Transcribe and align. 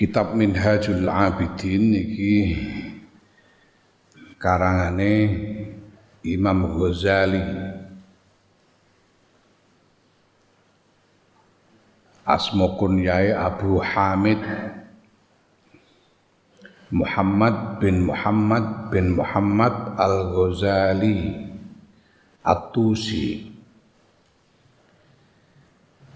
Kitab 0.00 0.32
Minhajul 0.32 1.04
Abidin 1.12 1.92
iki 1.92 2.56
karangane 4.40 5.12
Imam 6.24 6.72
Ghazali. 6.72 7.44
Asma 12.24 12.80
kunyai 12.80 13.36
Abu 13.36 13.76
Hamid. 13.76 14.40
Muhammad 16.96 17.84
bin 17.84 18.08
Muhammad 18.08 18.88
bin 18.88 19.20
Muhammad 19.20 20.00
Al-Ghazali 20.00 21.44
At-Tusi. 22.40 23.52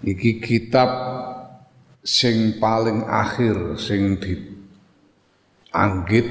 Iki 0.01 0.41
kitab 0.41 0.89
sing 2.05 2.61
paling 2.61 3.01
akhir 3.09 3.81
sing 3.81 4.21
dianggit 4.21 6.29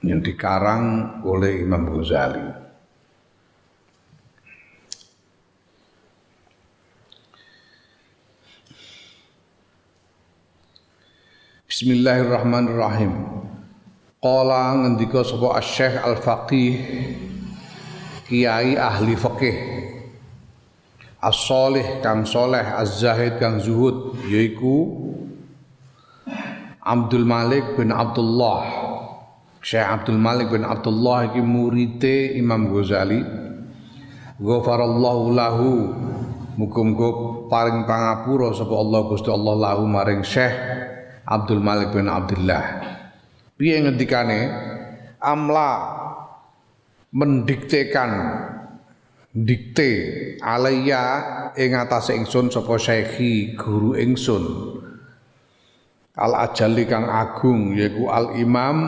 yang 0.00 0.24
dikarang 0.24 1.20
oleh 1.28 1.60
Imam 1.60 1.92
Ghazali. 1.92 2.64
Bismillahirrahmanirrahim. 11.68 13.12
Qala 14.24 14.72
ngendika 14.80 15.20
sapa 15.20 15.60
Asy-Syaikh 15.60 16.00
Al-Faqih 16.00 16.72
Kiai 18.24 18.80
ahli 18.80 19.12
fikih 19.12 19.85
as-solih 21.26 21.98
kang 22.06 22.22
soleh 22.22 22.62
az-zahid 22.62 23.42
kang 23.42 23.58
zuhud 23.58 24.14
yaiku 24.30 25.06
Abdul 26.86 27.26
Malik 27.26 27.74
bin 27.74 27.90
Abdullah. 27.90 28.62
Syekh 29.58 29.82
Abdul 29.82 30.22
Malik 30.22 30.54
bin 30.54 30.62
Abdullah 30.62 31.34
iki 31.34 31.42
murite 31.42 32.38
Imam 32.38 32.70
Ghazali. 32.70 33.26
Ghafarallahu 34.38 35.34
lahu. 35.34 35.70
Muga-muga 36.56 37.08
paring 37.52 37.84
pangapura 37.84 38.54
sapa 38.54 38.70
Allah 38.70 39.00
Gusti 39.10 39.28
Allah 39.28 39.54
lahu 39.58 39.82
maring 39.90 40.22
Syekh 40.22 40.54
Abdul 41.26 41.58
Malik 41.58 41.90
bin 41.90 42.06
Abdullah. 42.06 42.62
Piye 43.58 43.82
ngendikane? 43.82 44.40
Amla 45.18 45.90
mendiktekan 47.10 48.10
dikte 49.36 49.92
alaiya 50.40 51.52
ing 51.60 51.76
atase 51.76 52.16
ingsun 52.16 52.48
sapa 52.48 52.80
syekhi 52.80 53.52
guru 53.52 53.92
ingsun. 53.92 54.44
Al 56.16 56.32
ajali 56.48 56.88
kang 56.88 57.04
agung 57.04 57.76
yaiku 57.76 58.08
al 58.08 58.40
imam 58.40 58.78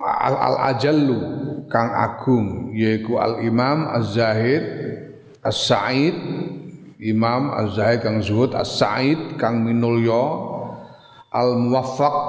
al 0.00 0.34
al 0.40 0.56
ajallu 0.72 1.20
kang 1.68 1.92
agung 1.92 2.72
yaiku 2.72 3.20
al 3.20 3.44
imam 3.44 3.92
az 3.92 4.16
zahid 4.16 4.64
as 5.44 5.60
said 5.68 6.16
imam 6.96 7.52
az 7.52 7.76
zahid 7.76 8.00
kang 8.00 8.24
zuhud 8.24 8.56
as 8.56 8.72
said 8.72 9.36
kang 9.36 9.60
minulya 9.68 10.24
al 11.28 11.60
muwaffaq 11.60 12.28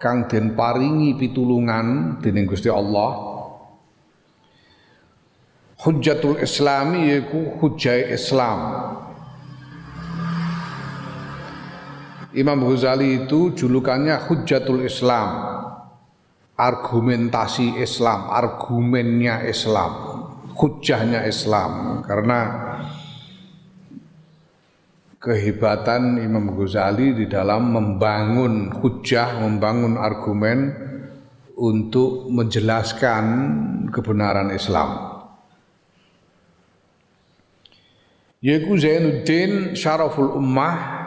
kang 0.00 0.24
den 0.32 0.56
paringi 0.56 1.12
pitulungan 1.20 2.16
dening 2.24 2.48
Gusti 2.48 2.72
Allah 2.72 3.31
Hujjatul 5.82 6.38
Islami 6.38 7.10
yaiku 7.10 7.58
hujjah 7.58 8.14
Islam. 8.14 8.58
Imam 12.32 12.62
Ghazali 12.64 13.26
itu 13.26 13.50
julukannya 13.50 14.14
Hujjatul 14.30 14.86
Islam. 14.86 15.50
Argumentasi 16.54 17.82
Islam, 17.82 18.30
argumennya 18.30 19.42
Islam, 19.42 19.90
hujjahnya 20.54 21.26
Islam 21.26 22.04
karena 22.06 22.40
kehebatan 25.18 26.22
Imam 26.22 26.54
Ghazali 26.54 27.18
di 27.18 27.26
dalam 27.26 27.74
membangun 27.74 28.70
hujjah, 28.70 29.42
membangun 29.42 29.98
argumen 29.98 30.70
untuk 31.58 32.30
menjelaskan 32.30 33.24
kebenaran 33.90 34.54
Islam. 34.54 35.11
Yaiku 38.42 38.74
Zainuddin 38.74 39.78
Syaraful 39.78 40.34
Ummah 40.34 41.02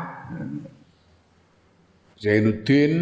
Zainuddin 2.15 2.93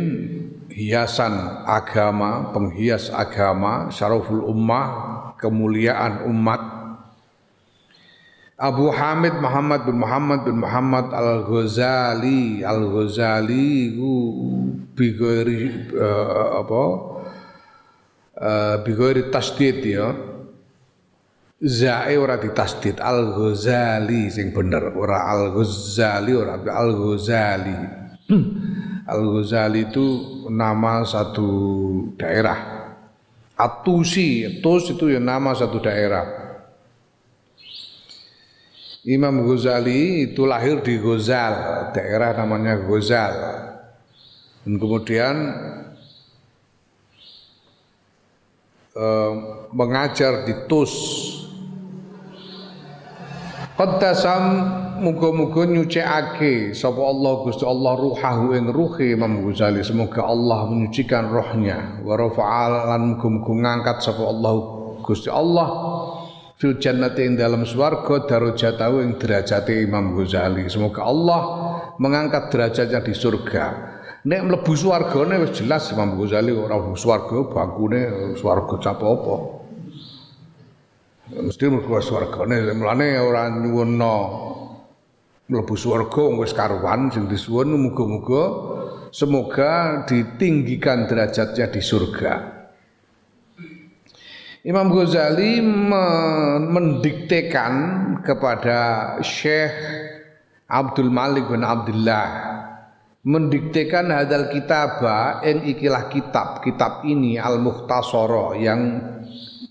hiasan 0.74 1.64
agama, 1.70 2.50
penghias 2.50 3.14
agama, 3.14 3.94
Syaraful 3.94 4.42
Ummah, 4.42 5.38
kemuliaan 5.38 6.26
umat. 6.28 6.62
Abu 8.58 8.90
Hamid 8.90 9.38
Muhammad 9.38 9.86
bin 9.86 9.98
Muhammad 10.02 10.40
bin 10.48 10.58
Muhammad 10.62 11.12
Al-Ghazali 11.12 12.64
Al-Ghazali 12.64 13.98
ku 13.98 14.14
bigori 14.94 15.90
uh, 15.92 16.64
apa 16.64 16.84
uh, 18.40 18.76
bigori 18.88 19.28
tasdid 19.34 19.84
ya 19.84 20.16
Zae 21.64 22.20
ora 22.20 22.36
ditasdid 22.36 23.00
Al 23.00 23.32
Ghazali 23.32 24.28
sing 24.28 24.52
bener 24.52 24.92
ora 25.00 25.32
Al 25.32 25.56
Ghazali 25.56 26.36
ora 26.36 26.60
Al 26.60 26.92
Ghazali. 26.92 27.78
Al 29.08 29.22
Ghazali 29.32 29.88
itu 29.88 30.08
nama 30.52 31.08
satu 31.08 31.48
daerah. 32.20 32.84
Atusi, 33.56 34.60
Tus 34.60 34.92
itu 34.92 35.08
ya 35.08 35.24
nama 35.24 35.56
satu 35.56 35.80
daerah. 35.80 36.44
Imam 39.08 39.48
Ghazali 39.48 40.32
itu 40.32 40.44
lahir 40.44 40.84
di 40.84 41.00
Ghazal, 41.00 41.56
daerah 41.96 42.36
namanya 42.36 42.76
Ghazal. 42.76 43.36
Dan 44.68 44.80
kemudian 44.80 45.36
eh, 49.00 49.34
mengajar 49.72 50.44
di 50.44 50.68
Tus 50.68 50.92
Qaddasam 53.74 54.44
muga-muga 55.02 55.66
nyucikake 55.66 56.78
sapa 56.78 57.02
Allah 57.02 57.42
Gusti 57.42 57.66
Allah 57.66 57.98
ruhahu 57.98 58.54
ing 58.54 58.70
ruhi 58.70 59.18
Imam 59.18 59.42
Ghazali. 59.50 59.82
Semoga 59.82 60.30
Allah 60.30 60.70
menyucikan 60.70 61.34
rohnya. 61.34 61.98
Wa 62.06 62.14
rafa'al 62.14 62.94
lan 62.94 63.18
muga-muga 63.18 63.50
ngangkat 63.50 63.98
sapa 64.06 64.30
Allah 64.30 64.54
Gusti 65.02 65.34
Allah. 65.34 65.70
Fil 66.54 66.78
jannati 66.78 67.26
ing 67.26 67.34
dalam 67.34 67.66
swarga 67.66 68.30
darajatahu 68.30 69.02
ing 69.02 69.18
derajate 69.18 69.82
Imam 69.82 70.22
Ghazali. 70.22 70.70
Semoga 70.70 71.10
Allah 71.10 71.42
mengangkat 71.98 72.54
derajatnya 72.54 73.02
di 73.02 73.18
surga. 73.18 73.66
Nek 74.30 74.54
mlebu 74.54 74.70
swargane 74.78 75.42
wis 75.42 75.58
jelas 75.58 75.90
Imam 75.90 76.14
Ghazali 76.22 76.54
ora 76.54 76.78
mlebu 76.78 76.94
swarga 76.94 77.42
bangkune 77.50 78.02
swarga 78.38 78.78
cap 78.78 79.02
apa 79.02 79.63
mesti 81.42 81.66
mlebu 81.70 81.98
swargane. 82.04 82.62
Mulane 82.78 83.18
ora 83.18 83.50
nyuwunno 83.50 84.16
mlebu 85.50 85.74
swarga 85.74 86.24
wis 86.38 86.54
karuan 86.54 87.10
sing 87.10 87.26
disuwun 87.26 87.74
muga-muga 87.78 88.44
semoga 89.10 90.04
ditinggikan 90.06 91.10
derajatnya 91.10 91.70
di 91.74 91.82
surga. 91.82 92.34
Imam 94.64 94.96
Ghazali 94.96 95.60
mendiktekan 96.72 97.74
kepada 98.24 98.80
Syekh 99.20 99.76
Abdul 100.72 101.12
Malik 101.12 101.52
bin 101.52 101.68
Abdullah 101.68 102.54
mendiktekan 103.28 104.08
hadal 104.08 104.48
kitabah 104.52 105.44
en 105.44 105.68
ikilah 105.68 106.08
kitab. 106.08 106.64
Kitab 106.64 107.04
ini 107.04 107.36
al 107.36 107.60
muhtasara 107.60 108.56
yang 108.56 108.82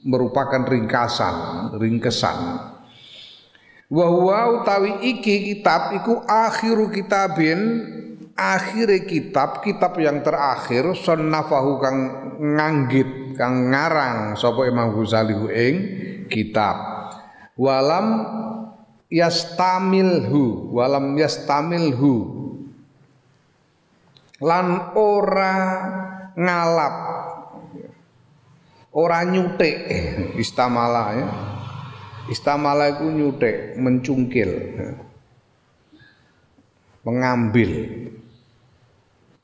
merupakan 0.02 0.62
ringkasan, 0.66 1.34
ringkesan. 1.78 2.38
Wa 3.93 4.06
huwa 4.08 4.62
utawi 4.62 5.04
iki 5.04 5.52
kitab 5.52 5.93
iku 5.93 6.25
akhiru 6.25 6.88
kitabin 6.88 7.60
akhire 8.32 9.04
kitab 9.04 9.60
kitab 9.60 10.00
yang 10.00 10.25
terakhir 10.25 10.96
sunnafahu 10.96 11.76
kang 11.76 11.99
nganggit 12.40 13.37
kang 13.37 13.69
ngarang 13.69 14.34
sapa 14.40 14.64
Imam 14.64 14.96
Ghazali 14.96 15.37
ing 15.52 15.75
kitab 16.32 16.76
walam 17.60 18.08
yastamilhu 19.12 20.72
walam 20.72 21.12
yastamilhu 21.12 22.14
lan 24.40 24.96
ora 24.96 25.56
ngalap 26.32 26.96
ora 28.93 29.25
nyutik 29.25 29.77
istamala 30.37 31.17
ya 31.17 31.29
istamala 32.29 32.93
itu 32.93 33.09
nyutik 33.09 33.81
mencungkil 33.81 34.50
mengambil 37.03 37.73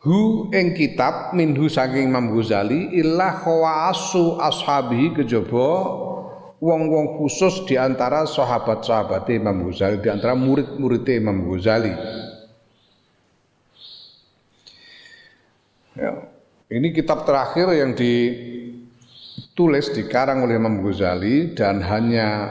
hu 0.04 0.46
ing 0.54 0.78
kitab 0.78 1.34
minhu 1.34 1.66
saking 1.66 2.06
Imam 2.12 2.30
Ghazali 2.30 2.94
illa 2.94 3.34
khawasu 3.34 4.38
ashabi 4.38 5.10
kejaba 5.16 5.68
wong-wong 6.58 7.18
khusus 7.18 7.66
di 7.66 7.78
antara 7.78 8.26
sahabat-sahabat 8.26 9.30
Imam 9.30 9.70
Ghazali, 9.70 10.02
di 10.02 10.10
antara 10.10 10.34
murid-murid 10.34 11.06
Imam 11.06 11.46
Ghazali. 11.46 11.94
Ya. 15.94 16.12
Ini 16.68 16.92
kitab 16.92 17.24
terakhir 17.24 17.72
yang 17.74 17.96
ditulis 19.58 19.90
dikarang 19.90 20.46
oleh 20.46 20.54
Imam 20.54 20.78
Ghazali 20.86 21.50
dan 21.50 21.82
hanya 21.82 22.46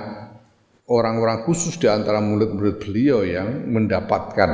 orang-orang 0.91 1.47
khusus 1.47 1.79
di 1.79 1.87
antara 1.87 2.19
murid-murid 2.19 2.83
beliau 2.83 3.23
yang 3.23 3.63
mendapatkan 3.63 4.51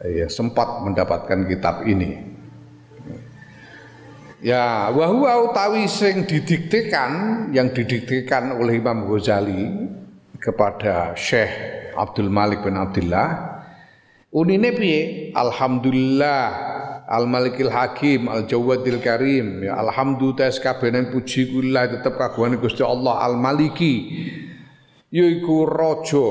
ya 0.00 0.24
sempat 0.32 0.88
mendapatkan 0.88 1.44
kitab 1.52 1.84
ini. 1.84 2.16
Ya, 4.40 4.88
wahwa 4.88 5.52
utawi 5.52 5.84
sing 5.84 6.24
didiktekan 6.24 7.12
yang 7.52 7.76
didiktekan 7.76 8.56
oleh 8.56 8.80
Imam 8.80 9.04
Ghazali 9.04 9.68
kepada 10.40 11.12
Syekh 11.12 11.92
Abdul 11.92 12.32
Malik 12.32 12.64
bin 12.64 12.72
Abdullah 12.72 13.60
unine 14.32 14.72
piye? 14.72 15.28
Alhamdulillah 15.36 16.75
Al 17.06 17.30
Malikil 17.30 17.70
Hakim 17.70 18.26
Al 18.26 18.50
Jawadil 18.50 18.98
Karim. 18.98 19.62
Ya 19.62 19.78
alhamdulillah 19.78 20.50
kabehane 20.50 21.14
puji 21.14 21.54
kula 21.54 21.86
tetep 21.86 22.18
kagungane 22.18 22.58
Gusti 22.58 22.82
Allah. 22.82 23.22
Al 23.22 23.38
Maliki 23.38 23.94
yaiku 25.14 25.70
raja. 25.70 26.28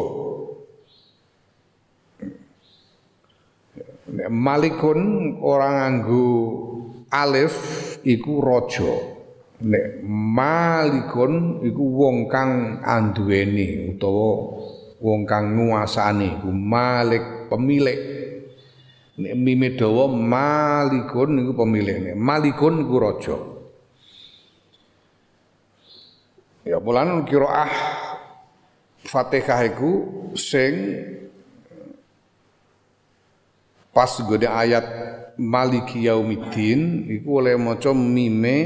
Malikun 4.29 4.99
orang 5.41 5.75
nganggo 5.79 6.29
alif 7.09 7.55
iku 8.03 8.43
raja. 8.43 9.15
Nek 9.55 10.03
malikun 10.03 11.63
iku 11.63 11.83
wong 11.83 12.27
kang 12.27 12.83
anduweni 12.83 13.95
utawa 13.95 14.59
wong 14.99 15.23
kang 15.23 15.55
nguasani 15.55 16.43
iku 16.43 16.51
malik 16.51 17.47
pemilik 17.47 18.24
mime 19.19 19.79
dawa 19.79 20.11
malikun 20.11 21.39
iku 21.39 21.51
pemilik 21.55 22.11
nek 22.11 22.15
malikun 22.19 22.83
iku 22.83 22.95
raja 22.99 23.37
ya 26.67 26.77
bulan 26.83 27.23
qiraah 27.23 27.71
Fatihah 29.05 29.61
iku 29.69 29.91
sing 30.33 30.97
pas 33.93 34.11
gede 34.11 34.49
ayat 34.49 34.85
Maliki 35.37 36.09
Yaumiddin 36.09 37.05
iku 37.11 37.39
oleh 37.43 37.55
maca 37.55 37.93
mime 37.93 38.57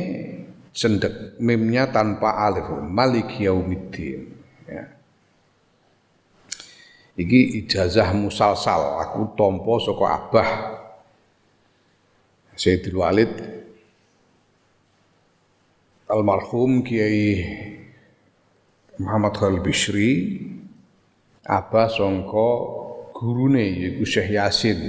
cendek 0.72 1.38
mimnya 1.44 1.92
tanpa 1.92 2.40
alif 2.48 2.66
Maliki 2.72 3.46
Yaumiddin 3.46 4.32
ya. 4.66 4.99
Iki 7.20 7.68
ijazah 7.68 8.16
musalsal 8.16 9.04
aku 9.04 9.36
tompo 9.36 9.76
saka 9.76 10.06
abah. 10.08 10.50
Sayyidul 12.56 13.04
Walid. 13.04 13.34
Almarhum 16.08 16.80
Kiai 16.80 17.44
Muhammad 19.04 19.36
Khalil 19.36 19.60
Bishri. 19.60 20.40
Abah 21.44 21.92
songko 21.92 22.48
gurune 23.12 23.68
yaiku 23.68 24.08
Syekh 24.08 24.40
Yasin 24.40 24.80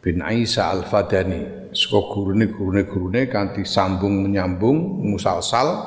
bin 0.00 0.24
Isa 0.40 0.72
Al-Fadani. 0.72 1.68
Saka 1.76 2.00
gurune 2.16 2.48
gurune 2.48 2.88
gurune 2.88 3.28
kanthi 3.28 3.60
sambung 3.68 4.24
menyambung 4.24 5.04
musalsal 5.04 5.84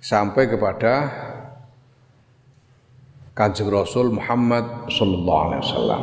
sampai 0.00 0.48
kepada 0.48 1.28
Kanjeng 3.34 3.70
Rasul 3.70 4.12
Muhammad 4.14 4.90
sallallahu 4.90 5.42
alaihi 5.46 5.62
wasallam. 5.64 6.02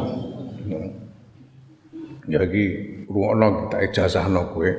Ya 2.27 2.39
iki 2.44 2.65
rungokno 3.07 3.47
kita 3.68 3.77
ijazahno 3.88 4.41
kowe. 4.51 4.71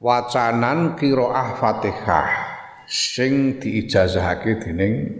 Wacanan 0.00 0.96
qiraah 0.96 1.60
Fatihah 1.60 2.28
sing 2.90 3.62
diijazahake 3.62 4.58
dening 4.58 5.14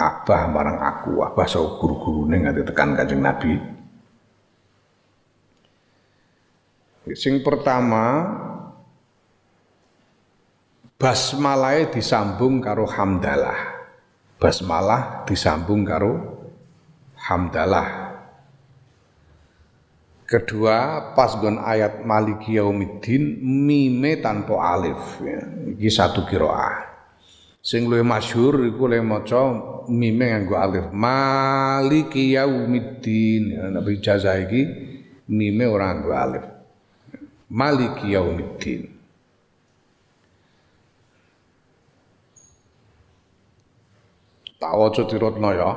abah 0.00 0.48
marang 0.48 0.80
aku 0.80 1.20
abah 1.20 1.44
sau 1.44 1.76
guru-gurune 1.76 2.40
nganti 2.40 2.64
tekan 2.64 2.96
kanjeng 2.96 3.20
Nabi 3.20 3.52
sing 7.12 7.44
pertama 7.44 8.24
basmalah 10.96 11.92
disambung 11.92 12.64
karo 12.64 12.88
hamdalah. 12.88 13.76
Basmalah 14.40 15.24
disambung 15.28 15.84
karo 15.84 16.12
hamdalah. 17.16 18.04
Kedua, 20.26 21.14
pas 21.14 21.38
gon 21.38 21.62
ayat 21.62 22.02
Maliki 22.02 22.58
Yaumiddin 22.58 23.38
mime 23.46 24.18
tanpa 24.18 24.58
alif. 24.74 25.22
Ya. 25.22 25.38
Iki 25.70 25.86
satu 25.86 26.26
kiroah. 26.26 26.82
Sing 27.62 27.86
luwih 27.86 28.02
masyhur 28.02 28.62
iku 28.66 28.90
le 28.90 28.98
maca 29.06 29.54
mime 29.86 30.26
nganggo 30.34 30.54
alif. 30.58 30.84
Maliki 30.90 32.34
yaumiddin. 32.34 33.74
Nabi 33.74 34.02
ijazah 34.02 34.38
iki 34.42 34.62
mime 35.30 35.66
ora 35.66 35.94
nganggo 35.94 36.10
alif. 36.14 36.44
Maliki 37.50 38.14
yaumiddin 38.14 38.95
tak 44.56 44.72
waca 44.72 45.04
tirotno 45.04 45.52
ya 45.52 45.76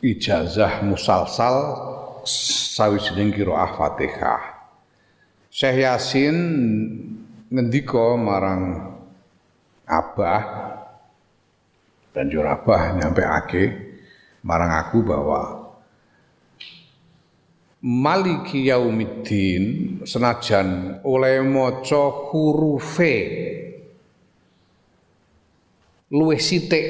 Ijazah 0.01 0.81
musalsal 0.85 1.57
sawijining 2.25 3.37
qiraah 3.37 3.77
Fatihah. 3.77 4.43
Syekh 5.53 5.85
Yasin 5.85 6.37
ngendika 7.53 8.17
marang 8.17 8.97
Abah 9.85 10.43
dan 12.15 12.31
jur 12.31 12.47
Abah 12.47 12.97
nyampe 12.97 13.23
ake 13.27 13.65
marang 14.47 14.73
aku 14.73 15.03
bahwa 15.05 15.41
Maliki 17.81 18.69
Yaumiddin 18.69 19.65
senajan 20.05 21.01
oleh 21.01 21.41
maca 21.41 22.13
hurufe 22.29 23.17
luwih 26.11 26.43
sithik 26.43 26.87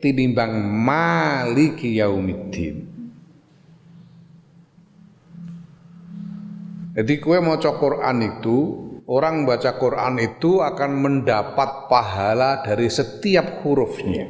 tinimbang 0.00 0.56
Maliki 0.64 2.00
Yaumiddin 2.00 2.92
Jadi 6.92 7.24
kue 7.24 7.40
maca 7.40 7.72
Quran 7.80 8.18
itu 8.20 8.58
orang 9.08 9.48
baca 9.48 9.80
Quran 9.80 10.20
itu 10.20 10.60
akan 10.60 10.90
mendapat 11.00 11.88
pahala 11.88 12.60
dari 12.60 12.92
setiap 12.92 13.64
hurufnya. 13.64 14.28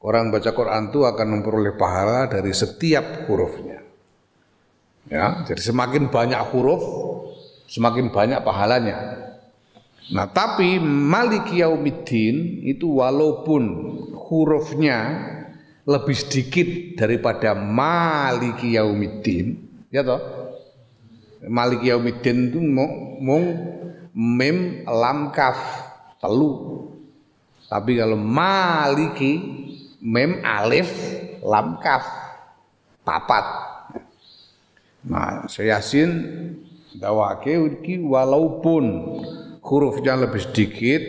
Orang 0.00 0.32
baca 0.32 0.48
Quran 0.56 0.88
itu 0.88 1.04
akan 1.04 1.26
memperoleh 1.28 1.76
pahala 1.76 2.24
dari 2.24 2.56
setiap 2.56 3.28
hurufnya. 3.28 3.84
Ya, 5.12 5.44
jadi 5.44 5.60
semakin 5.60 6.08
banyak 6.08 6.40
huruf, 6.56 6.80
semakin 7.68 8.08
banyak 8.08 8.40
pahalanya. 8.40 9.29
Nah, 10.10 10.26
tapi 10.26 10.82
Maliki 10.82 11.62
Yaumiddin 11.62 12.66
itu 12.66 12.98
walaupun 12.98 13.62
hurufnya 14.26 14.98
lebih 15.86 16.16
sedikit 16.18 16.98
daripada 16.98 17.54
Maliki 17.54 18.74
Yaumiddin, 18.74 19.54
ya 19.94 20.02
toh? 20.02 20.18
Malik 21.46 21.86
Yaumiddin 21.86 22.50
itu 22.52 22.58
mung 23.22 23.44
mim 24.12 24.84
lam 24.84 25.30
kaf 25.30 25.56
telu. 26.18 26.84
Tapi 27.70 27.96
kalau 27.96 28.18
Maliki 28.18 29.32
mim 30.02 30.42
alif 30.42 30.90
lam 31.40 31.78
kaf 31.78 32.02
papat. 33.06 33.46
Nah, 35.06 35.48
saya 35.48 35.80
Yasin 35.80 36.10
dawake 36.92 37.56
walaupun 38.04 38.84
hurufnya 39.60 40.16
lebih 40.16 40.40
sedikit 40.40 41.02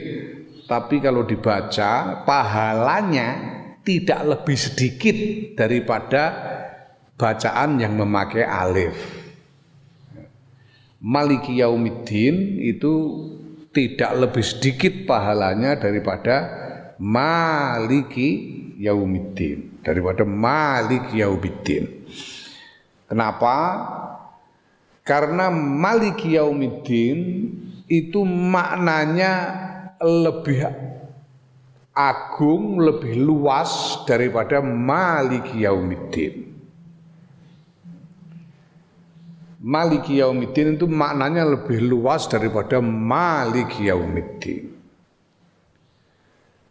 tapi 0.71 1.03
kalau 1.03 1.27
dibaca 1.27 2.23
pahalanya 2.23 3.59
tidak 3.83 4.21
lebih 4.23 4.55
sedikit 4.55 5.17
daripada 5.57 6.23
bacaan 7.19 7.81
yang 7.81 7.97
memakai 7.97 8.45
alif. 8.45 8.95
Maliki 11.01 11.59
Yaumiddin 11.59 12.61
itu 12.61 12.93
tidak 13.73 14.29
lebih 14.29 14.45
sedikit 14.45 14.93
pahalanya 15.09 15.75
daripada 15.81 16.35
Maliki 17.01 18.29
Yaumiddin 18.77 19.81
daripada 19.81 20.21
Maliki 20.21 21.19
Yaumiddin. 21.19 21.89
Kenapa? 23.09 23.57
Karena 25.01 25.49
Maliki 25.51 26.37
Yaumiddin 26.37 27.19
itu 27.91 28.23
maknanya 28.23 29.33
lebih 29.99 30.63
agung, 31.91 32.79
lebih 32.79 33.19
luas 33.19 33.99
daripada 34.07 34.63
Maliki 34.63 35.67
Yaumiddin. 35.67 36.47
Maliki 39.61 40.23
Yaumiddin 40.23 40.79
itu 40.79 40.87
maknanya 40.87 41.43
lebih 41.43 41.83
luas 41.83 42.31
daripada 42.31 42.79
Maliki 42.79 43.91
Yaumiddin. 43.91 44.71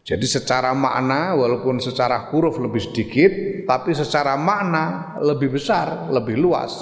Jadi 0.00 0.26
secara 0.26 0.72
makna 0.72 1.36
walaupun 1.36 1.78
secara 1.78 2.32
huruf 2.32 2.56
lebih 2.58 2.82
sedikit 2.82 3.30
tapi 3.68 3.92
secara 3.94 4.34
makna 4.34 5.14
lebih 5.20 5.54
besar, 5.54 6.08
lebih 6.10 6.34
luas. 6.40 6.72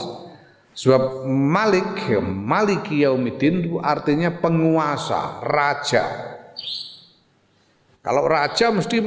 Sebab 0.79 1.27
Malik, 1.27 2.07
Maliki 2.23 3.03
Yaumiddin 3.03 3.67
itu 3.67 3.83
artinya 3.83 4.31
penguasa, 4.31 5.43
raja. 5.43 6.07
Kalau 7.99 8.31
raja 8.31 8.71
mesti 8.71 9.03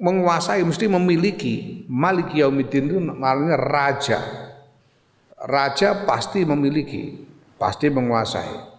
menguasai, 0.00 0.64
mesti 0.64 0.88
memiliki. 0.88 1.84
Maliki 1.92 2.40
Yaumiddin 2.40 2.88
itu 2.88 2.98
artinya 3.20 3.60
raja 3.60 4.20
raja 5.46 6.06
pasti 6.06 6.46
memiliki, 6.46 7.18
pasti 7.58 7.90
menguasai. 7.90 8.70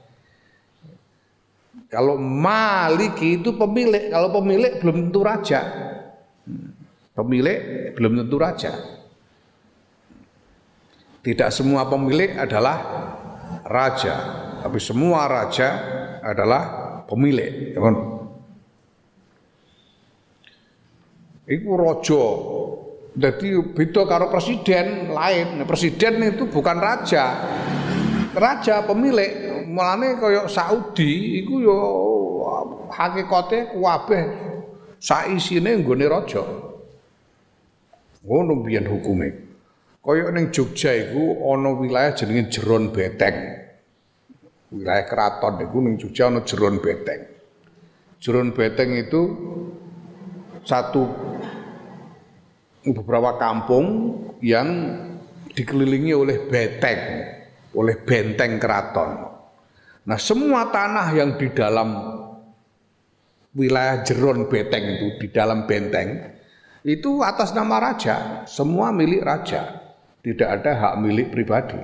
Kalau 1.92 2.18
maliki 2.18 3.38
itu 3.38 3.54
pemilik, 3.54 4.10
kalau 4.10 4.34
pemilik 4.34 4.82
belum 4.82 5.10
tentu 5.10 5.22
raja. 5.22 5.62
Pemilik 7.14 7.94
belum 7.94 8.26
tentu 8.26 8.36
raja. 8.42 8.74
Tidak 11.24 11.50
semua 11.56 11.88
pemilik 11.88 12.36
adalah 12.36 12.78
raja, 13.64 14.16
tapi 14.60 14.76
semua 14.84 15.24
raja 15.32 15.70
adalah 16.20 16.64
pemilik. 17.08 17.72
Iku 21.44 21.72
rojo 21.76 22.24
jadi 23.14 23.62
beda 23.62 24.10
karo 24.10 24.34
presiden 24.34 25.14
lain. 25.14 25.62
Nah, 25.62 25.68
presiden 25.70 26.18
itu 26.26 26.50
bukan 26.50 26.78
raja. 26.82 27.46
Raja 28.34 28.82
pemilik. 28.90 29.64
Mulane 29.70 30.18
kaya 30.18 30.50
Saudi 30.50 31.42
iku 31.46 31.62
yo 31.62 31.78
hakikate 32.90 33.74
kuwabeh 33.74 34.24
saisine 34.98 35.78
nggone 35.78 36.06
raja. 36.10 36.42
Ngono 38.26 38.66
biyen 38.66 38.90
hukume. 38.90 39.53
Kaya 40.04 40.36
ning 40.36 40.52
Jogja 40.52 40.92
iku 40.92 41.48
ana 41.48 41.72
wilayah 41.80 42.12
jenenge 42.12 42.52
Jeron 42.52 42.92
Beteng. 42.92 43.56
Wilayah 44.76 45.08
keraton 45.08 45.64
iku 45.64 45.80
ning 45.80 45.96
Jogja 45.96 46.28
ana 46.28 46.44
Jeron 46.44 46.84
Beteng. 46.84 47.24
Jeron 48.20 48.52
Beteng 48.52 49.00
itu 49.00 49.22
satu 50.68 51.08
beberapa 52.84 53.40
kampung 53.40 53.88
yang 54.44 54.68
dikelilingi 55.56 56.12
oleh 56.12 56.52
benteng, 56.52 57.00
oleh 57.72 57.96
benteng 58.04 58.60
keraton. 58.60 59.12
Nah, 60.04 60.20
semua 60.20 60.68
tanah 60.68 61.16
yang 61.16 61.40
di 61.40 61.48
dalam 61.56 61.96
wilayah 63.56 64.04
Jeron 64.04 64.52
Beteng 64.52 64.84
itu 65.00 65.08
di 65.16 65.28
dalam 65.32 65.64
benteng 65.64 66.36
itu 66.84 67.24
atas 67.24 67.56
nama 67.56 67.80
raja, 67.80 68.44
semua 68.44 68.92
milik 68.92 69.24
raja. 69.24 69.83
Tidak 70.24 70.48
ada 70.48 70.72
hak 70.72 70.94
milik 71.04 71.36
pribadi. 71.36 71.76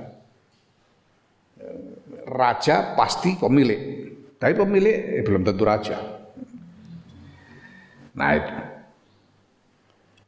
Raja 2.24 2.96
pasti 2.96 3.36
pemilik, 3.36 4.08
tapi 4.40 4.56
pemilik 4.56 5.20
eh, 5.20 5.22
belum 5.26 5.44
tentu 5.44 5.62
raja. 5.66 5.98
Nah, 8.16 8.30
itu. 8.32 8.56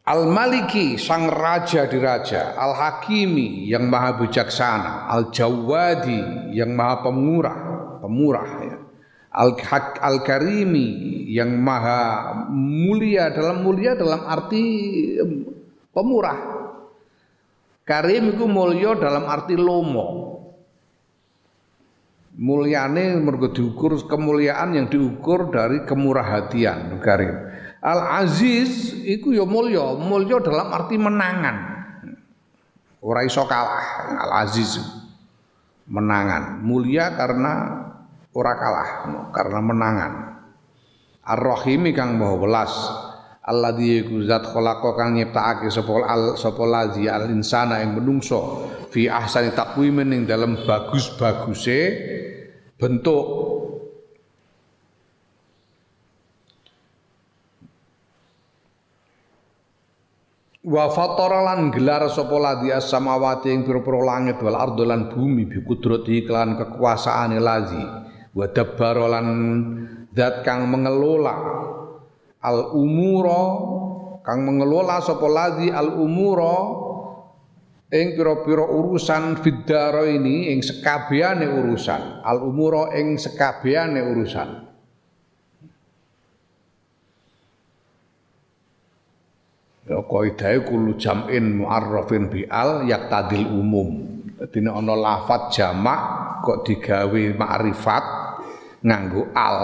Al-Maliki 0.03 0.99
sang 0.99 1.31
raja 1.31 1.87
di 1.87 1.95
raja, 2.03 2.59
Al-Hakimi 2.59 3.71
yang 3.71 3.87
maha 3.87 4.19
bijaksana, 4.19 5.07
Al-Jawadi 5.07 6.51
yang 6.51 6.75
maha 6.75 7.07
pemurah, 7.07 7.59
pemurah 8.03 8.51
ya. 8.67 8.77
Al-Karimi 10.03 10.91
yang 11.31 11.55
maha 11.55 12.35
mulia 12.51 13.31
dalam 13.33 13.63
mulia 13.65 13.95
dalam 13.97 14.27
arti 14.27 14.65
pemurah. 15.95 16.62
Karim 17.83 18.39
itu 18.39 18.47
mulia 18.47 18.95
dalam 18.95 19.27
arti 19.27 19.59
lomo. 19.59 20.31
Mulyane 22.33 23.21
mergo 23.21 23.53
diukur 23.53 24.01
kemuliaan 24.09 24.73
yang 24.73 24.87
diukur 24.89 25.53
dari 25.53 25.85
kemurah 25.85 26.25
hatian 26.25 26.97
karim. 27.03 27.35
Al 27.83 28.25
Aziz 28.25 28.95
iku 29.05 29.35
ya 29.37 29.45
mulya, 29.45 29.99
mulya 29.99 30.41
dalam 30.41 30.73
arti 30.73 30.97
menangan. 30.97 31.57
Ora 33.03 33.27
iso 33.27 33.45
kalah 33.45 34.17
Al 34.17 34.33
Aziz. 34.47 34.79
Menangan, 35.83 36.63
mulia 36.63 37.13
karena 37.19 37.83
ora 38.33 38.53
kalah 38.57 38.91
karena 39.35 39.61
menangan 39.61 40.13
Ar-Rahimi 41.23 41.95
kang 41.95 42.19
maha 42.19 42.35
welas 42.35 42.73
alladzi 43.43 44.07
iku 44.07 44.23
zat 44.23 44.47
khalaqa 44.47 44.95
kang 44.95 45.19
nyiptakake 45.19 45.67
sapa 45.67 46.07
al 46.07 46.39
sapa 46.39 46.63
lazi 46.63 47.11
al 47.11 47.27
insana 47.31 47.83
ing 47.83 47.99
menungso. 47.99 48.71
Fi 48.93 49.09
ahsani 49.09 49.51
taqwimin 49.57 50.13
ing 50.15 50.23
dalam 50.29 50.55
bagus-baguse 50.63 51.81
bentuk. 52.79 53.27
Wa 60.63 60.87
fatara 60.95 61.43
lan 61.43 61.75
gelar 61.75 62.07
sapa 62.07 62.39
ladhi 62.39 62.71
as-samawati 62.71 63.51
ing 63.51 63.67
pira-pira 63.67 63.99
langit 63.99 64.39
wal 64.39 64.55
ardo 64.55 64.87
lan 64.87 65.11
bumi 65.11 65.51
bi 65.51 65.59
kudrati 65.67 66.23
kelan 66.23 66.55
kekuasaane 66.55 67.43
lazi. 67.43 67.83
Wa 68.31 68.47
dabbara 68.47 69.19
zat 70.15 70.47
kang 70.47 70.71
mengelola 70.71 71.35
al 72.43 72.75
umura 72.75 73.43
kang 74.27 74.43
mengelola 74.43 74.99
sapa 74.99 75.27
ladhi 75.31 75.71
al 75.71 75.95
umura 75.95 76.59
ing 77.93 78.19
pira-pira 78.19 78.67
urusan 78.67 79.39
fiddaro 79.39 80.03
ini 80.03 80.51
ing 80.51 80.59
sekabehane 80.59 81.47
urusan 81.47 82.27
al 82.27 82.43
umura 82.43 82.91
ing 82.99 83.15
sekabehane 83.15 84.03
urusan 84.03 84.73
Ya 89.83 89.99
kaidahe 89.99 90.63
kulo 90.63 90.95
jam'in 90.95 91.59
mu'arrafin 91.59 92.31
bi 92.31 92.47
al 92.47 92.87
tadil 92.87 93.51
umum. 93.51 94.23
Dadi 94.39 94.63
ana 94.63 94.95
lafat 94.95 95.53
jamak 95.53 96.01
kok 96.47 96.65
digawe 96.65 97.23
makrifat 97.35 98.05
nganggo 98.81 99.35
al 99.35 99.59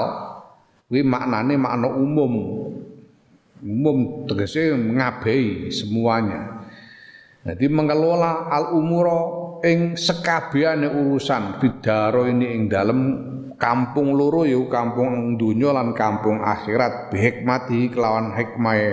kuwi 0.88 1.04
maknane 1.04 1.54
makna 1.60 1.88
umum. 1.92 2.34
Umum 3.60 4.24
tegese 4.24 4.72
ngabehi 4.72 5.68
semuanya. 5.68 6.64
Jadi 7.44 7.68
mengelola 7.68 8.48
al 8.48 8.74
umuro 8.74 9.60
ing 9.62 9.94
sekabehane 9.94 10.88
urusan 10.88 11.60
bidaro 11.60 12.24
ini 12.28 12.54
ing 12.54 12.62
dalem 12.70 13.00
kampung 13.58 14.14
loro 14.14 14.46
ya 14.46 14.58
kampung 14.70 15.34
dunya 15.34 15.74
lan 15.74 15.90
kampung 15.92 16.38
akhirat 16.38 17.10
bihikmati 17.10 17.90
kelawan 17.90 18.30
hikmahe 18.38 18.90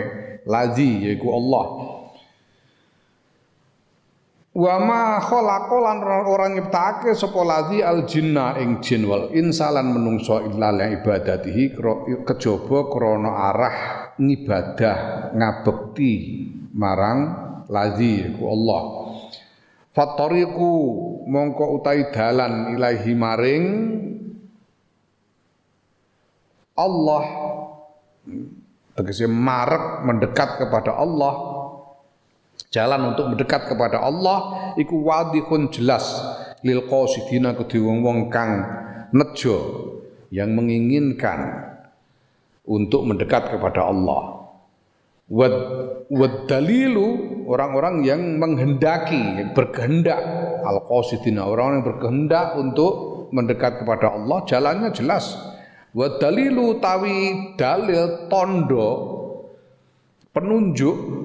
lazi 0.49 1.05
yaiku 1.05 1.29
Allah 1.29 1.65
wa 4.55 4.79
ma 4.79 5.19
khalaqa 5.19 5.77
lan 5.83 5.99
ora 6.23 6.47
nyiptake 6.47 7.11
sapa 7.11 7.43
lazi 7.43 7.83
al 7.83 8.07
jinna 8.07 8.55
ing 8.55 8.79
jin 8.79 9.03
wal 9.03 9.27
insalan 9.35 9.91
menungso 9.91 10.39
illa 10.47 10.71
li 10.71 10.95
ibadatihi 10.95 11.75
kejaba 12.23 12.87
krana 12.87 13.31
arah 13.51 13.77
ngibadah 14.15 14.97
ngabekti 15.35 16.13
marang 16.71 17.19
lazi 17.67 18.23
yaiku 18.23 18.43
Allah. 18.47 18.81
Fatoriku 19.95 20.71
mongko 21.27 21.79
utai 21.79 22.11
dalan 22.11 22.75
ilahi 22.75 23.11
maring 23.15 23.65
Allah. 26.75 27.23
Tegese 28.95 29.27
marek 29.27 30.03
mendekat 30.07 30.59
kepada 30.59 30.95
Allah 30.99 31.54
jalan 32.75 33.15
untuk 33.15 33.31
mendekat 33.31 33.71
kepada 33.71 34.03
Allah 34.03 34.75
iku 34.75 34.99
wadihun 34.99 35.71
jelas 35.71 36.19
lil 36.59 36.83
qasidina 36.91 37.55
kedhe 37.55 37.79
wong-wong 37.79 38.27
kang 38.27 38.67
nejo 39.15 39.55
yang 40.27 40.51
menginginkan 40.51 41.71
untuk 42.67 43.07
mendekat 43.07 43.47
kepada 43.55 43.87
Allah. 43.87 44.43
Wad, 45.25 45.55
wad 46.11 46.45
dalilu 46.45 47.41
orang-orang 47.49 48.05
yang 48.05 48.21
menghendaki 48.37 49.41
yang 49.41 49.57
berkehendak 49.57 50.21
al 50.61 50.85
qasidina 50.85 51.47
orang-orang 51.47 51.81
yang 51.81 51.87
berkehendak 51.87 52.47
untuk 52.59 52.93
mendekat 53.33 53.81
kepada 53.81 54.13
Allah 54.13 54.43
jalannya 54.45 54.91
jelas. 54.91 55.33
Wa 55.95 56.19
dalilu 56.19 56.77
tawi 56.83 57.55
dalil 57.55 58.27
tondo 58.27 58.89
penunjuk 60.35 61.24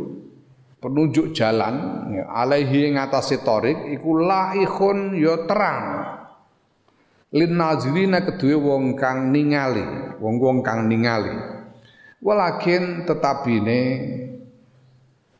penunjuk 0.81 1.37
jalan 1.37 2.09
ya, 2.11 2.25
alaihi 2.33 2.91
ing 2.91 2.97
atase 2.97 3.45
torik 3.45 3.77
iku 3.95 4.17
laikun 4.25 5.15
ya 5.15 5.45
terang. 5.45 5.81
Lin 7.31 7.55
nazirina 7.55 8.27
kedue 8.27 8.59
wong 8.59 8.99
kang 8.99 9.31
ningali 9.31 10.19
wong-wong 10.19 10.67
kang 10.67 10.91
ningali. 10.91 11.31
Walakin 12.21 13.09
tetapine 13.09 13.81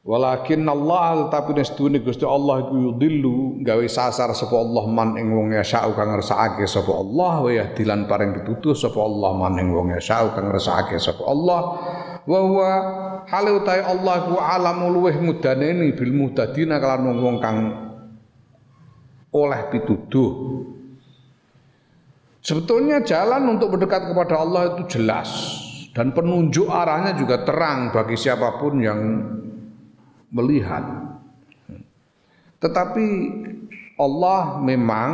Walakin 0.01 0.65
Allah 0.65 1.29
tetapi 1.29 1.61
nestune 1.61 2.01
Gusti 2.01 2.25
Allah 2.25 2.65
iku 2.65 2.73
yudillu 2.73 3.61
gawe 3.61 3.85
sasar 3.85 4.33
sapa 4.33 4.57
Allah 4.57 4.89
man 4.89 5.13
ing 5.21 5.29
wong 5.29 5.53
yasau 5.53 5.93
kang 5.93 6.17
ngersakake 6.17 6.65
sapa 6.65 6.89
Allah 6.89 7.33
wa 7.45 7.51
yahdilan 7.53 8.09
paring 8.09 8.33
pitutuh 8.41 8.73
sapa 8.73 8.97
Allah 8.97 9.37
man 9.37 9.61
ing 9.61 9.69
wong 9.77 9.93
yasau 9.93 10.33
kang 10.33 10.49
ngersakake 10.49 10.97
sapa 10.97 11.21
Allah 11.29 11.61
wa 12.29 12.39
huwa 12.45 12.71
halu 13.29 13.63
utai 13.63 13.81
Allah 13.85 14.17
ku 14.29 14.35
alamu 14.37 14.93
luweh 14.93 15.17
mudaneni 15.21 15.93
bil 15.97 16.13
muhtadina 16.13 16.77
kalan 16.81 17.09
wong-wong 17.09 17.37
kang 17.41 17.59
oleh 19.31 19.61
pituduh 19.71 20.33
Sebetulnya 22.41 23.05
jalan 23.05 23.53
untuk 23.57 23.77
mendekat 23.77 24.11
kepada 24.11 24.41
Allah 24.41 24.73
itu 24.73 24.97
jelas 24.97 25.29
dan 25.93 26.17
penunjuk 26.17 26.73
arahnya 26.73 27.13
juga 27.13 27.45
terang 27.45 27.93
bagi 27.93 28.17
siapa 28.17 28.57
pun 28.57 28.81
yang 28.81 29.01
melihat. 30.33 30.83
Tetapi 32.65 33.07
Allah 34.01 34.57
memang 34.65 35.11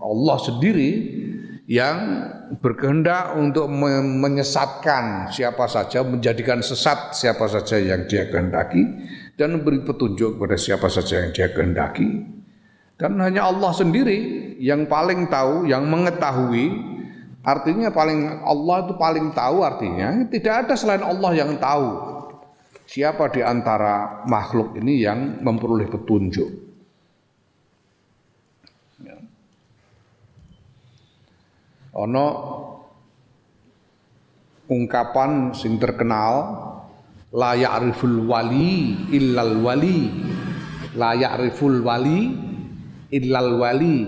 Allah 0.00 0.36
sendiri 0.40 1.19
yang 1.70 2.26
berkehendak 2.58 3.38
untuk 3.38 3.70
menyesatkan 3.70 5.30
siapa 5.30 5.70
saja, 5.70 6.02
menjadikan 6.02 6.58
sesat 6.66 7.14
siapa 7.14 7.46
saja 7.46 7.78
yang 7.78 8.10
dia 8.10 8.26
kehendaki 8.26 8.82
dan 9.38 9.54
memberi 9.54 9.86
petunjuk 9.86 10.34
kepada 10.34 10.58
siapa 10.58 10.90
saja 10.90 11.22
yang 11.22 11.30
dia 11.30 11.46
kehendaki. 11.54 12.26
Dan 12.98 13.22
hanya 13.22 13.46
Allah 13.46 13.70
sendiri 13.70 14.18
yang 14.58 14.90
paling 14.90 15.30
tahu, 15.30 15.70
yang 15.70 15.86
mengetahui 15.86 16.74
artinya 17.46 17.94
paling 17.94 18.42
Allah 18.42 18.90
itu 18.90 18.94
paling 18.98 19.30
tahu 19.30 19.62
artinya 19.62 20.26
tidak 20.26 20.66
ada 20.66 20.74
selain 20.74 21.06
Allah 21.06 21.32
yang 21.38 21.54
tahu 21.56 21.88
siapa 22.84 23.30
di 23.30 23.46
antara 23.46 24.26
makhluk 24.26 24.74
ini 24.74 25.06
yang 25.06 25.38
memperoleh 25.38 25.86
petunjuk. 25.86 26.69
Ono 31.90 32.26
ungkapan 34.70 35.50
sing 35.50 35.82
terkenal 35.82 36.34
la 37.34 37.58
ya'riful 37.58 38.30
wali 38.30 39.10
illal 39.10 39.58
wali. 39.58 40.00
La 40.94 41.14
ya'riful 41.18 41.82
wali 41.82 42.30
illal 43.10 43.58
wali. 43.58 43.98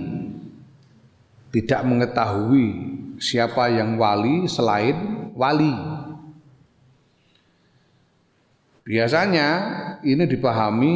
Tidak 1.52 1.80
mengetahui 1.84 2.66
siapa 3.18 3.68
yang 3.70 3.98
wali 3.98 4.46
selain 4.46 5.30
wali. 5.34 5.74
Biasanya 8.82 9.48
ini 10.02 10.26
dipahami 10.26 10.94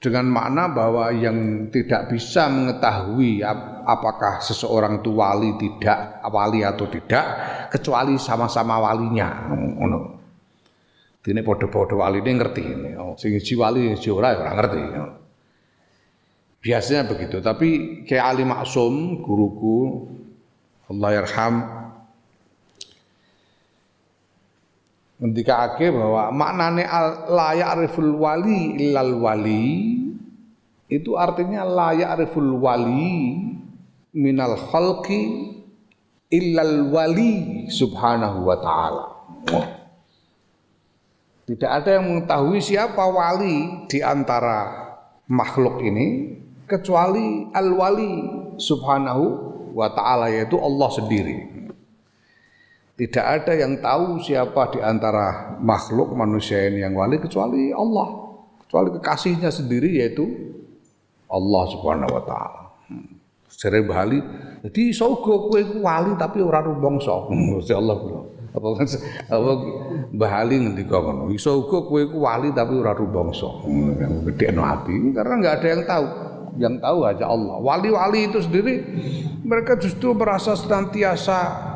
dengan 0.00 0.32
makna 0.32 0.72
bahwa 0.72 1.12
yang 1.12 1.68
tidak 1.68 2.08
bisa 2.08 2.48
mengetahui 2.48 3.44
apakah 3.84 4.40
seseorang 4.40 5.04
itu 5.04 5.12
wali 5.12 5.60
tidak 5.60 6.24
wali 6.24 6.64
atau 6.64 6.88
tidak 6.88 7.24
kecuali 7.68 8.16
sama-sama 8.16 8.80
walinya 8.80 9.52
ngono. 9.52 10.00
Dene 11.20 11.44
padha-padha 11.44 12.00
waline 12.00 12.32
ngerti. 12.32 12.64
Oh, 12.96 13.12
sing 13.20 13.36
siji 13.36 13.52
wali 13.60 13.92
sing 14.00 14.16
ora 14.16 14.40
ora 14.40 14.56
ngerti. 14.56 14.80
Biasanya 16.64 17.08
begitu, 17.08 17.40
tapi 17.44 17.68
kayak 18.08 18.36
Ali 18.36 18.44
Maksum 18.44 19.20
guruku 19.20 20.08
Allah 20.92 21.20
yarham 21.20 21.54
ngendikake 25.20 25.92
bahwa 25.92 26.32
maknane 26.32 26.84
layak 27.28 27.68
ariful 27.76 28.16
wali 28.16 28.80
illal 28.80 29.20
wali 29.20 30.00
itu 30.88 31.14
artinya 31.14 31.62
layak 31.62 32.18
ariful 32.18 32.56
wali 32.56 33.36
minal 34.16 34.56
khalqi 34.56 35.54
illal 36.32 36.88
wali 36.88 37.68
subhanahu 37.68 38.48
wa 38.48 38.56
ta'ala. 38.58 39.04
Tidak 41.50 41.66
ada 41.66 41.98
yang 41.98 42.06
mengetahui 42.06 42.62
siapa 42.62 43.10
wali 43.10 43.86
di 43.90 43.98
antara 43.98 44.70
makhluk 45.26 45.82
ini 45.82 46.38
kecuali 46.70 47.50
al-wali 47.50 48.22
subhanahu 48.54 49.24
wa 49.74 49.90
taala 49.90 50.30
yaitu 50.30 50.54
Allah 50.62 50.88
sendiri. 50.94 51.59
Tidak 53.00 53.24
ada 53.24 53.56
yang 53.56 53.80
tahu 53.80 54.20
siapa 54.20 54.76
di 54.76 54.80
antara 54.84 55.56
makhluk 55.56 56.12
manusia 56.12 56.68
ini 56.68 56.84
yang 56.84 56.92
wali 56.92 57.16
kecuali 57.16 57.72
Allah. 57.72 58.28
Kecuali 58.60 58.92
kekasihnya 59.00 59.48
sendiri 59.48 60.04
yaitu 60.04 60.28
Allah 61.32 61.64
Subhanahu 61.72 62.12
wa 62.12 62.22
taala. 62.28 62.62
Sering 63.48 63.88
Bali, 63.88 64.20
jadi 64.68 64.92
sogo 64.92 65.48
kue 65.48 65.64
wali 65.80 66.12
tapi 66.20 66.44
ora 66.44 66.60
rumangsa. 66.60 67.24
Gusti 67.32 67.72
Allah 67.72 67.96
bilang. 68.04 68.28
Apa 68.50 68.82
apa 69.30 69.52
Bahali 70.10 70.58
ngendika 70.58 70.98
ngono. 70.98 71.30
Iso 71.30 71.64
uga 71.64 71.86
kowe 71.86 72.02
wali 72.18 72.50
tapi 72.50 72.74
ora 72.74 72.92
rumangsa. 72.92 73.46
Gedekno 74.26 74.66
ati 74.66 75.14
karena 75.14 75.34
enggak 75.38 75.54
ada 75.62 75.68
yang 75.70 75.82
tahu. 75.86 76.06
Yang 76.58 76.74
tahu 76.82 76.98
aja 77.06 77.24
Allah. 77.30 77.56
Wali-wali 77.62 78.26
itu 78.26 78.42
sendiri 78.42 78.74
mereka 79.46 79.78
justru 79.78 80.12
merasa 80.12 80.58
senantiasa 80.58 81.69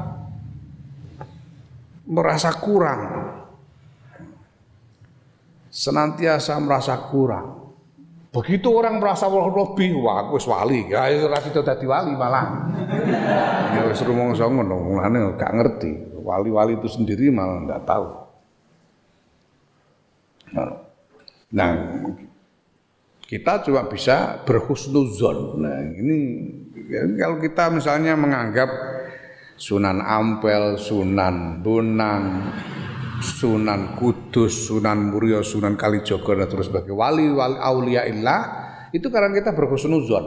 merasa 2.09 2.53
kurang. 2.57 3.01
Senantiasa 5.69 6.55
merasa 6.62 6.95
kurang. 7.11 7.75
Begitu 8.35 8.67
orang 8.67 8.99
merasa 8.99 9.31
lebih, 9.31 9.95
wah 10.03 10.27
aku 10.27 10.43
wali, 10.51 10.90
ya 10.90 11.07
ora 11.23 11.38
itu 11.38 11.62
dadi 11.62 11.87
wali 11.87 12.19
malah. 12.19 12.67
Ya 13.79 13.87
wis 13.87 14.03
rumangsa 14.03 14.51
ngono, 14.51 14.75
mulane 14.75 15.38
gak 15.38 15.55
ngerti 15.55 16.14
wali-wali 16.25 16.81
itu 16.81 16.88
sendiri 16.88 17.29
malah 17.29 17.61
nggak 17.69 17.83
tahu. 17.85 18.07
Nah, 21.55 21.71
kita 23.29 23.62
cuma 23.69 23.85
bisa 23.87 24.40
berhusnuzon. 24.49 25.61
Nah, 25.61 25.79
ini 25.93 26.19
kalau 27.21 27.37
kita 27.38 27.69
misalnya 27.69 28.17
menganggap 28.17 28.71
Sunan 29.55 30.03
Ampel, 30.03 30.77
Sunan 30.77 31.62
Bonang, 31.62 32.51
Sunan 33.23 33.95
Kudus, 33.95 34.69
Sunan 34.71 35.14
Muria, 35.14 35.40
Sunan 35.47 35.79
Kalijogo 35.79 36.35
dan 36.35 36.51
terus 36.51 36.69
sebagai 36.69 36.93
wali-wali 36.93 37.57
aulia 37.59 38.03
illah 38.05 38.43
itu 38.90 39.07
karena 39.11 39.31
kita 39.35 39.55
berhusnuzon. 39.55 40.25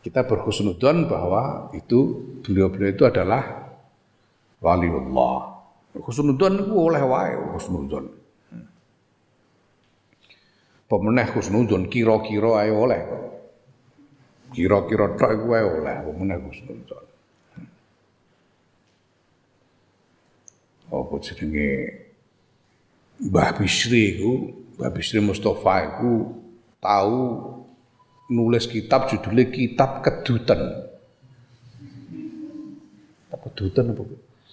Kita 0.00 0.24
berhusnuzon 0.24 1.10
bahwa 1.10 1.68
itu 1.76 2.24
beliau-beliau 2.40 2.90
itu 2.96 3.04
adalah 3.04 3.70
waliullah. 4.64 5.60
Husnudzon 5.90 6.62
itu 6.62 6.72
oleh 6.72 7.02
wae 7.02 7.34
husnudzon. 7.56 8.04
Pemeneh 10.86 11.26
husnudzon 11.34 11.90
kira-kira 11.90 12.62
ae 12.62 12.70
oleh. 12.70 13.02
Kira-kira 14.50 15.14
tok 15.14 15.30
iku 15.30 15.46
wae 15.54 15.62
oleh 15.62 15.96
pemeneh 16.02 16.38
husnudzon. 16.42 17.06
Apa 20.90 21.14
jenenge 21.22 21.70
Mbah 23.30 23.50
Bisri 23.54 24.18
iku, 24.18 24.32
Mbah 24.74 24.90
Bisri 24.90 25.22
Mustafa 25.22 25.74
iku 25.86 26.34
tahu 26.82 27.18
nulis 28.26 28.66
kitab 28.66 29.06
judulnya 29.06 29.46
Kitab 29.54 30.02
Kedutan. 30.02 30.60
Kitab 33.30 33.38
Kedutan 33.46 33.86
apa? 33.94 34.02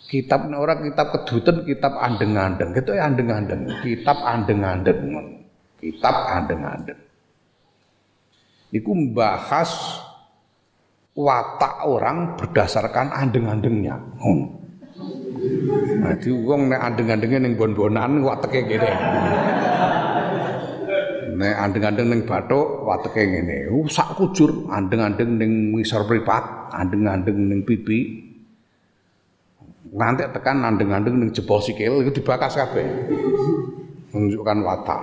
kitab 0.07 0.47
orang 0.47 0.87
kitab 0.87 1.07
kedutan 1.11 1.67
kitab 1.67 1.99
andeng-andeng 1.99 2.71
gitu 2.71 2.95
ya 2.95 3.11
andeng-andeng 3.11 3.67
kitab 3.83 4.17
andeng-andeng 4.23 4.99
kitab 5.83 6.15
andeng-andeng 6.31 6.99
Iku 8.67 8.91
membahas 8.91 10.03
watak 11.17 11.87
orang 11.87 12.35
berdasarkan 12.35 13.09
andeng-andengnya. 13.15 13.95
Hmm. 14.19 14.57
Nah, 15.97 16.13
di 16.19 16.29
wong 16.29 16.69
nek 16.69 16.81
andeng-andenge 16.81 17.37
ning 17.41 17.53
bon-bonan 17.57 18.21
wateke 18.21 18.67
ngene. 18.67 18.91
Nek 21.37 21.55
andeng-andeng 21.57 22.07
ning 22.11 22.21
bathuk 22.27 22.85
wateke. 22.85 23.23
Uh, 23.71 23.87
sak 23.89 24.13
kujur 24.19 24.69
andeng-andeng 24.69 25.41
ning 25.41 25.73
ngisor 25.73 26.05
pripat, 26.05 26.69
andeng-andeng 26.75 27.37
ning 27.49 27.61
pipi, 27.65 28.27
nganti 29.93 30.27
tekan 30.33 30.61
nandeng-nandeng 30.61 31.15
ning 31.17 31.29
jebol 31.31 31.63
sikil 31.63 32.03
itu 32.05 32.21
dibakas 32.21 32.57
kabeh. 32.57 32.85
Menunjukkan 34.13 34.57
watak. 34.65 35.01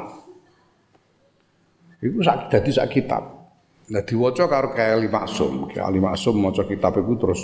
Iku 2.05 2.20
sak 2.20 2.53
dadi 2.53 2.70
sak 2.70 2.92
kitab. 2.92 3.44
Nah 3.85 4.01
diwaca 4.01 4.49
karo 4.49 4.73
Ali 4.73 5.09
Maksum. 5.12 5.68
Ali 5.77 6.01
Maksum 6.01 6.40
maca 6.40 6.64
kitab 6.64 6.97
iku 6.97 7.20
terus 7.20 7.42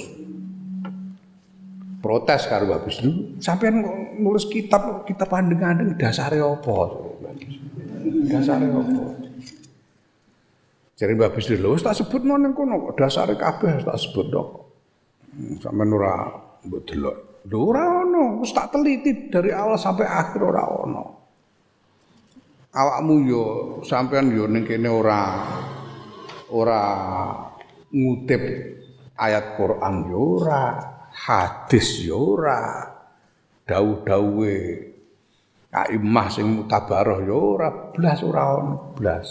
protes 2.00 2.48
karo 2.48 2.80
dulu. 2.80 3.36
Sampean 3.44 3.84
nulis 4.16 4.48
kitab 4.48 5.04
kitab 5.04 5.28
andeng-andeng 5.36 6.00
dasare 6.00 6.40
apa? 6.40 6.76
Dasare 8.24 8.66
apa? 8.72 9.04
Jadi 11.00 11.16
Mbak 11.16 11.32
Bisri 11.32 11.56
lho, 11.56 11.80
tak 11.80 11.96
sebut 11.96 12.28
nang 12.28 12.52
kono 12.52 12.92
dasare 12.92 13.32
kabeh 13.32 13.80
tak 13.84 13.96
sebut 13.96 14.26
dok. 14.28 14.48
Sampe 15.60 15.84
ora 15.88 16.28
mbok 16.60 16.80
delok. 16.84 17.16
Lho 17.48 17.72
ono, 17.72 18.44
wis 18.44 18.52
tak 18.52 18.68
teliti 18.68 19.32
dari 19.32 19.48
awal 19.48 19.80
sampai 19.80 20.04
akhir 20.04 20.40
ora 20.44 20.60
ono. 20.68 21.04
Awakmu 22.70 23.14
yo 23.24 23.44
sampean 23.80 24.28
yo 24.28 24.44
ning 24.44 24.68
kene 24.68 24.92
ora 24.92 25.40
ora 26.52 26.82
ngutip 27.90 28.42
ayat 29.18 29.58
Quran 29.58 29.94
yo 30.08 30.40
ora, 30.40 30.62
hadis 31.12 32.06
yo 32.06 32.38
ora, 32.38 32.86
dawuh-dawuhe 33.66 34.58
kaimah 35.70 36.26
sing 36.32 36.46
mutabaroh 36.50 37.22
yo 37.22 37.38
ora 37.58 37.68
blas 37.92 38.18
ora 38.26 38.42
ono 38.58 38.96
blas. 38.96 39.26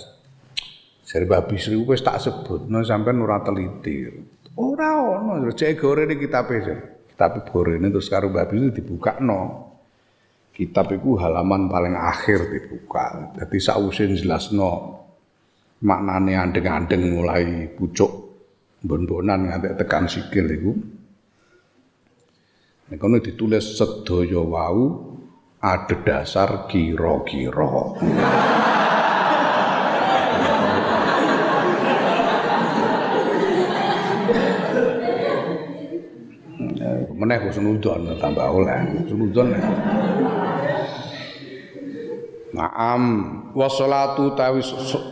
Serba 1.03 1.41
bisri 1.41 1.73
wis 1.73 2.05
tak 2.05 2.21
sebutno 2.21 2.85
sampean 2.85 3.17
ora 3.25 3.41
teliti. 3.41 4.05
Ora 4.61 5.01
ono, 5.01 5.41
cek 5.49 5.73
gore 5.79 6.05
iki 6.05 6.29
kitabe. 6.29 6.61
Tapi 7.19 7.43
ini 7.75 7.91
terus 7.91 8.07
karo 8.07 8.31
itu 8.31 8.71
dibuka 8.71 9.19
no. 9.19 9.67
Kitab 10.55 10.91
itu 10.95 11.19
halaman 11.19 11.67
paling 11.67 11.95
akhir 11.95 12.47
dibuka. 12.47 13.35
Jadi 13.35 13.57
sausin 13.59 14.15
jelas 14.15 14.53
no. 14.55 15.03
Maknane 15.79 16.35
andeng-andeng 16.35 17.03
mulai 17.07 17.71
pucuk 17.71 18.11
bon-bonan 18.83 19.47
nganti 19.47 19.79
tekan 19.79 20.11
sikil 20.11 20.45
itu. 20.51 20.71
Nek 22.89 22.97
kono 22.99 23.23
ditulis 23.23 23.79
sedaya 23.79 24.43
wau 24.43 25.07
ada 25.63 25.95
dasar 26.03 26.67
kira-kira. 26.67 27.95
meneh 37.19 37.35
husnudzon 37.43 38.15
tambah 38.15 38.47
oleh 38.47 38.79
husnudzon 39.03 39.51
Naam. 42.49 43.03
Wassalatu 43.53 44.33
tawi 44.33 44.61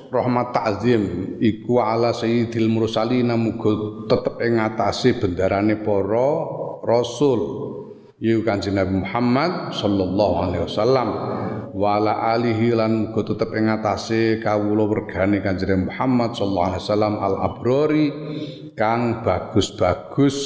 rahmat 0.09 0.53
ta'zim. 0.53 1.03
Iku 1.37 1.77
ala 1.77 2.13
sayyidil 2.13 2.69
mursalin 2.69 3.29
muga 3.37 4.05
tetep 4.09 4.41
ing 4.41 4.57
ngatasé 4.57 5.21
bendarane 5.21 5.77
para 5.77 6.29
rasul. 6.81 7.41
Yu 8.17 8.41
Kanjeng 8.41 8.81
Nabi 8.81 9.05
Muhammad 9.05 9.77
sallallahu 9.77 10.35
alaihi 10.49 10.63
wasallam. 10.65 11.09
Wa 11.77 12.01
ala 12.01 12.33
alihi 12.33 12.73
lan 12.73 13.05
muga 13.05 13.21
tetep 13.21 13.53
ing 13.53 13.69
ngatasé 13.69 14.41
kawula 14.41 14.89
wergane 14.89 15.37
Kanjeng 15.45 15.85
Muhammad 15.85 16.33
sallallahu 16.33 16.67
alaihi 16.73 16.83
wasallam 16.89 17.13
al 17.21 17.35
abrori 17.37 18.07
kang 18.73 19.21
bagus-bagus 19.21 20.37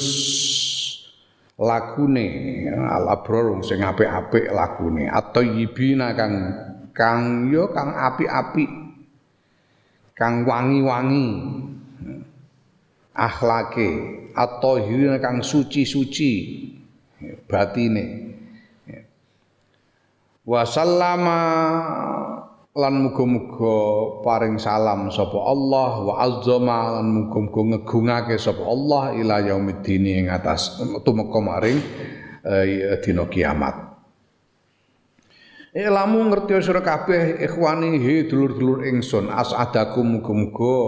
lagune 1.62 2.26
al 2.72 3.06
abror 3.12 3.60
sing 3.62 3.84
apik-apik 3.84 4.50
lagune 4.50 5.06
atau 5.06 5.44
yibina 5.44 6.16
kang 6.16 6.32
kang 6.92 7.48
yo 7.48 7.72
kang 7.72 7.92
apik-apik. 7.92 8.70
Kang 10.16 10.44
wangi-wangi. 10.44 11.28
Akhlake. 13.12 13.90
Atau 14.32 14.80
kang 15.20 15.44
suci-suci. 15.44 16.32
Batine. 17.48 18.04
Wa 20.42 20.66
sallama 20.66 21.40
lan 22.72 23.04
muga-muga 23.04 23.76
paring 24.24 24.56
salam 24.56 25.12
sapa 25.12 25.36
Allah 25.36 25.90
wa 26.02 26.14
azzama 26.24 26.98
lan 26.98 27.06
muga-muga 27.14 27.76
ngegungake 27.76 28.40
sapa 28.40 28.64
Allah 28.64 29.12
ila 29.12 29.44
yaumiddin 29.44 30.08
ing 30.08 30.26
atas 30.32 30.80
tumeka 31.04 31.38
maring 31.38 31.78
uh, 32.48 32.96
dina 33.04 33.28
kiamat. 33.28 33.91
Ilamu 35.72 36.28
ngerti 36.28 36.60
sira 36.60 36.84
kabeh 36.84 37.40
ikhwani 37.40 37.96
he 37.96 38.28
dulur-dulur 38.28 38.84
ingsun. 38.84 39.32
Asadakum 39.32 40.20
muga-muga 40.20 40.78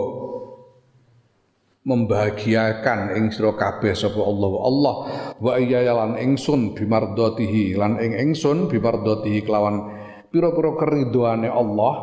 membahagiakan 1.89 3.17
ing 3.17 3.33
sira 3.33 3.57
kabeh 3.57 3.97
sapa 3.97 4.21
Allah. 4.21 4.53
Allah 4.61 4.95
wa 5.41 5.53
iya 5.57 5.89
lan 5.89 6.21
ingsun 6.21 6.77
bimardatihi 6.77 7.81
lan 7.81 7.97
ing 7.97 8.13
ingsun 8.13 8.69
bimardatihi 8.69 9.41
kelawan 9.49 9.89
pira-pira 10.29 10.77
keridhoane 10.77 11.49
Allah. 11.49 11.95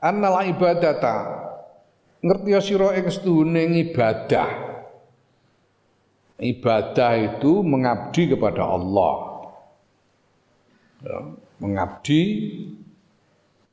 Annal 0.00 0.40
ibadata 0.48 1.14
ngerti 2.24 2.50
sira 2.64 2.96
ing 2.96 3.12
sedune 3.12 3.60
ibadah 3.76 4.48
ibadah 6.40 7.12
itu 7.16 7.60
mengabdi 7.60 8.32
kepada 8.32 8.64
Allah. 8.64 9.12
Ya, 11.04 11.18
mengabdi 11.58 12.22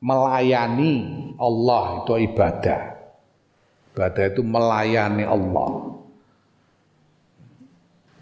melayani 0.00 0.92
Allah 1.40 2.04
itu 2.04 2.12
ibadah 2.28 2.94
Ibadah 3.94 4.26
itu 4.26 4.42
melayani 4.42 5.22
Allah. 5.22 5.70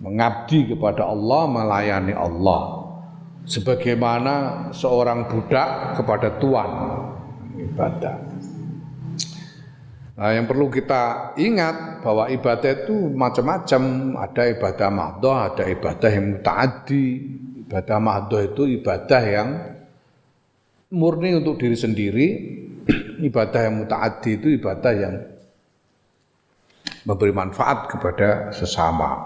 Mengabdi 0.05 0.69
kepada 0.69 1.09
Allah, 1.09 1.49
melayani 1.49 2.13
Allah. 2.13 2.93
Sebagaimana 3.49 4.69
seorang 4.77 5.33
budak 5.33 5.97
kepada 5.97 6.37
tuan. 6.37 6.71
Ibadah. 7.57 8.17
Nah, 10.13 10.31
yang 10.37 10.45
perlu 10.45 10.69
kita 10.69 11.33
ingat 11.41 12.05
bahwa 12.05 12.29
ibadah 12.29 12.85
itu 12.85 13.09
macam-macam. 13.17 13.83
Ada 14.21 14.43
ibadah 14.53 14.89
mahdoh, 14.93 15.37
ada 15.41 15.65
ibadah 15.73 16.11
yang 16.13 16.37
mutaaddi. 16.37 17.07
Ibadah 17.73 17.99
mahdoh 18.05 18.45
itu 18.45 18.69
ibadah 18.69 19.23
yang 19.25 19.49
murni 20.93 21.33
untuk 21.41 21.57
diri 21.57 21.73
sendiri. 21.73 22.27
ibadah 23.33 23.65
yang 23.65 23.81
mutaaddi 23.81 24.37
itu 24.37 24.61
ibadah 24.61 24.93
yang 24.93 25.25
memberi 27.09 27.33
manfaat 27.33 27.89
kepada 27.89 28.53
sesama. 28.53 29.25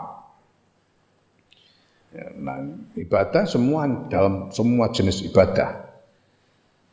Ya, 2.15 2.31
nah, 2.39 2.63
ibadah 2.95 3.51
semua 3.51 3.91
dalam 4.07 4.55
semua 4.55 4.95
jenis 4.95 5.27
ibadah. 5.27 5.83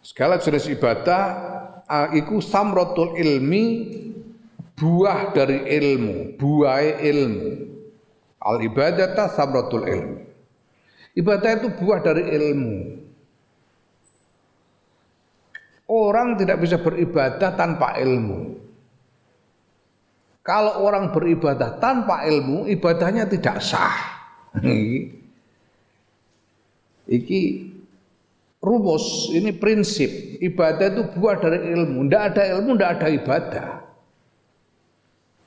Segala 0.02 0.42
jenis 0.42 0.66
ibadah 0.74 1.22
iku 2.18 2.42
samrotul 2.42 3.14
ilmi 3.14 3.94
buah 4.74 5.38
dari 5.38 5.70
ilmu, 5.70 6.34
buah 6.34 6.98
ilmu. 6.98 7.50
Al 8.42 8.58
ibadata 8.66 9.30
samrotul 9.30 9.86
ilmi. 9.86 10.33
Ibadah 11.14 11.52
itu 11.62 11.68
buah 11.78 12.00
dari 12.02 12.24
ilmu. 12.26 12.76
Orang 15.94 16.42
tidak 16.42 16.58
bisa 16.66 16.82
beribadah 16.82 17.54
tanpa 17.54 18.02
ilmu. 18.02 18.58
Kalau 20.44 20.84
orang 20.84 21.14
beribadah 21.14 21.78
tanpa 21.78 22.26
ilmu, 22.26 22.68
ibadahnya 22.68 23.30
tidak 23.30 23.62
sah. 23.62 23.96
Iki 27.08 27.42
rumus, 28.64 29.32
ini 29.32 29.54
prinsip. 29.56 30.40
Ibadah 30.44 30.88
itu 30.92 31.04
buah 31.16 31.38
dari 31.40 31.72
ilmu. 31.78 32.10
Tidak 32.10 32.24
ada 32.32 32.44
ilmu, 32.58 32.76
tidak 32.76 32.92
ada 33.00 33.08
ibadah. 33.08 33.70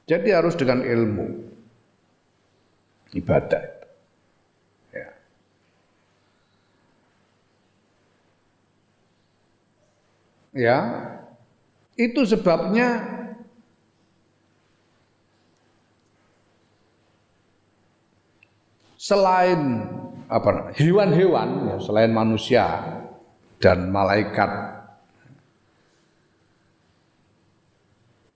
Jadi 0.07 0.29
harus 0.31 0.55
dengan 0.55 0.81
ilmu. 0.87 1.26
Ibadah. 3.12 3.76
Ya. 10.57 10.79
Itu 11.97 12.25
sebabnya 12.25 13.05
selain 18.97 19.87
apa 20.27 20.75
hewan-hewan 20.75 21.49
ya, 21.71 21.77
selain 21.79 22.11
manusia 22.11 22.66
dan 23.62 23.88
malaikat 23.95 24.51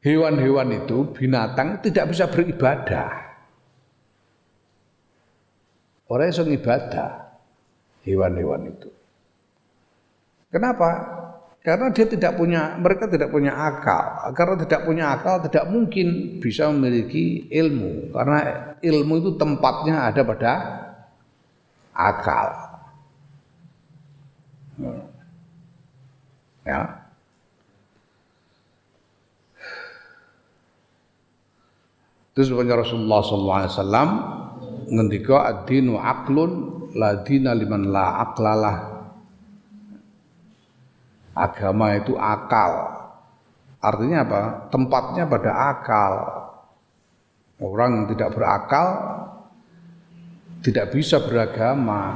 hewan-hewan 0.01 0.81
itu 0.81 1.11
binatang 1.13 1.83
tidak 1.85 2.15
bisa 2.15 2.25
beribadah. 2.31 3.11
Orang 6.11 6.33
yang 6.33 6.49
ibadah 6.51 7.11
hewan-hewan 8.03 8.75
itu. 8.75 8.91
Kenapa 10.51 11.20
karena 11.61 11.93
dia 11.93 12.09
tidak 12.09 12.41
punya 12.41 12.81
mereka 12.81 13.05
tidak 13.05 13.29
punya 13.29 13.53
akal 13.53 14.33
karena 14.33 14.55
tidak 14.65 14.81
punya 14.89 15.05
akal 15.13 15.45
tidak 15.45 15.69
mungkin 15.69 16.41
bisa 16.41 16.73
memiliki 16.73 17.53
ilmu 17.53 18.17
karena 18.17 18.39
ilmu 18.81 19.13
itu 19.21 19.31
tempatnya 19.37 20.09
ada 20.09 20.23
pada 20.25 20.53
akal. 21.93 22.49
Ya. 26.65 26.81
Terus 32.33 32.47
sebenarnya 32.49 32.81
Rasulullah 32.81 33.21
SAW 33.69 34.13
ngendika 34.89 35.37
ad-dinu 35.45 35.99
aqlun 36.01 36.51
la 36.97 37.21
dina 37.21 37.53
liman 37.53 37.91
la 37.91 38.23
aqlalah. 38.25 38.77
Agama 41.41 41.97
itu 41.97 42.13
akal. 42.21 43.01
Artinya 43.81 44.29
apa? 44.29 44.43
Tempatnya 44.69 45.25
pada 45.25 45.53
akal. 45.73 46.13
Orang 47.61 47.91
yang 47.93 48.07
tidak 48.13 48.37
berakal 48.37 48.89
tidak 50.61 50.93
bisa 50.93 51.17
beragama. 51.25 52.13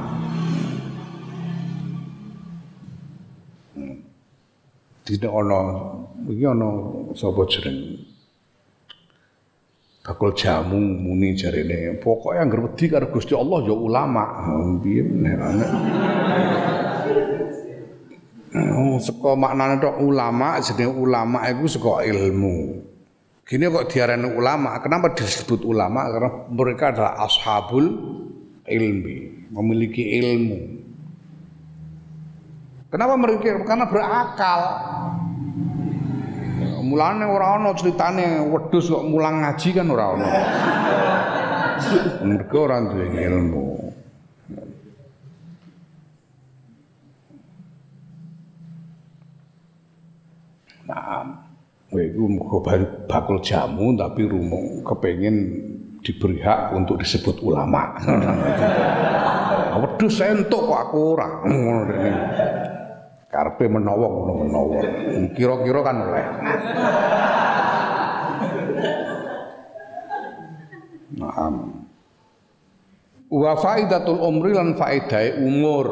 Tidak 5.05 5.29
ono 5.29 5.61
iki 6.33 6.45
ono 6.49 6.71
sapa 7.13 7.45
jeneng 7.45 8.01
bakul 10.05 10.37
jamu 10.37 10.77
muni 10.77 11.33
jarene 11.33 11.97
pokoknya 11.97 12.45
yang 12.45 12.69
wedi 12.69 12.93
karo 12.93 13.09
Gusti 13.09 13.33
Allah 13.33 13.65
ya 13.65 13.73
ulama 13.73 14.25
piye 14.85 15.01
nek 15.01 15.41
Oh, 18.55 19.03
saka 19.03 19.35
maknane 19.35 19.83
tok 19.83 19.99
ulama 19.99 20.63
jenenge 20.63 20.95
ulama 20.95 21.43
iku 21.51 21.67
saka 21.67 22.07
ilmu. 22.07 22.87
Gini 23.43 23.67
kok 23.67 23.91
diarani 23.91 24.31
ulama. 24.31 24.79
Kenapa 24.79 25.11
disebut 25.11 25.67
ulama? 25.67 26.07
Karena 26.07 26.31
mereka 26.49 26.95
adalah 26.95 27.19
ashabul 27.27 27.85
ilmi, 28.63 29.51
memiliki 29.51 30.17
ilmu. 30.23 30.61
Kenapa 32.95 33.15
mereka? 33.19 33.59
Karena 33.67 33.91
berakal. 33.91 34.61
Mulane 36.85 37.25
ora 37.27 37.59
ana 37.59 37.75
critane 37.75 38.45
wedhus 38.55 38.87
kok 38.87 39.03
mulang 39.03 39.43
ngaji 39.43 39.69
kan 39.75 39.87
ora 39.91 40.05
ana. 40.15 40.29
Mereka 42.23 42.55
ora 42.55 42.77
duwe 42.87 43.07
ilmu. 43.19 43.84
Nah, 50.85 51.55
Iku 51.95 52.27
muga 52.27 52.59
bakul 53.07 53.39
jamu 53.39 53.95
tapi 53.95 54.27
rumong 54.27 54.83
kepengen 54.83 55.37
diberi 56.03 56.43
hak 56.43 56.75
untuk 56.75 56.99
disebut 56.99 57.39
ulama. 57.39 57.95
Wedhus 59.79 60.19
entuk 60.23 60.71
kok 60.71 60.81
aku 60.91 60.99
ora. 61.15 61.29
Karpe 63.31 63.71
menawa 63.71 64.07
ngono 64.11 64.33
menawa. 64.43 64.81
Kira-kira 65.35 65.81
kan 65.87 65.97
oleh. 66.03 66.27
Naam. 71.15 71.55
Wa 73.31 73.53
faidatul 73.59 74.19
umri 74.19 74.55
lan 74.55 74.75
faedahe 74.79 75.43
umur. 75.43 75.87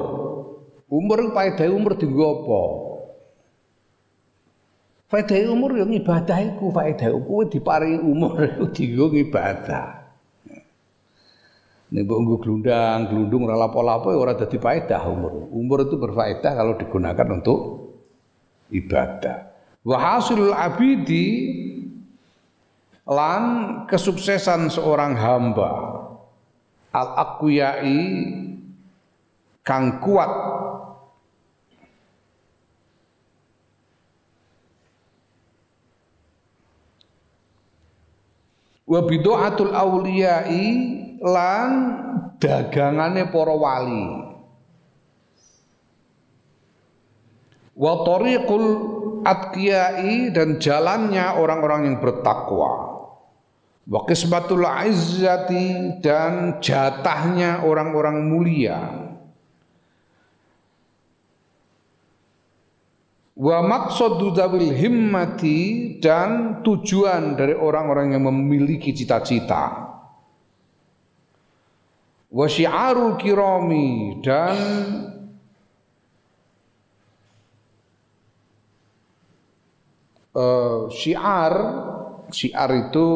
Umur 0.90 1.30
faedahe 1.34 1.70
umur 1.70 1.94
dienggo 1.98 2.26
apa? 2.42 2.62
Faedah 5.12 5.52
umur 5.52 5.76
yang 5.76 5.92
ibadah 5.92 6.40
iku 6.40 6.72
faedah 6.72 7.12
kowe 7.12 7.44
diparingi 7.44 8.00
umur 8.00 8.32
iku 8.48 8.64
dienggo 8.72 9.12
ibadah. 9.12 10.08
Nek 11.92 12.08
mbok 12.08 12.18
nggo 12.24 12.36
glundang, 12.40 13.12
glundung 13.12 13.44
ora 13.44 13.60
lapo-lapo 13.60 14.08
ya 14.08 14.16
ora 14.16 14.32
dadi 14.32 14.56
faedah 14.56 15.04
umur. 15.12 15.52
Umur 15.52 15.84
itu 15.84 16.00
berfaedah 16.00 16.52
kalau 16.56 16.80
digunakan 16.80 17.28
untuk 17.28 17.60
ibadah. 18.72 19.52
Wa 19.84 20.00
hasilul 20.00 20.56
abidi 20.56 21.28
lan 23.04 23.44
kesuksesan 23.84 24.72
seorang 24.72 25.12
hamba 25.12 25.70
al 26.96 27.08
aqwiyai 27.20 28.00
kang 29.60 30.00
kuat 30.00 30.32
wa 38.92 39.00
bidaatul 39.08 39.72
auliyai 39.72 40.68
lan 41.24 41.68
dagangane 42.36 43.32
para 43.32 43.56
wali. 43.56 44.06
Wa 47.72 48.04
tariqul 48.04 48.66
atqiyai 49.24 50.28
dan 50.36 50.60
jalannya 50.60 51.40
orang-orang 51.40 51.88
yang 51.88 51.96
bertakwa. 52.04 52.92
Wa 53.88 54.04
qismatul 54.04 54.68
izzati 54.68 55.98
dan 56.04 56.60
jatahnya 56.60 57.64
orang-orang 57.64 58.28
mulia 58.28 59.01
wa 63.32 63.64
maqsadu 63.64 64.36
dzawil 64.36 64.76
himmati 64.76 65.96
dan 66.02 66.60
tujuan 66.60 67.32
dari 67.32 67.56
orang-orang 67.56 68.12
yang 68.16 68.28
memiliki 68.28 68.92
cita-cita. 68.92 69.88
Wa 72.32 72.46
syiarul 72.48 73.20
kirami 73.20 74.20
dan 74.24 74.56
uh, 80.32 80.88
syiar 80.88 81.52
syiar 82.32 82.70
itu 82.88 83.08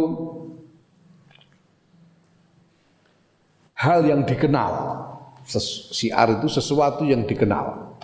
hal 3.76 4.04
yang 4.04 4.24
dikenal. 4.28 5.04
Ses, 5.46 5.94
syiar 5.94 6.42
itu 6.42 6.50
sesuatu 6.50 7.06
yang 7.06 7.24
dikenal 7.24 7.95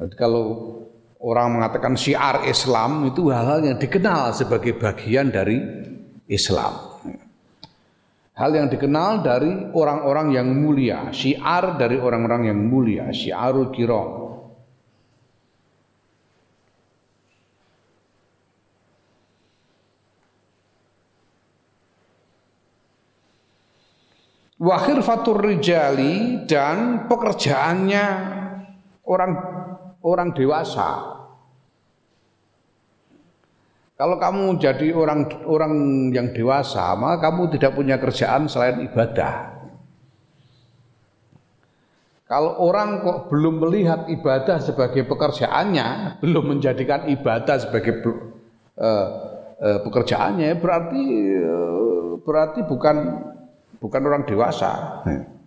Jadi 0.00 0.16
kalau 0.16 0.80
orang 1.20 1.60
mengatakan 1.60 1.92
syiar 1.92 2.48
Islam 2.48 3.12
itu 3.12 3.28
hal-hal 3.28 3.60
yang 3.60 3.76
dikenal 3.76 4.32
sebagai 4.32 4.80
bagian 4.80 5.28
dari 5.28 5.60
Islam. 6.24 6.72
Hal 8.32 8.56
yang 8.56 8.72
dikenal 8.72 9.20
dari 9.20 9.52
orang-orang 9.76 10.32
yang 10.32 10.48
mulia, 10.48 11.12
syiar 11.12 11.76
dari 11.76 12.00
orang-orang 12.00 12.48
yang 12.48 12.56
mulia, 12.56 13.12
syiarul 13.12 13.68
kiram. 13.68 14.32
Wakhir 24.60 25.04
fatur 25.04 25.40
rijali 25.40 26.44
dan 26.48 27.08
pekerjaannya 27.08 28.06
orang 29.04 29.59
orang 30.04 30.32
dewasa. 30.32 31.20
Kalau 34.00 34.16
kamu 34.16 34.56
jadi 34.56 34.96
orang 34.96 35.28
orang 35.44 35.72
yang 36.08 36.32
dewasa, 36.32 36.96
maka 36.96 37.28
kamu 37.28 37.52
tidak 37.52 37.76
punya 37.76 38.00
kerjaan 38.00 38.48
selain 38.48 38.80
ibadah. 38.80 39.60
Kalau 42.24 42.64
orang 42.64 43.04
kok 43.04 43.28
belum 43.28 43.60
melihat 43.60 44.08
ibadah 44.08 44.56
sebagai 44.62 45.04
pekerjaannya, 45.04 46.16
belum 46.24 46.56
menjadikan 46.56 47.12
ibadah 47.12 47.60
sebagai 47.60 48.00
uh, 48.00 48.16
uh, 48.80 49.78
pekerjaannya, 49.84 50.56
berarti 50.56 51.02
uh, 51.44 52.16
berarti 52.24 52.64
bukan 52.64 52.96
bukan 53.82 54.00
orang 54.00 54.24
dewasa. 54.24 55.04
Hmm 55.04 55.39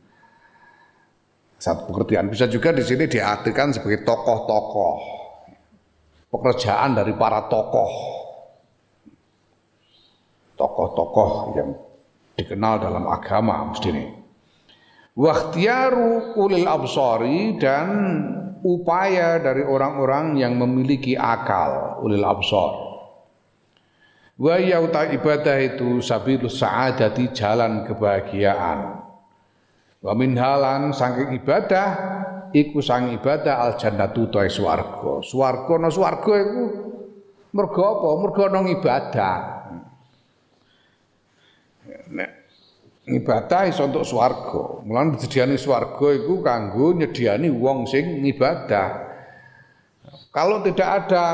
satu 1.63 1.88
pekerjaan. 1.88 2.28
Bisa 2.28 2.52
juga 2.52 2.76
di 2.76 2.84
sini 2.84 3.08
diartikan 3.08 3.71
sebagai 3.71 4.04
tokoh-tokoh. 4.04 4.95
Pekerjaan 6.28 6.99
dari 6.99 7.15
para 7.15 7.47
tokoh. 7.47 7.91
Tokoh-tokoh 10.60 11.30
yang 11.56 11.71
dikenal 12.36 12.84
dalam 12.84 13.08
agama 13.08 13.71
mesti 13.71 13.88
ini. 13.95 14.06
Wakhtiaru 15.13 16.36
ulil 16.36 16.67
absari 16.67 17.56
dan 17.62 17.88
upaya 18.65 19.39
dari 19.39 19.63
orang-orang 19.63 20.41
yang 20.41 20.58
memiliki 20.60 21.15
akal 21.15 22.04
ulil 22.04 22.26
absar. 22.28 22.73
Wa 24.36 24.58
ibadah 24.58 25.58
itu 25.62 26.02
sabilus 26.02 26.58
sa'adati 26.58 27.30
jalan 27.32 27.86
kebahagiaan. 27.86 29.02
Wa 30.03 30.11
min 30.11 30.35
halan 30.35 30.91
saking 30.91 31.39
ibadah 31.39 31.87
iku 32.51 32.83
sang 32.83 33.15
ibadah 33.15 33.63
al 33.63 33.79
jannatu 33.79 34.27
ta 34.27 34.43
swarga. 34.51 35.23
Swarga 35.23 35.73
no 35.79 35.87
swarga 35.87 36.33
iku 36.43 36.63
mergo 37.55 37.81
apa? 37.87 38.09
Mergo 38.19 38.41
ana 38.51 38.59
ibadah. 38.67 39.35
Nek 42.11 42.29
ibadah 43.07 43.61
iso 43.71 43.87
untuk 43.87 44.03
swarga. 44.03 44.83
Mulane 44.83 45.15
disediani 45.15 45.55
swarga 45.55 46.07
iku 46.11 46.43
kanggo 46.43 46.91
nyediani 46.99 47.47
wong 47.47 47.87
sing 47.87 48.27
ngibadah. 48.27 49.15
Kalau 50.35 50.59
tidak 50.67 51.07
ada 51.07 51.25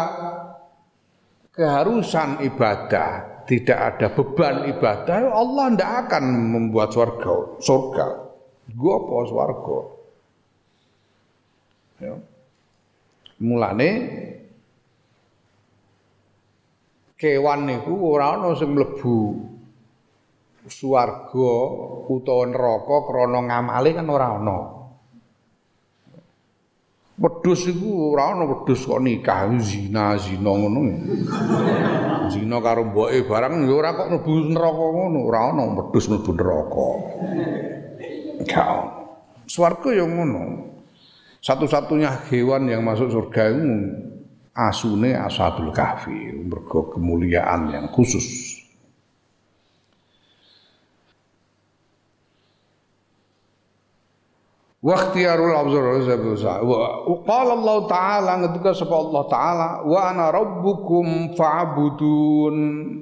keharusan 1.58 2.46
ibadah, 2.46 3.44
tidak 3.50 3.80
ada 3.80 4.08
beban 4.14 4.68
ibadah, 4.70 5.26
Allah 5.32 5.66
tidak 5.74 5.92
akan 6.06 6.24
membuat 6.54 6.92
surga. 6.94 7.64
surga. 7.64 8.29
Gua 8.76 8.94
apa 9.02 9.16
swarga? 9.26 9.80
Ya. 12.00 12.16
Mulane 13.40 13.90
kewan 17.20 17.68
niku 17.68 17.92
ora 18.16 18.40
ana 18.40 18.56
sing 18.56 18.72
mlebu 18.72 19.36
swarga 20.68 21.54
utawa 22.08 22.44
neraka 22.48 22.96
krana 23.04 23.40
ngamale 23.44 23.90
kan 23.96 24.08
ora 24.08 24.28
ana. 24.40 24.60
Wedhus 27.20 27.68
iku 27.68 28.16
ora 28.16 28.32
ana 28.32 28.48
wedhus 28.48 28.88
kok 28.88 29.04
nikah 29.04 29.52
zina 29.60 30.16
zina 30.16 30.52
ngono. 30.56 30.80
Zina 32.32 32.64
karo 32.64 32.88
mboke 32.88 33.28
barang 33.28 33.68
ya 33.68 33.74
ora 33.76 33.92
kok 33.92 34.08
mlebu 34.08 34.32
neraka 34.56 34.86
ngono, 34.88 35.20
ora 35.28 35.40
ana 35.52 35.64
wedhus 35.76 36.06
mlebu 36.08 36.32
neraka. 36.32 36.88
Gak 38.48 38.70
Swarga 39.50 39.90
yang 39.92 40.14
ngono. 40.14 40.70
Satu-satunya 41.42 42.30
hewan 42.30 42.70
yang 42.70 42.86
masuk 42.86 43.10
surga 43.10 43.50
itu 43.56 43.66
asune 44.54 45.16
ashabul 45.16 45.72
kahfi, 45.72 46.36
mergo 46.36 46.92
kemuliaan 46.92 47.72
yang 47.72 47.88
khusus. 47.90 48.60
wa 54.80 54.96
ikhtiyarul 54.96 55.60
abzar 55.60 55.84
qala 57.28 57.52
Allah 57.52 57.78
taala 57.92 58.32
ngendika 58.40 58.72
sapa 58.72 58.96
Allah 58.96 59.24
taala 59.28 59.68
wa 59.84 60.00
ana 60.08 60.32
rabbukum 60.32 61.36
fa'budun 61.36 62.56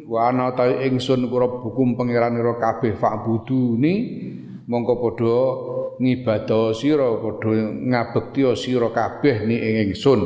wa 0.10 0.20
ana 0.26 0.58
ta 0.58 0.66
ingsun 0.74 1.30
rabbukum 1.30 1.94
pangeranira 1.94 2.58
kabeh 2.58 2.98
fa'buduni 2.98 3.94
mongko 4.68 4.94
padha 5.00 5.40
ngibadah 6.04 6.76
sira 6.76 7.08
padha 7.24 7.56
ngabekti 7.72 8.44
sira 8.60 8.92
kabeh 8.92 9.48
ni 9.48 9.56
ing 9.56 9.76
ingsun. 9.90 10.22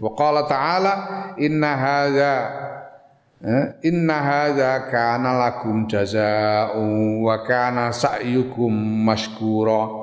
Wa 0.00 0.10
qala 0.16 0.48
ta'ala 0.48 0.92
inna 1.36 1.70
hadza 1.76 2.32
eh, 3.44 3.64
inna 3.84 4.16
hadza 4.24 4.88
kana 4.88 5.36
lakum 5.36 5.84
jazaa'un 5.84 7.20
wa 7.20 7.36
kana 7.44 7.92
sa'yukum 7.92 8.72
mashkura. 9.04 10.02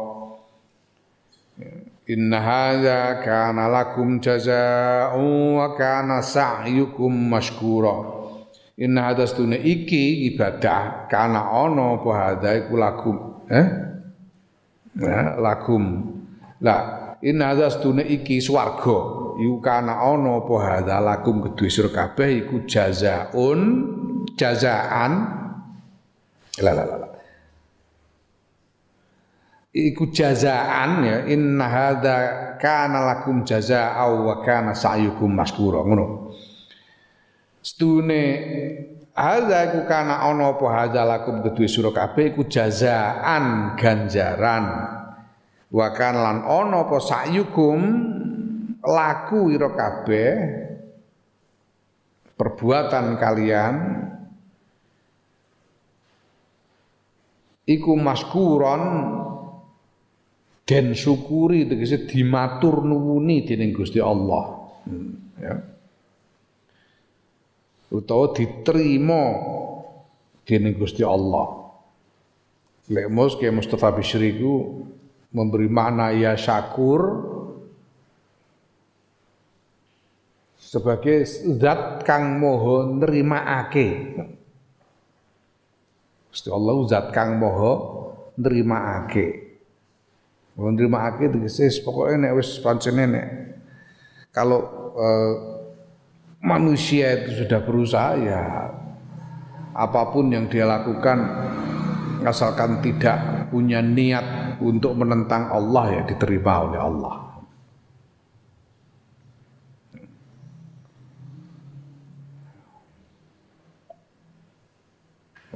Inna 2.05 2.37
hadza 2.37 3.21
kana 3.25 3.65
lakum 3.65 4.21
jazaa'un 4.21 5.57
wa 5.57 5.73
kana 5.73 6.21
sa'yukum 6.21 7.09
mashkura. 7.33 8.21
Inna 8.77 9.09
hadza 9.09 9.25
iki 9.57 10.33
ibadah 10.33 11.09
kana 11.09 11.49
ana 11.49 11.97
apa 11.97 12.09
hadza 12.13 12.49
iku 12.57 12.73
lakum 12.77 13.30
eh? 13.51 13.67
Nah, 14.91 15.39
lakum 15.39 15.83
lah 16.59 17.15
inna 17.23 17.55
hadza 17.55 17.79
stune 17.79 18.03
iki 18.03 18.39
swarga. 18.39 19.19
Iku 19.39 19.63
kana 19.63 20.03
ana 20.03 20.43
apa 20.43 20.55
hadza 20.59 20.95
lakum 20.99 21.39
kedue 21.43 21.71
sira 21.71 21.89
kabeh 21.91 22.47
iku 22.47 22.67
jazaun 22.67 23.59
jazaan. 24.35 25.11
La 26.59 26.75
la 26.75 26.83
la 26.83 27.11
iku 29.71 30.11
jazaan 30.11 30.91
ya 31.07 31.17
inna 31.31 31.65
hadza 31.71 32.15
kana 32.59 32.99
lakum 33.07 33.47
jazaa'u 33.47 34.27
wa 34.27 34.35
kana 34.43 34.75
sa'yukum 34.75 35.31
maskura 35.31 35.87
ngono. 35.87 36.35
Stune 37.63 38.21
Hadza 39.11 39.57
iku 39.67 39.83
kana 39.91 40.23
ana 40.23 40.55
apa 40.55 40.65
hadza 40.71 41.03
lakum 41.03 41.43
kedue 41.43 41.67
sira 41.67 41.91
kabeh 41.91 42.31
iku 42.31 42.47
jazaan 42.47 43.75
ganjaran. 43.75 44.65
Wa 45.67 45.87
kan 45.91 46.15
lan 46.15 46.37
ana 46.47 46.87
apa 46.87 46.97
sakyukum 46.99 47.79
laku 48.81 49.51
ira 49.51 49.69
kabeh 49.75 50.31
perbuatan 52.39 53.19
kalian 53.19 53.75
iku 57.67 57.91
maskuron 57.99 58.83
den 60.63 60.95
syukuri 60.95 61.67
tegese 61.67 62.07
dimatur 62.07 62.79
nuwuni 62.87 63.43
dening 63.43 63.75
Gusti 63.75 63.99
Allah. 63.99 64.71
Hmm, 64.87 65.35
ya. 65.35 65.70
Utawa 67.91 68.31
diterima 68.31 69.23
dening 70.47 70.79
Gusti 70.79 71.03
Allah. 71.03 71.59
Lek 72.87 73.11
mus 73.11 73.35
ke 73.35 73.51
Mustafa 73.51 73.91
Bishri 73.91 74.39
ku 74.39 74.87
memberi 75.35 75.67
makna 75.67 76.15
ya 76.15 76.39
syakur 76.39 77.27
sebagai 80.55 81.27
zat 81.59 82.07
kang 82.07 82.39
moho 82.39 82.95
nerimaake. 82.95 83.87
Gusti 86.31 86.47
Allah 86.47 86.75
zat 86.87 87.11
kang 87.11 87.35
moho 87.35 87.71
nerimaake. 88.39 89.27
Moho 90.55 90.69
nerimaake 90.71 91.27
tegese 91.27 91.67
pokoknya 91.83 92.31
nek 92.31 92.39
wis 92.39 92.55
pancene 92.63 93.03
nek 93.03 93.27
kalau 94.31 94.59
eh, 94.95 95.50
manusia 96.41 97.21
itu 97.21 97.45
sudah 97.45 97.61
berusaha 97.61 98.17
ya 98.17 98.41
apa 99.71 100.01
pun 100.11 100.33
yang 100.33 100.49
dia 100.49 100.65
lakukan 100.67 101.21
asalkan 102.25 102.81
tidak 102.81 103.47
punya 103.53 103.79
niat 103.79 104.57
untuk 104.61 104.93
menentang 104.97 105.49
Allah 105.49 106.01
ya 106.01 106.01
diterima 106.05 106.53
oleh 106.69 106.81
Allah. 106.81 107.15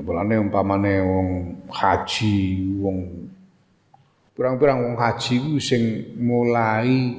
Mulane 0.05 0.37
umpamane 0.37 1.01
wong 1.01 1.27
haji, 1.65 2.37
wong 2.77 2.97
pirang-pirang 4.37 4.85
wong 4.85 4.95
haji 5.01 5.33
ku 5.41 5.57
sing 5.57 6.13
mulai 6.21 7.15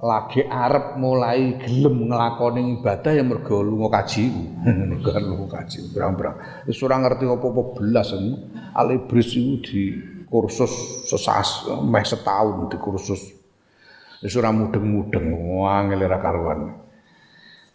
lagi 0.00 0.40
arep 0.48 0.96
mulai 0.96 1.60
gelem 1.60 2.08
nglakoni 2.08 2.80
ibadah 2.80 3.12
ya 3.12 3.20
mergo 3.20 3.60
lunga 3.60 4.00
kaji. 4.00 4.32
mergo 4.90 5.12
lunga 5.20 5.60
kaji 5.60 5.92
pirang-pirang. 5.92 6.64
Wis 6.64 6.80
ora 6.80 6.96
ngerti 7.04 7.28
apa-apa 7.28 7.62
belas 7.76 8.16
Al 8.72 8.88
Ibris 8.96 9.36
iku 9.36 9.54
di 9.60 9.82
kursus 10.30 11.04
sesas 11.04 11.68
meh 11.84 12.04
setahun 12.06 12.72
di 12.72 12.78
kursus 12.80 13.40
Wis 14.20 14.36
ora 14.36 14.52
mudeng-mudeng, 14.52 15.32
angel 15.64 16.04
ora 16.04 16.20
karuan. 16.20 16.60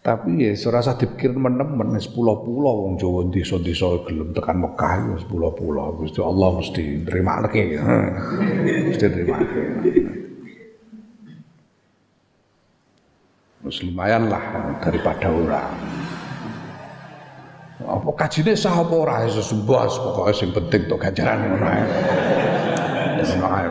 Tapi 0.06 0.46
ya 0.46 0.54
ora 0.70 0.86
usah 0.86 0.94
dipikir 0.94 1.34
menem-men 1.34 1.98
wis 1.98 2.06
pulau-pulau 2.06 2.86
wong 2.86 2.94
Jawa 3.02 3.26
desa-desa 3.34 4.06
gelem 4.06 4.30
tekan 4.30 4.62
Mekah 4.62 5.18
wis 5.18 5.26
pulau-pulau. 5.26 5.98
Gusti 5.98 6.22
Allah 6.22 6.62
mesti 6.62 7.02
nrimakake. 7.02 7.82
Mesti 8.94 9.06
nrimakake. 9.10 10.25
Wis 13.66 13.82
lumayan 13.82 14.30
lah 14.30 14.78
daripada 14.78 15.26
orang. 15.26 15.74
Apa 17.82 18.10
kajine 18.14 18.54
sah 18.54 18.78
apa 18.78 18.94
ora 18.94 19.26
iso 19.26 19.42
sembah 19.42 19.90
pokoke 19.90 20.32
sing 20.38 20.54
penting 20.54 20.86
tok 20.86 21.02
ganjaran 21.02 21.38
ngono 21.50 21.66
ae. 21.66 21.84
Ae. 23.26 23.68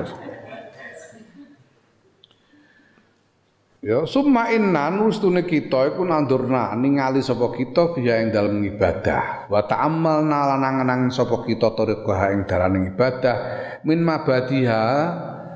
Ya 3.84 4.00
summa 4.08 4.48
inna 4.48 4.88
nustune 4.88 5.44
kita 5.44 5.92
iku 5.92 6.08
nandurna 6.08 6.72
ningali 6.72 7.20
sapa 7.20 7.52
kita 7.52 7.92
fiya 7.92 8.24
ing 8.24 8.32
dalem 8.32 8.64
ibadah 8.64 9.44
wa 9.52 9.60
ta'ammalna 9.60 10.56
lan 10.56 10.64
nangen 10.64 11.12
sapa 11.12 11.44
kita 11.44 11.68
tariqah 11.76 12.32
ing 12.32 12.48
dalem 12.48 12.88
ibadah 12.96 13.36
min 13.84 14.00
mabadiha 14.00 14.84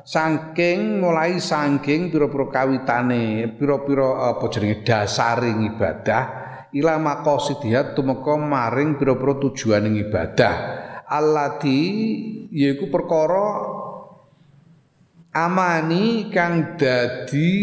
saking 0.09 1.05
mulai 1.05 1.37
saking 1.37 2.09
pira-pira 2.09 2.49
kawitane 2.49 3.53
pira-pira 3.61 4.33
apa 4.33 4.49
jenenge 4.49 4.81
dasaring 4.81 5.69
ibadah 5.69 6.25
ila 6.73 6.97
maqasidihat 6.97 7.93
tumeka 7.93 8.37
maring 8.37 8.97
pira-pira 8.97 9.37
tujuaning 9.41 10.01
ibadah. 10.09 10.57
Allati 11.09 11.81
yaiku 12.53 12.93
perkara 12.93 13.49
amani 15.33 16.29
kang 16.29 16.77
dadi 16.77 17.57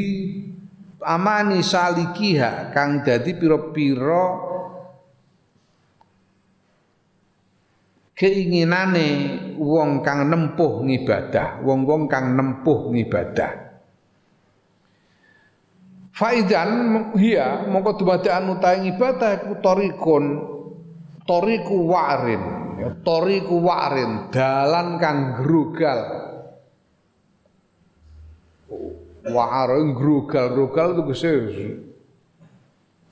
amani 1.05 1.61
salikiha 1.61 2.73
kang 2.73 3.05
dadi 3.05 3.37
pira-pira 3.37 4.54
keinginane 8.15 9.07
wong 9.59 10.01
kang 10.01 10.31
nempuh 10.31 10.81
ngibadah, 10.87 11.61
wong-wong 11.61 12.07
kang 12.07 12.33
nempuh 12.33 12.89
ngibadah. 12.95 13.51
Faidan 16.15 16.71
hiya 17.19 17.67
mongko 17.67 17.99
dumadakan 17.99 18.55
utahe 18.55 18.87
ibadah 18.87 19.35
iku 19.35 19.59
torikun 19.59 20.23
toriku 21.27 21.91
warin 21.91 22.43
ya 22.79 22.95
toriku 23.03 23.59
warin 23.59 24.31
dalan 24.31 24.95
kang 24.95 25.43
grugal 25.43 26.23
Wa'ara 29.25 29.81
grugal-grugal 29.97 30.93
itu 30.93 31.03
kese 31.09 31.31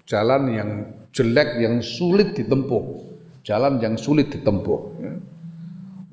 jalan 0.05 0.43
yang 0.53 0.69
jelek 1.09 1.57
yang 1.57 1.81
sulit 1.81 2.37
ditempuh 2.37 3.12
jalan 3.43 3.77
yang 3.83 3.99
sulit 3.99 4.31
ditempuh. 4.31 4.79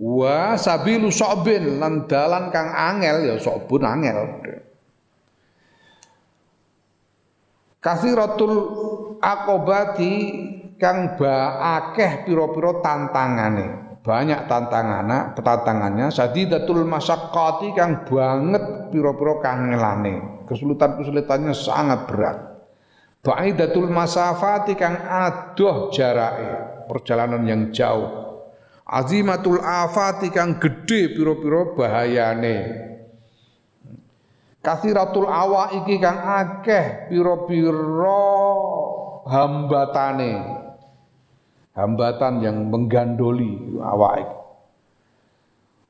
Wa 0.01 0.57
sabilu 0.57 1.13
sobin 1.13 1.79
lan 1.79 2.09
dalan 2.11 2.51
kang 2.51 2.73
angel 2.73 3.17
ya 3.31 3.35
sobun 3.39 3.87
angel. 3.87 4.19
Kasiratul 7.81 8.57
akobati 9.25 10.13
kang 10.77 11.17
ba 11.17 11.61
akeh 11.81 12.29
pira-pira 12.29 12.81
tantangane. 12.85 13.89
Banyak 14.01 14.49
tantangannya, 14.49 15.37
tantangannya 15.37 16.09
sadidatul 16.09 16.89
masyaqqati 16.89 17.77
kang 17.77 18.09
banget 18.09 18.89
pira-pira 18.89 19.45
kangelane. 19.45 20.45
Kesulitan-kesulitannya 20.49 21.53
sangat 21.53 22.09
berat. 22.09 22.39
Ba'idatul 23.21 23.93
masafati 23.93 24.73
kang 24.81 24.97
adoh 24.97 25.93
jarake, 25.93 26.80
perjalanan 26.91 27.47
yang 27.47 27.71
jauh. 27.71 28.43
Azimatul 28.83 29.63
afati 29.63 30.35
kang 30.35 30.59
gede 30.59 31.15
pira-pira 31.15 31.63
bahayane. 31.79 32.59
Kasiratul 34.59 35.31
awa 35.31 35.71
iki 35.79 36.03
kang 36.03 36.19
akeh 36.19 37.07
pira-pira 37.07 38.27
hambatane 39.31 40.33
hambatan 41.79 42.43
yang 42.43 42.67
menggandoli 42.69 43.79
awak 43.81 44.41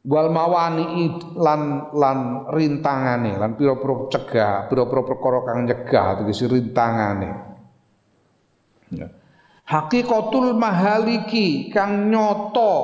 wal 0.01 0.29
mawani 0.33 1.13
lan 1.37 1.93
lan 1.93 2.19
rintangane 2.49 3.37
lan 3.37 3.53
pira-pira 3.53 4.09
cegah 4.09 4.55
pira-pira 4.73 5.03
perkara 5.05 5.39
kang 5.45 5.59
nyegah 5.69 6.07
tegese 6.25 6.49
rintangane 6.49 7.31
ya 8.97 9.09
hakikatul 9.71 10.59
mahaliki 10.59 11.71
kang 11.71 12.11
nyoto 12.11 12.75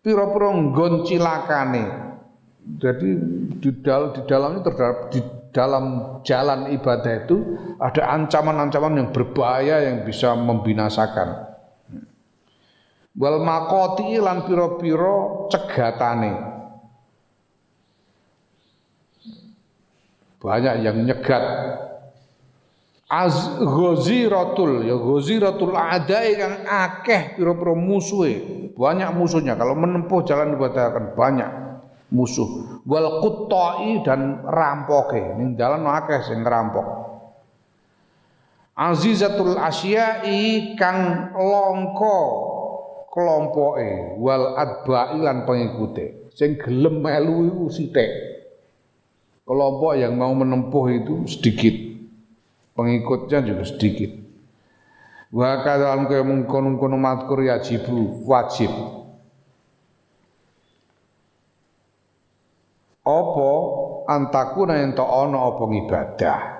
pira-pira 0.00 0.56
nggon 0.56 1.04
cilakane 1.04 1.84
jadi 2.80 3.08
di, 3.60 3.70
dal, 3.84 4.10
di 4.16 4.20
dalamnya 4.24 4.64
terdapat 4.66 5.14
di 5.14 5.20
dalam 5.54 5.84
jalan 6.26 6.68
ibadah 6.74 7.24
itu 7.24 7.36
ada 7.78 8.12
ancaman-ancaman 8.12 8.98
yang 8.98 9.08
berbahaya 9.14 9.88
yang 9.88 10.04
bisa 10.04 10.36
membinasakan. 10.36 11.48
Wal 13.16 13.40
makoti 13.40 14.20
lan 14.20 14.44
piro-piro 14.44 15.48
cegatane. 15.48 16.55
Banyak 20.46 20.86
yang 20.86 21.02
nyegat. 21.02 21.42
Az 23.10 23.34
ghaziratul 23.58 24.86
ya 24.86 24.94
ghaziratul 24.94 25.74
adai 25.74 26.38
kang 26.38 26.62
akeh 26.62 27.34
piro-piro 27.34 27.74
musuhe. 27.74 28.70
Banyak 28.78 29.10
musuhnya. 29.10 29.58
Kalau 29.58 29.74
menempuh 29.74 30.22
jalan 30.22 30.54
ibadah 30.54 30.94
akan 30.94 31.06
banyak 31.18 31.50
musuh. 32.14 32.78
Wal 32.86 33.18
quttai 33.18 34.06
dan 34.06 34.46
rampoke. 34.46 35.18
Ning 35.34 35.58
dalan 35.58 35.82
akeh 35.82 36.22
sing 36.22 36.46
ngerampok 36.46 37.06
azizatul 38.76 39.56
asyai 39.56 40.76
kang 40.76 41.32
longko 41.34 42.18
kelompoke. 43.10 44.20
Wal 44.20 44.54
adba'i 44.54 45.18
lan 45.18 45.48
pengikute. 45.48 46.30
Sing 46.36 46.60
gelem 46.60 47.00
melu 47.00 47.48
iku 47.48 47.66
sithik 47.72 48.35
kelompok 49.46 49.94
yang 49.94 50.18
mau 50.18 50.34
menempuh 50.34 50.84
itu 50.90 51.14
sedikit. 51.30 51.72
Pengikutnya 52.76 53.40
juga 53.40 53.64
sedikit. 53.64 54.12
Wa 55.32 55.64
kadal 55.64 56.04
kaya 56.10 56.26
mengkono-kono 56.26 56.98
matkur 57.00 57.40
yajibu 57.46 58.26
wajib. 58.28 58.68
Apa 63.06 63.50
antakuna 64.10 64.82
ento 64.82 65.06
ana 65.06 65.38
apa 65.46 65.62
ibadah 65.70 66.56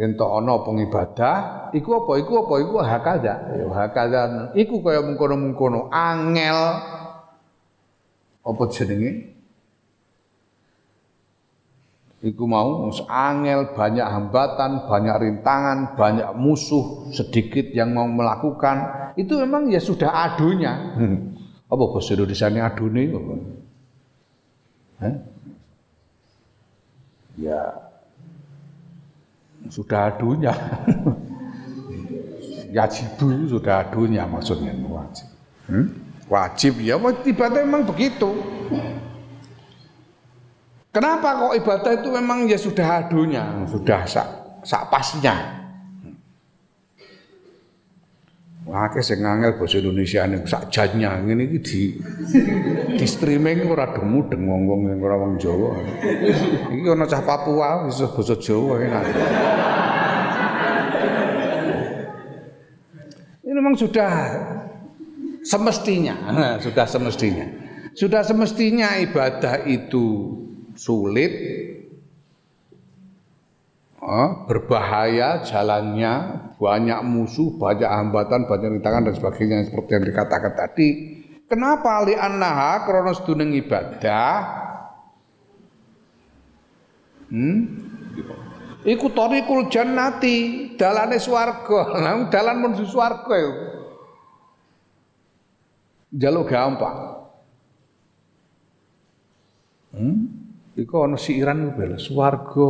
ento 0.00 0.24
ana 0.24 0.64
pengibadah 0.64 1.68
iku 1.76 2.04
apa 2.04 2.12
iku 2.24 2.32
apa 2.46 2.54
iku 2.64 2.74
hakada 2.80 3.34
ya 3.52 3.66
hakada 3.68 4.20
iku 4.56 4.80
kaya 4.80 5.04
mengkono-mengkono 5.04 5.92
angel 5.92 6.58
apa 8.40 8.62
jenenge 8.72 9.36
iku 12.20 12.44
mau 12.44 12.88
angel 13.08 13.72
banyak 13.72 14.04
hambatan 14.04 14.84
banyak 14.84 15.16
rintangan 15.20 15.96
banyak 15.96 16.28
musuh 16.36 17.08
sedikit 17.12 17.72
yang 17.72 17.96
mau 17.96 18.04
melakukan 18.04 19.12
itu 19.16 19.40
memang 19.40 19.72
ya 19.72 19.80
sudah 19.80 20.08
adunya 20.08 20.72
hmm. 21.00 21.16
apa 21.68 21.82
bahasa 21.88 22.12
Indonesia 22.12 22.48
ini 22.52 22.60
adune 22.60 23.04
Hah? 25.00 25.16
ya 27.40 27.90
sudah 29.68 30.08
adunya. 30.08 30.54
Yajibu 32.76 33.26
itu 33.34 33.58
sudah 33.58 33.84
adunya 33.84 34.24
maksudnya 34.24 34.72
wajib. 34.88 35.28
Hmm? 35.68 35.90
Wajib 36.30 36.78
ya, 36.78 36.94
ibadah 37.26 37.60
memang 37.66 37.82
begitu. 37.82 38.30
Kenapa 40.94 41.38
kok 41.38 41.54
ibadah 41.58 41.92
itu 41.98 42.08
memang 42.10 42.46
ya 42.46 42.54
sudah 42.54 43.02
adunya, 43.02 43.66
sudah 43.66 44.06
sak, 44.06 44.26
sak 44.62 44.86
pasnya. 44.90 45.58
Wah, 48.70 48.86
ke 48.86 49.02
sing 49.02 49.18
angel 49.26 49.58
basa 49.58 49.82
Indonesia 49.82 50.22
ning 50.30 50.46
sak 50.46 50.70
ngene 50.70 51.50
iki 51.50 51.58
di 51.58 51.82
di 52.94 53.06
streaming 53.06 53.66
ora 53.66 53.90
demu 53.90 54.22
deng 54.30 54.46
wong-wong 54.46 54.94
ora 55.02 55.18
wong 55.18 55.34
Jawa. 55.42 55.74
Iki 56.70 56.86
ana 56.86 57.10
cah 57.10 57.22
Papua 57.26 57.90
bisa 57.90 58.06
basa 58.06 58.38
Jawa 58.38 58.78
enak. 58.78 59.04
Ini 63.42 63.50
memang 63.58 63.74
sudah 63.74 64.14
semestinya, 65.44 66.16
sudah 66.60 66.86
semestinya. 66.88 67.46
Sudah 67.90 68.22
semestinya 68.22 68.96
ibadah 69.02 69.66
itu 69.66 70.38
sulit, 70.78 71.32
oh, 73.98 74.46
berbahaya 74.46 75.42
jalannya, 75.42 76.14
banyak 76.56 77.00
musuh, 77.02 77.58
banyak 77.58 77.90
hambatan, 77.90 78.46
banyak 78.46 78.78
rintangan 78.78 79.10
dan 79.10 79.14
sebagainya 79.18 79.66
seperti 79.66 79.90
yang 79.98 80.06
dikatakan 80.06 80.52
tadi. 80.54 80.88
Kenapa 81.50 82.06
li 82.06 82.14
annaha 82.14 82.86
krana 82.86 83.10
seduneng 83.10 83.50
ibadah? 83.58 84.34
Hmm? 87.26 87.58
Iku 88.86 89.10
tariqul 89.10 89.66
jannati, 89.66 90.72
dalane 90.78 91.18
swarga. 91.18 91.90
Dalan 92.30 92.56
menuju 92.62 92.86
swarga. 92.86 93.34
Jaluk 96.10 96.50
gampang. 96.50 97.22
Hmm? 99.94 100.16
Iku 100.74 101.06
ana 101.06 101.14
siiran 101.14 101.78
bel. 101.78 102.02
Swarga 102.02 102.66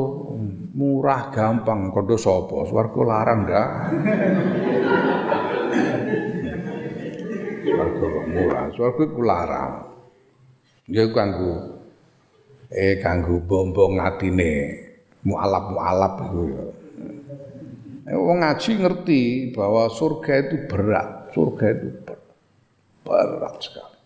murah 0.76 1.32
gampang. 1.32 1.88
Kondo 1.88 2.20
sapa? 2.20 2.68
Swarga 2.68 3.00
larang 3.00 3.40
ndak? 3.48 3.68
Swarga 7.64 8.06
murah. 8.28 8.64
Swarga 8.76 9.02
iku 9.08 9.20
larang. 9.24 9.72
Ya 10.90 11.06
kanggo 11.08 11.80
eh 12.70 12.98
kanggo 12.98 13.40
bombong 13.46 14.02
atine 14.02 14.74
mualaf-mualaf 15.22 16.14
iku 16.28 16.40
ya. 16.50 16.64
Eh, 18.10 18.18
Wong 18.18 18.42
ngaji 18.42 18.70
ngerti 18.82 19.22
bahwa 19.54 19.86
surga 19.86 20.32
itu 20.42 20.56
berat, 20.66 21.30
surga 21.30 21.66
itu 21.78 21.88
berat, 23.04 23.56
sekali. 23.60 23.98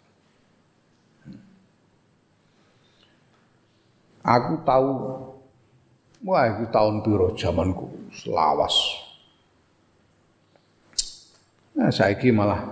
Aku 4.25 4.65
tahu 4.65 4.91
wah 6.25 6.49
itu 6.49 6.65
tahun 6.73 7.05
piro 7.05 7.37
zamanku 7.37 8.09
selawas. 8.09 8.73
Nah 11.77 11.93
saiki 11.93 12.33
malah 12.33 12.65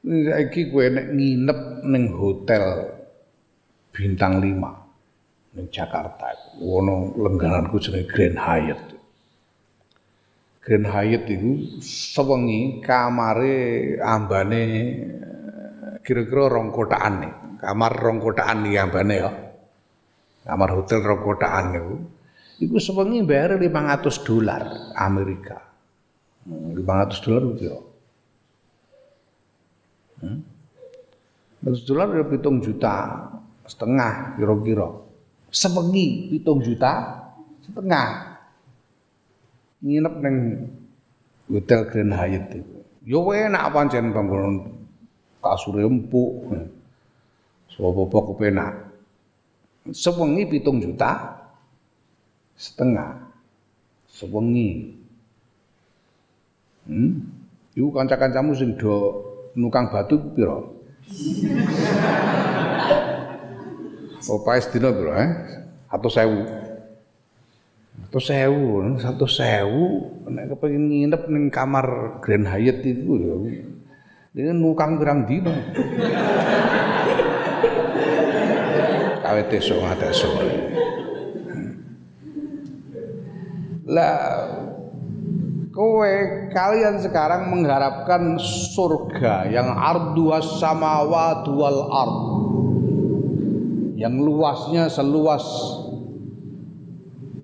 saiki 0.00 0.72
gue 0.72 0.84
nek 0.88 1.06
nginep 1.12 1.60
ning 1.84 2.04
hotel 2.16 2.88
bintang 3.92 4.40
5 4.40 5.58
ning 5.60 5.66
Jakarta. 5.68 6.56
Wono 6.56 7.12
lenggananku 7.12 7.76
jenenge 7.76 8.08
Grand 8.08 8.40
Hyatt. 8.40 8.97
Grand 10.68 10.84
Hyatt 10.84 11.24
itu 11.32 11.80
sewengi 11.80 12.84
kamare 12.84 13.96
ambane 14.04 14.62
kira-kira 16.04 16.52
rong 16.52 16.68
kotaan 16.68 17.24
nih. 17.24 17.34
Kamar 17.56 17.92
rong 17.96 18.20
kotaan 18.20 18.68
nih 18.68 18.76
ambane 18.76 19.14
ya 19.16 19.32
kamar 20.44 20.68
hotel 20.76 21.00
rong 21.00 21.24
kotaan 21.24 21.64
niku 21.72 21.96
iku 22.60 22.76
sewengi 22.76 23.24
bayar 23.24 23.56
500 23.56 24.28
dolar 24.28 24.92
Amerika. 24.92 25.56
500 26.48 26.76
hmm, 26.76 27.20
dolar 27.24 27.42
itu. 27.56 27.68
Hmm? 30.20 30.40
500 31.64 31.88
dolar 31.88 32.08
ya 32.12 32.24
pitung 32.28 32.60
juta 32.60 32.94
setengah 33.64 34.36
kira-kira. 34.36 34.88
Sewengi 35.48 36.28
pitung 36.28 36.60
juta 36.60 37.24
setengah. 37.64 38.37
Nginep 39.78 40.14
neng 40.18 40.36
hotel 41.46 41.80
Grand 41.86 42.14
Hyatt 42.14 42.50
itu. 42.54 42.76
Yo 43.06 43.24
enak 43.30 43.70
pancen 43.72 44.10
bangunan 44.10 44.68
kasur 45.38 45.78
empuk. 45.80 46.50
Sopo-sopo 47.68 48.34
kepenak 48.34 48.90
sewengi 49.94 50.44
pitung 50.50 50.82
juta 50.82 51.38
setengah 52.58 53.22
sewengi 54.10 54.98
hmm? 56.90 57.12
iku 57.78 57.88
kanca-kancamu 57.94 58.52
sing 58.56 58.74
do 58.76 59.22
nukang 59.54 59.88
batu 59.94 60.18
piro 60.34 60.74
Opae 64.28 64.58
sedina 64.60 64.90
piro 64.92 65.14
eh? 65.14 65.30
Atau 65.88 66.10
sewu. 66.12 66.42
Atau 68.06 68.20
sewu, 68.22 68.94
satu 69.02 69.26
sewu, 69.26 69.84
nek 70.30 70.54
kepengin 70.54 70.86
nginep 70.86 71.22
ning 71.26 71.50
kamar 71.50 72.20
Grand 72.22 72.46
Hyatt 72.46 72.86
itu 72.86 73.18
ya. 73.18 73.34
Nukang 74.54 75.02
berang 75.02 75.26
dino 75.26 75.50
awet 79.28 79.52
esuk 79.52 79.76
ngantek 79.82 80.12
sore. 80.14 80.50
Lah 83.88 84.16
kowe 85.72 86.12
kalian 86.52 87.00
sekarang 87.00 87.52
mengharapkan 87.52 88.36
surga 88.40 89.48
yang 89.52 89.68
ardu 89.68 90.32
samawat 90.60 91.44
wal 91.48 91.80
ard 91.92 92.18
yang 93.98 94.18
luasnya 94.18 94.86
seluas 94.90 95.44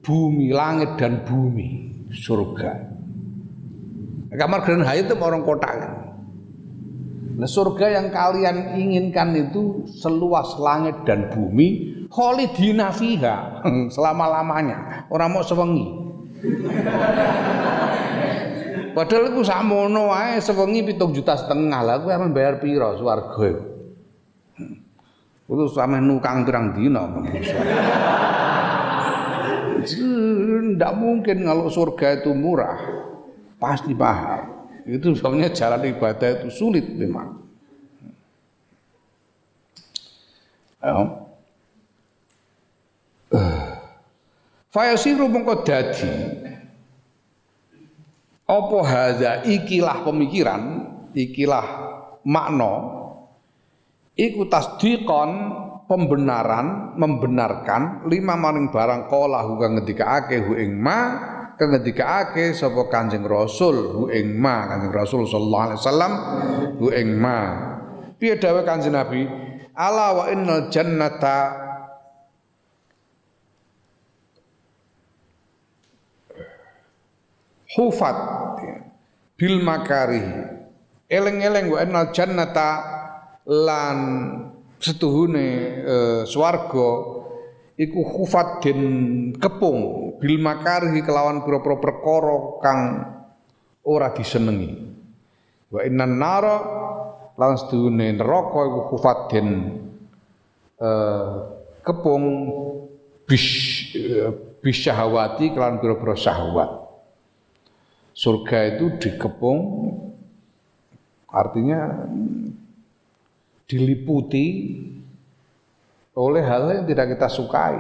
bumi 0.05 0.53
langit 0.53 1.01
dan 1.01 1.25
bumi 1.25 1.91
surga 2.13 2.73
kamar 4.37 4.61
Grand 4.63 4.85
Hyatt 4.85 5.09
itu 5.09 5.15
orang 5.17 5.43
kotak 5.43 6.05
Nah, 7.35 7.51
surga 7.51 7.99
yang 7.99 8.15
kalian 8.15 8.79
inginkan 8.79 9.35
itu 9.35 9.83
seluas 9.91 10.55
langit 10.63 11.03
dan 11.03 11.35
bumi, 11.35 12.07
khalidina 12.07 12.95
fiha, 12.95 13.59
selama-lamanya. 13.95 15.11
Orang 15.11 15.35
mau 15.35 15.43
sewengi. 15.43 15.83
Padahal 18.95 19.35
aku 19.35 19.43
samono 19.43 20.15
wae 20.15 20.39
sewengi 20.39 20.87
pitung 20.87 21.11
juta 21.11 21.35
setengah 21.35 21.81
lah, 21.83 21.95
aku 21.99 22.15
akan 22.15 22.31
bayar 22.31 22.63
piro 22.63 22.95
swarga 22.95 23.43
iku. 23.51 23.65
Kudu 25.45 25.69
sampe 25.69 25.99
nukang 26.01 26.47
pirang 26.47 26.73
dina 26.73 27.05
Tidak 29.85 30.93
mungkin 30.97 31.45
kalau 31.45 31.69
surga 31.69 32.25
itu 32.25 32.33
murah, 32.33 32.81
pasti 33.61 33.93
mahal. 33.93 34.73
Itu 34.85 35.13
soalnya 35.17 35.53
jalan 35.53 35.85
ibadah 35.89 36.41
itu 36.41 36.49
sulit 36.53 36.89
memang. 36.89 37.41
Ya. 40.85 41.25
Fayasiru 44.69 45.31
mengko 45.31 45.63
dadi 45.63 46.13
apa 48.45 48.79
hadza 48.85 49.41
ikilah 49.49 50.05
pemikiran, 50.05 50.63
ikilah 51.17 51.67
makna 52.27 52.73
iku 54.19 54.45
tasdiqon 54.45 55.31
pembenaran 55.85 56.97
membenarkan 56.97 58.09
lima 58.09 58.35
maring 58.37 58.73
barang 58.73 59.09
kala 59.09 59.45
kang 59.61 59.73
ngendikaake 59.81 60.37
hu 60.45 60.57
ing 60.57 60.81
ma 60.81 60.99
kang 61.57 61.77
ngendikaake 61.77 62.57
sapa 62.57 62.89
Kanjeng 62.89 63.25
Rasul 63.25 63.77
hu 63.93 64.03
ing 64.09 64.37
ma 64.41 64.69
Kanjeng 64.69 64.93
Rasul 64.93 65.23
sallallahu 65.29 65.65
alaihi 65.69 65.81
wasallam 65.81 66.13
hu 66.81 66.87
ing 66.91 67.09
ma. 67.21 67.39
Piye 68.17 68.41
dawuh 68.41 68.65
Kanjeng 68.65 68.97
Nabi? 68.97 69.29
Ala 69.75 70.15
wa 70.15 70.25
innal 70.31 70.71
jannata 70.71 71.65
hufat 77.75 78.17
bil 79.35 79.59
makari 79.67 80.23
eleng-eleng 81.11 81.75
wa 81.75 81.79
innal 81.83 82.15
jannata 82.15 82.71
lan 83.51 83.99
setuhune 84.85 85.49
e, 85.81 85.97
swarga 86.29 86.89
iku 87.81 88.01
hufat 88.05 88.61
den 88.61 88.81
kepung 89.41 90.13
bil 90.21 90.37
makari 90.45 91.01
kelawan 91.01 91.41
pira-pira 91.41 91.81
perkara 91.81 92.37
kang 92.61 92.81
ora 93.89 94.13
disenengi. 94.13 94.93
Wa 95.73 95.81
innan 95.89 96.21
nara 96.21 96.57
lan 97.35 97.57
setuhune 97.57 98.13
neraka 98.13 98.61
iku 98.69 98.81
hufat 98.93 99.19
den 99.33 99.49
e, 100.77 100.91
kepung 101.81 102.25
bis 103.25 103.47
e, 103.97 104.29
bis 104.61 104.77
syahwati 104.85 105.57
kelawan 105.57 105.81
pira-pira 105.81 106.13
syahwat. 106.13 106.85
Surga 108.15 108.77
itu 108.77 108.95
dikepung 109.01 109.59
artinya 111.35 112.07
diliputi 113.65 114.47
oleh 116.15 116.43
hal 116.45 116.71
yang 116.71 116.85
tidak 116.87 117.17
kita 117.17 117.29
sukai. 117.29 117.77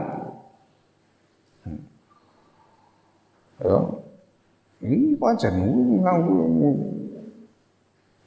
Ya. 3.62 3.78
Ini 4.84 5.16
pancen 5.16 5.54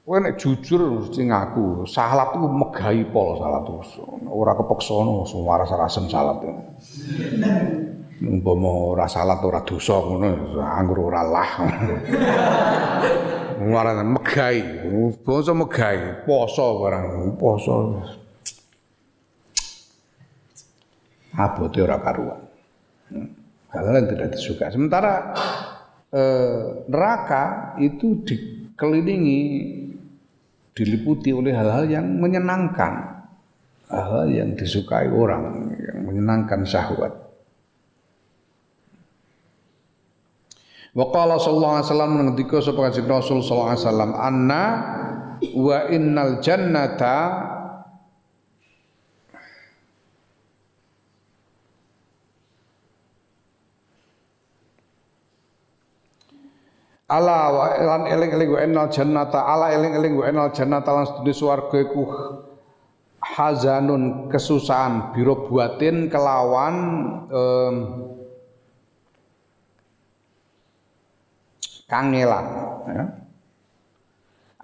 Kowe 0.07 0.23
nek 0.23 0.39
jujur 0.39 1.03
mesti 1.03 1.27
ngaku, 1.27 1.83
salat 1.83 2.31
itu 2.31 2.39
megahi 2.47 3.03
pol 3.11 3.35
salat 3.43 3.67
itu. 3.67 4.07
Ora 4.31 4.55
kepeksa 4.55 5.03
no, 5.03 5.27
waras 5.43 5.67
rasem 5.67 6.07
salat. 6.07 6.39
umpama 8.17 8.97
ora 8.97 9.05
salat 9.05 9.37
ora 9.45 9.61
dosa 9.61 9.93
ngono 10.01 10.57
anggur 10.57 11.13
ora 11.13 11.21
lah 11.21 11.51
ngarane 13.57 14.05
megai 14.05 14.59
basa 15.25 15.51
megai 15.57 16.23
poso 16.23 16.81
barang. 16.81 17.05
Poso. 17.35 17.75
Abote 21.37 21.79
ora 21.81 21.97
karuan. 22.01 22.41
Yang 23.73 24.05
tidak 24.09 24.29
disuka. 24.33 24.65
Sementara 24.73 25.13
eh, 26.09 26.87
neraka 26.89 27.75
itu 27.77 28.25
dikelilingi 28.25 29.41
diliputi 30.73 31.29
oleh 31.33 31.53
hal-hal 31.53 31.85
yang 31.85 32.05
menyenangkan. 32.17 33.21
Hal-hal 33.87 34.27
yang 34.33 34.49
disukai 34.57 35.07
orang 35.07 35.73
yang 35.77 35.99
menyenangkan 36.03 36.65
syahwat 36.65 37.26
Wa 40.97 41.13
qala 41.13 41.37
sallallahu 41.37 41.73
alaihi 41.77 41.87
wasallam 41.93 42.11
ngendika 42.17 42.57
sapa 42.57 42.89
Kanjeng 42.89 43.05
Rasul 43.05 43.45
sallallahu 43.45 43.69
alaihi 43.69 43.85
wasallam 43.85 44.11
anna 44.17 44.63
wa 45.53 45.77
innal 45.93 46.33
jannata 46.41 47.17
Ala 57.07 57.55
wa 57.55 57.65
lan 57.71 58.01
eling-eling 58.11 58.51
wa 58.51 58.59
innal 58.67 58.89
jannata 58.91 59.39
ala 59.39 59.71
eling-eling 59.71 60.19
wa 60.19 60.27
innal 60.27 60.51
jannata 60.51 60.91
lan 60.91 61.07
sedune 61.07 61.31
swarga 61.31 61.79
iku 61.79 62.03
hazanun 63.23 64.27
kesusahan 64.27 65.15
biro 65.15 65.47
buatin 65.47 66.11
kelawan 66.11 66.75
um, 67.31 67.75
kangelan 71.87 72.45
ya. 72.91 73.05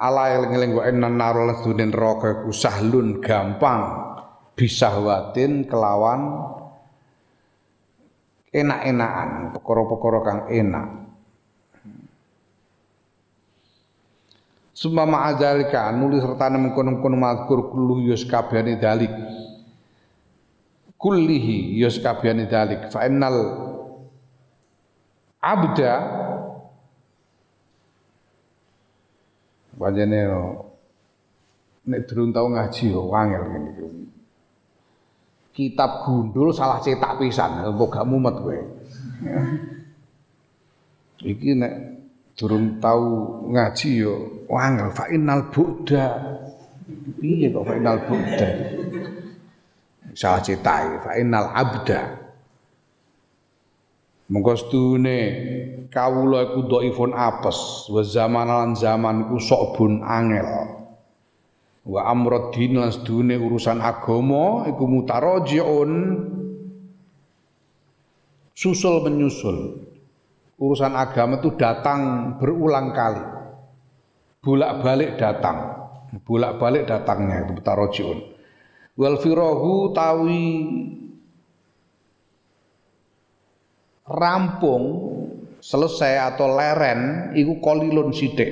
Ala 0.03 0.35
eling-eling 0.35 0.71
wa 0.75 0.83
inna 0.83 1.07
narul 1.07 1.47
dunin 1.63 1.87
neraka 1.87 2.43
iku 2.43 2.51
sahlun 2.51 3.23
gampang 3.23 3.81
bisahwatin 4.57 5.63
kelawan 5.63 6.51
enak-enakan, 8.53 9.55
perkara-perkara 9.55 10.19
kang 10.21 10.41
enak. 10.51 10.87
Summa 14.73 15.07
ma'adzalika 15.07 15.93
nulis 15.95 16.19
serta 16.19 16.51
mengkono-kono 16.51 17.15
mazkur 17.15 17.71
kullu 17.71 18.03
yus 18.03 18.27
kabehane 18.27 18.75
dalik. 18.75 19.13
Kullihi 20.99 21.79
yus 21.79 22.01
kabehane 22.01 22.49
dalik 22.49 22.91
fa 22.91 23.07
abda 25.43 25.93
Panjene 29.83 30.31
nek 31.83 32.07
durung 32.07 32.31
tau 32.31 32.47
ngaji 32.47 32.95
yo 32.95 33.11
wangel 33.11 33.43
ngene. 33.51 33.71
Kitab 35.51 36.07
gundul 36.07 36.55
salah 36.55 36.79
cetak 36.79 37.19
pisan, 37.19 37.67
kok 37.67 37.91
gak 37.91 38.07
mumet 38.07 38.35
kowe. 38.39 38.55
Iki 41.35 41.51
nek 41.59 41.73
durung 42.39 42.79
tau 42.79 43.03
ngaji 43.51 43.89
yo 43.99 44.47
wangel 44.47 44.87
fa 44.95 45.11
innal 45.11 45.51
buddha. 45.51 46.15
Piye 47.19 47.51
kok 47.51 47.67
fa 47.67 47.75
innal 47.75 47.99
buddha? 48.07 48.49
Salah 50.15 50.39
cetak 50.39 51.03
fa 51.03 51.11
innal 51.19 51.51
abda. 51.51 52.22
Mengko 54.33 54.57
stune 54.57 55.19
kawula 55.93 56.49
iku 56.49 56.65
dhaifun 56.65 57.13
apes, 57.13 57.85
wa 57.93 58.01
zaman 58.01 58.49
lan 58.49 58.73
zaman 58.73 59.29
ku 59.29 59.37
sok 59.37 59.77
bun 59.77 60.01
angel. 60.01 60.49
Wa 61.85 62.09
amruddin 62.09 62.81
lan 62.81 62.89
stune 62.89 63.37
urusan 63.37 63.77
agama 63.77 64.65
iku 64.65 64.89
mutarajiun 64.89 65.91
susul 68.57 69.05
menyusul. 69.05 69.85
Urusan 70.57 70.97
agama 70.97 71.37
itu 71.37 71.53
datang 71.53 72.33
berulang 72.41 72.89
kali. 72.89 73.21
Bolak-balik 74.41 75.21
datang. 75.21 75.77
Bolak-balik 76.25 76.89
datangnya 76.89 77.45
itu 77.45 77.61
mutarajiun. 77.61 78.19
Wal 78.97 79.17
firahu 79.21 79.93
tawi 79.93 80.45
rampung 84.07 84.83
selesai 85.63 86.35
atau 86.35 86.51
leren 86.51 87.31
itu 87.35 87.55
kolilun 87.63 88.11
sidik. 88.11 88.51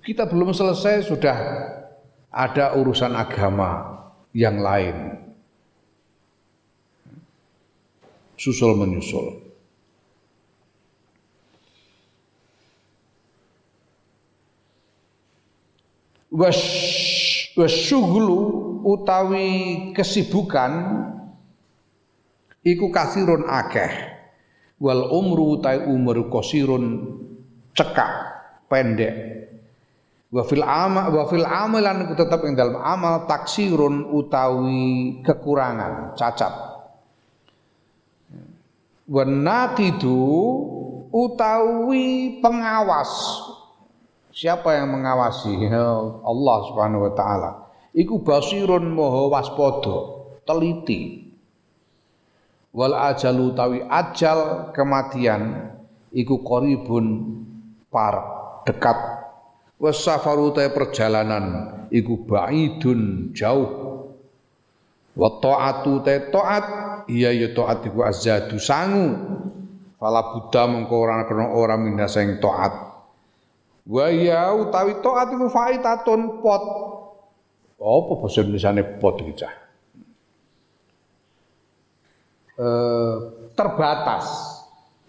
Kita 0.00 0.24
belum 0.24 0.56
selesai 0.56 1.04
sudah 1.04 1.38
ada 2.32 2.72
urusan 2.72 3.12
agama 3.12 4.00
yang 4.32 4.64
lain. 4.64 5.20
Susul 8.40 8.72
menyusul. 8.80 9.52
Was 16.30 16.62
wasyuglu 17.58 18.38
utawi 18.86 19.50
kesibukan 19.92 20.72
iku 22.64 22.88
kasirun 22.88 23.44
akeh 23.50 24.19
wal 24.80 25.12
umru 25.12 25.60
tai 25.60 25.84
umur 25.84 26.32
kosirun 26.32 27.04
cekak 27.76 28.10
pendek 28.66 29.14
wa 30.32 30.42
fil 30.42 30.64
amal 30.64 31.12
wa 31.12 31.24
fil 31.28 31.44
amalan 31.44 32.16
tetap 32.16 32.40
ing 32.48 32.56
dalam 32.56 32.80
amal 32.80 33.28
taksirun 33.28 34.08
utawi 34.10 35.20
kekurangan 35.20 36.16
cacat 36.16 36.70
Wanaqidu 39.10 40.22
utawi 41.10 42.38
pengawas. 42.38 43.10
Siapa 44.30 44.78
yang 44.78 44.94
mengawasi? 44.94 45.66
Allah 46.30 46.56
Subhanahu 46.70 47.10
wa 47.10 47.12
taala. 47.18 47.50
Iku 47.90 48.22
basirun 48.22 48.86
moho 48.94 49.34
waspada, 49.34 49.98
teliti. 50.46 51.29
Wal 52.70 52.94
ajalu 52.94 53.50
utawi 53.50 53.78
ajal 53.82 54.70
kematian 54.70 55.74
iku 56.14 56.38
qaribun 56.46 57.06
par 57.90 58.14
dekat. 58.62 58.98
Wasafaru 59.80 60.54
perjalanan 60.54 61.44
iku 61.90 62.22
baidun 62.28 63.32
jauh. 63.34 63.70
Wa 65.18 65.28
ta'atu 65.42 66.04
ta'at 66.06 66.64
iya 67.10 67.34
ya 67.34 67.50
taat 67.50 67.82
iku 67.90 68.06
azadu 68.06 68.62
sangu 68.62 69.18
fala 69.98 70.32
buddha 70.32 70.70
mengko 70.70 70.94
ora 70.94 71.26
kena 71.26 71.50
ora 71.50 71.74
minda 71.74 72.06
sing 72.06 72.38
taat 72.38 72.72
wa 73.84 74.06
ya 74.08 74.54
utawi 74.54 75.02
taat 75.02 75.28
iku 75.34 75.46
faitatun 75.50 76.40
pot 76.40 76.64
apa 77.80 78.12
basa 78.20 78.44
Indonesiane 78.46 78.82
pot 79.02 79.18
iki 79.18 79.44
eh, 82.60 83.14
terbatas 83.56 84.26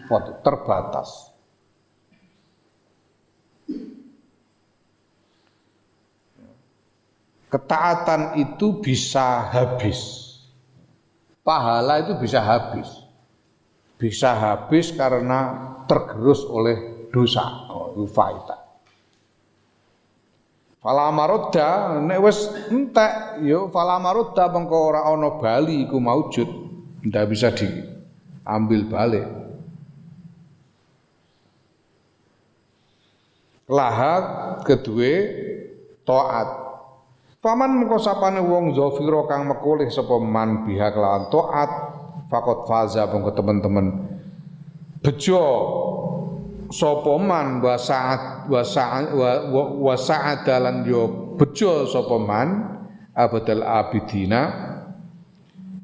pot 0.08 0.39
terbatas 0.39 1.36
ketaatan 7.52 8.39
itu 8.39 8.80
bisa 8.80 9.52
habis 9.52 10.22
pahala 11.45 12.02
itu 12.02 12.14
bisa 12.18 12.39
habis. 12.41 12.88
Bisa 13.97 14.34
habis 14.34 14.89
karena 14.89 15.74
tergerus 15.86 16.41
oleh 16.49 17.10
dosa. 17.14 17.70
Oh, 17.70 17.93
itu 17.93 18.10
faida. 18.10 18.58
Fala 20.82 21.14
marodda 21.14 22.02
nek 22.02 22.18
wis 22.26 22.49
entek 22.74 23.45
yo 23.45 23.70
fala 23.70 24.02
marodda 24.02 24.49
mengko 24.49 24.78
ora 24.89 25.06
bali 25.38 25.86
iku 25.86 26.02
maujud 26.02 26.49
ndak 27.06 27.26
bisa 27.30 27.49
diambil 27.54 28.82
balik. 28.89 29.28
Laha 33.72 34.14
kedue 34.68 35.14
taat 36.04 36.62
Faman 37.41 37.82
mengko 37.82 37.97
sapane 37.97 38.38
wong 38.38 38.78
zafira 38.78 39.26
kang 39.26 39.49
mekoleh 39.49 39.89
sapa 39.89 40.14
man 40.22 40.62
biha 40.62 40.93
kelawan 40.93 41.26
taat 41.34 41.72
fakot 42.30 42.70
faza 42.70 43.10
mengko 43.10 43.34
teman-teman. 43.34 43.86
Bejo 45.02 45.41
sapa 46.70 47.18
man 47.18 47.58
wa 47.66 47.74
saat 47.82 48.45
wa 48.45 48.62
saat 48.62 49.10
wa 49.18 50.62
yo 50.86 51.34
bejo 51.34 51.89
sapa 51.89 52.16
man 52.22 52.47
abidina 53.18 54.70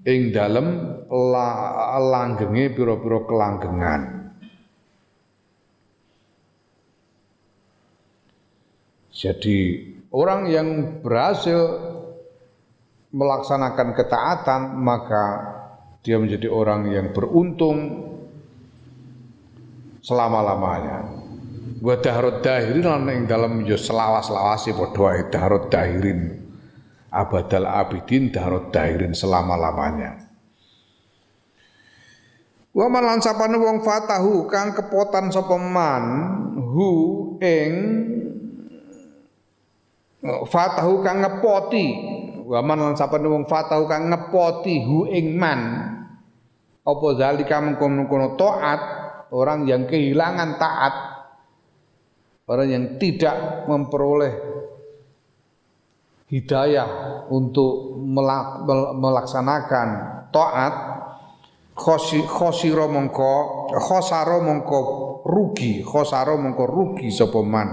ing 0.07 0.31
dalem 0.31 0.67
la, 1.11 1.49
langgenge 1.99 2.71
pira-pira 2.71 3.19
kelanggengan 3.27 4.01
jadi 9.11 9.59
Orang 10.17 10.47
yang 10.47 11.03
berhasil 11.03 11.59
melaksanakan 13.11 13.91
ketaatan 13.91 14.61
maka 14.79 15.23
dia 15.99 16.15
menjadi 16.15 16.47
orang 16.47 16.87
yang 16.87 17.11
beruntung 17.11 18.07
selama-lamanya. 19.99 21.11
Wa 21.83 21.99
dahrud 21.99 22.39
dahirin 22.39 22.87
lan 22.87 23.11
ing 23.11 23.27
dalam 23.27 23.67
yo 23.67 23.75
selawas-lawase 23.75 24.71
padha 24.71 25.27
dahrud 25.27 25.67
dahirin. 25.67 26.46
Abadal 27.17 27.65
abidin 27.65 28.29
dahrud 28.29 28.69
dahirin 28.69 29.17
selama-lamanya. 29.17 30.21
Wa 32.77 32.85
man 32.93 33.17
sapane 33.17 33.57
wong 33.57 33.81
fatahu 33.81 34.45
kang 34.45 34.77
kepotan 34.77 35.33
sapa 35.33 35.57
man 35.57 36.05
hu 36.61 36.89
ing 37.41 37.73
fatahu 40.45 41.01
kang 41.01 41.25
ngepoti 41.25 41.87
wa 42.45 42.61
man 42.61 42.77
lan 42.77 42.93
sapane 42.93 43.25
wong 43.25 43.49
fatahu 43.49 43.89
kang 43.89 44.13
ngepoti 44.13 44.85
hu 44.85 45.09
ing 45.09 45.33
man 45.33 45.61
apa 46.85 47.07
zalika 47.19 47.59
mengkono-kono 47.65 48.39
taat 48.39 48.81
orang 49.33 49.65
yang 49.65 49.89
kehilangan 49.89 50.55
taat 50.55 50.93
orang 52.47 52.67
yang 52.71 52.83
tidak 52.95 53.67
memperoleh 53.67 54.33
hidayah 56.27 57.23
untuk 57.31 57.99
melaksanakan 58.99 59.87
taat 60.31 60.73
khosiro 61.77 62.85
mongko 62.91 63.33
khosaro 63.71 64.43
mongko 64.43 64.79
rugi 65.23 65.83
khosaro 65.83 66.35
mongko 66.35 66.63
rugi 66.67 67.07
sapa 67.11 67.39
man. 67.43 67.69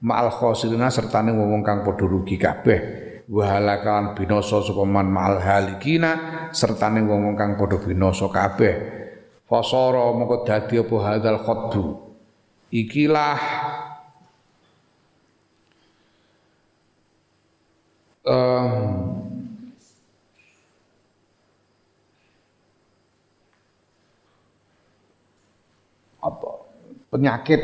Ma'al 0.00 0.32
khosirina 0.32 0.88
sertane 0.88 1.28
wong 1.36 1.60
kang 1.60 1.84
padha 1.84 2.08
rugi 2.08 2.40
kabeh. 2.40 2.80
Wa 3.28 3.52
halakalan 3.52 4.16
binasa 4.16 4.64
sapa 4.64 4.82
man 4.88 5.12
ma'al 5.12 5.38
halikina 5.44 6.12
sertane 6.56 7.04
wong 7.04 7.36
kang 7.36 7.60
padha 7.60 7.76
binasa 7.76 8.26
kabeh. 8.32 8.74
Fasara 9.50 10.14
moko 10.14 10.46
dadi 10.46 10.78
apa 10.78 10.96
hadzal 11.02 11.42
khadbu 11.42 11.84
ikilah 12.70 13.34
apa 26.20 26.48
penyakit 27.08 27.60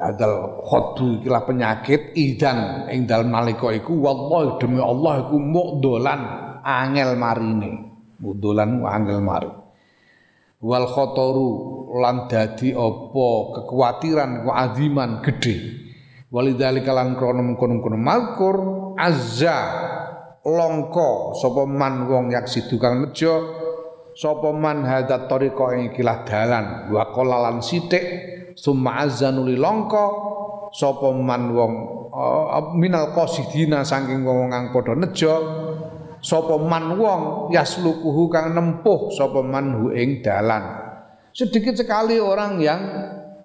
Adal 0.00 0.64
khodu 0.64 1.20
ikilah 1.20 1.44
penyakit 1.44 2.16
idan 2.16 2.88
ing 2.88 3.04
dalem 3.04 3.28
nalika 3.28 3.68
iku 3.68 4.00
wallahi 4.00 4.56
demi 4.56 4.80
Allah 4.80 5.28
iku 5.28 5.36
mukdolan 5.36 6.20
angel 6.64 7.20
marine. 7.20 7.92
Mukdolan 8.16 8.80
angel 8.80 9.20
mari. 9.20 9.52
Wal 10.64 10.88
khotoru 10.88 11.48
lan 12.00 12.32
dadi 12.32 12.72
apa 12.72 13.28
kekhawatiran 13.60 14.48
ku 14.48 14.50
aziman 14.56 15.20
gedhe. 15.20 15.56
Walidzalika 16.32 16.96
lan 16.96 17.20
krana 17.20 17.44
mengkono-kono 17.44 18.00
malkur 18.00 18.56
azza 18.96 19.58
longko 20.46 21.36
sapa 21.36 21.68
man 21.68 22.08
wong 22.08 22.32
yak 22.32 22.48
sidu 22.48 22.80
kang 22.80 23.04
nejo 23.04 23.34
sapa 24.16 24.50
man 24.50 24.82
hadat 24.82 25.28
tariqa 25.28 25.76
ing 25.76 25.92
ikilah 25.92 26.24
dalan 26.24 26.88
wa 26.88 27.12
qalalan 27.12 27.60
sithik 27.60 28.04
summa 28.56 29.04
azzanuli 29.04 29.54
longko 29.60 30.04
sapa 30.72 31.12
man 31.12 31.52
wong 31.52 31.72
uh, 32.10 32.72
minal 32.74 33.12
qasidina 33.12 33.84
saking 33.84 34.24
wong 34.24 34.48
kang 34.48 34.72
padha 34.72 34.96
nejo 34.96 35.34
sapa 36.20 36.56
man 36.60 36.96
wong 37.00 37.52
yaslukuhu 37.52 38.28
kang 38.28 38.52
nempuh 38.52 39.12
sapa 39.12 39.40
man 39.40 39.80
hu 39.80 39.92
ing 39.92 40.20
dalan. 40.20 40.88
Sedikit 41.32 41.78
sekali 41.78 42.20
orang 42.20 42.60
yang 42.60 42.82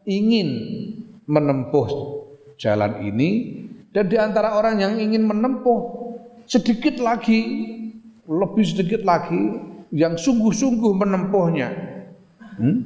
ingin 0.04 0.50
menempuh 1.26 1.88
jalan 2.60 3.02
ini 3.04 3.30
dan 3.96 4.12
di 4.12 4.20
antara 4.20 4.60
orang 4.60 4.84
yang 4.84 5.00
ingin 5.00 5.24
menempuh 5.24 6.12
sedikit 6.44 7.00
lagi 7.00 7.40
lebih 8.28 8.66
sedikit 8.68 9.08
lagi 9.08 9.56
yang 9.96 10.20
sungguh-sungguh 10.20 10.92
menempuhnya 11.00 11.70
hmm? 12.60 12.78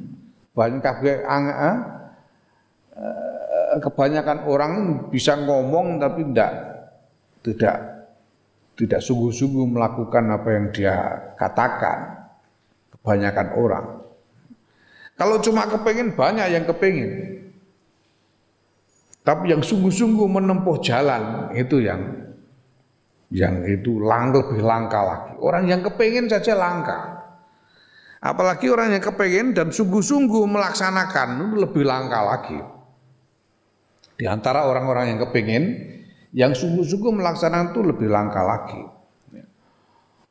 banyak 0.54 0.78
kabeh 0.78 1.26
Eh, 3.00 3.78
kebanyakan 3.80 4.44
orang 4.50 4.72
bisa 5.08 5.38
ngomong 5.38 5.96
tapi 5.96 6.26
tidak 6.28 6.52
tidak 7.40 7.76
tidak 8.76 9.00
sungguh-sungguh 9.00 9.64
melakukan 9.72 10.24
apa 10.28 10.48
yang 10.52 10.66
dia 10.68 10.96
katakan. 11.38 12.28
Kebanyakan 12.92 13.48
orang. 13.56 13.86
Kalau 15.16 15.40
cuma 15.40 15.64
kepingin 15.64 16.12
banyak 16.12 16.46
yang 16.52 16.64
kepingin. 16.68 17.39
Tapi 19.30 19.54
yang 19.54 19.62
sungguh-sungguh 19.62 20.26
menempuh 20.26 20.82
jalan 20.82 21.54
itu 21.54 21.78
yang 21.78 22.02
yang 23.30 23.62
itu 23.62 24.02
lang 24.02 24.34
lebih 24.34 24.58
langka 24.58 24.98
lagi. 25.06 25.32
Orang 25.38 25.70
yang 25.70 25.86
kepingin 25.86 26.26
saja 26.26 26.58
langka. 26.58 27.22
Apalagi 28.18 28.66
orang 28.66 28.90
yang 28.90 28.98
kepingin 29.06 29.54
dan 29.54 29.70
sungguh-sungguh 29.70 30.50
melaksanakan 30.50 31.62
lebih 31.62 31.86
langka 31.86 32.20
lagi. 32.26 32.58
Di 34.18 34.26
antara 34.26 34.66
orang-orang 34.66 35.14
yang 35.14 35.22
kepingin, 35.22 35.64
yang 36.34 36.50
sungguh-sungguh 36.50 37.14
melaksanakan 37.14 37.70
itu 37.70 37.80
lebih 37.86 38.10
langka 38.10 38.42
lagi. 38.42 38.82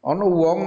Ono 0.03 0.25
wong 0.27 0.61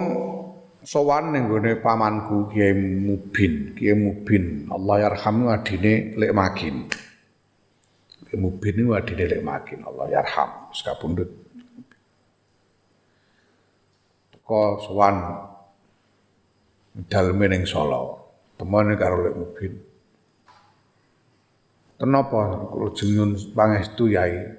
sowan 0.81 1.37
ning 1.37 1.53
gone 1.53 1.85
pamanku 1.85 2.49
Kiai 2.49 2.73
Mubin, 2.81 3.77
Kiai 3.77 3.93
Mubin. 3.93 4.73
Allah 4.73 5.05
yarham 5.05 5.53
adine 5.53 6.17
lek 6.17 6.33
makin. 6.33 6.89
Mubin 8.39 8.73
niku 8.81 8.97
adine 8.97 9.25
lek 9.29 9.43
makin. 9.45 9.85
Allah 9.85 10.07
yarham 10.09 10.51
wis 10.73 10.81
kapundhut. 10.81 11.31
Teko 14.33 14.81
sowan 14.81 15.17
daleme 17.09 17.47
ning 17.53 17.69
Solo. 17.69 18.21
Temane 18.57 18.97
karo 18.97 19.17
lek 19.25 19.37
Mubin. 19.37 19.73
Kenapa 22.01 22.67
jenengan 22.99 23.39
pangestu 23.55 24.11
Yai? 24.11 24.59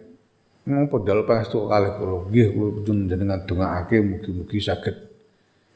Ngopo 0.64 1.04
dal 1.04 1.28
pangestu 1.28 1.68
kalih 1.68 1.92
kula? 2.00 2.32
Nggih 2.32 2.48
kula 2.56 2.70
jenengan 2.88 3.44
dongaake 3.44 4.00
mugi-mugi 4.00 4.64
saged 4.64 4.96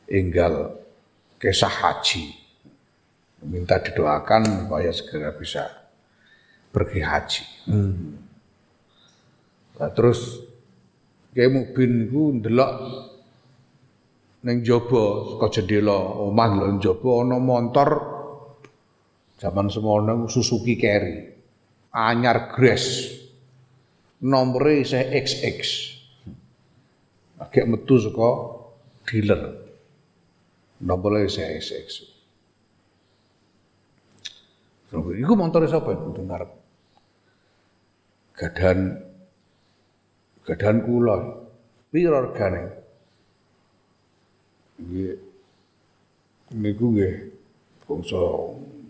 enggal 0.07 0.79
kisah 1.35 1.67
haji. 1.67 2.31
Minta 3.43 3.77
didoakan 3.83 4.65
supaya 4.65 4.89
segera 4.95 5.29
bisa 5.35 5.86
pergi 6.73 6.99
haji. 7.01 7.43
Hmm. 7.67 7.95
Nah, 9.77 9.89
terus 9.93 10.41
Kiai 11.31 11.53
Mubin 11.53 12.09
iku 12.09 12.33
ndelok 12.33 12.71
ning 14.41 14.65
jaba 14.65 15.03
saka 15.33 15.59
jendela 15.59 15.97
omah 16.23 16.49
lho 16.55 16.65
jaba 16.81 17.09
ana 17.21 17.37
montor 17.37 17.89
zaman 19.37 19.69
semono 19.69 20.25
Suzuki 20.25 20.79
Carry 20.81 21.29
anyar 21.93 22.49
Grace 22.49 23.21
nomore 24.25 24.81
isih 24.81 25.13
XX 25.13 25.61
agak 27.37 27.65
metu 27.69 28.01
saka 28.01 28.29
dealer 29.05 29.67
Nomornya 30.77 31.25
saya 31.25 31.57
XX. 31.57 32.16
Iku 34.95 35.33
motor 35.35 35.67
sapa 35.67 35.91
iku 35.91 36.15
dengar. 36.15 36.47
Gadan 38.37 38.79
gadan 40.47 40.77
kula. 40.87 41.17
Piro 41.91 42.19
regane? 42.23 42.63
Nggih. 44.79 45.15
Niku 46.55 46.85
nggih 46.95 47.15
bangsa 47.83 48.19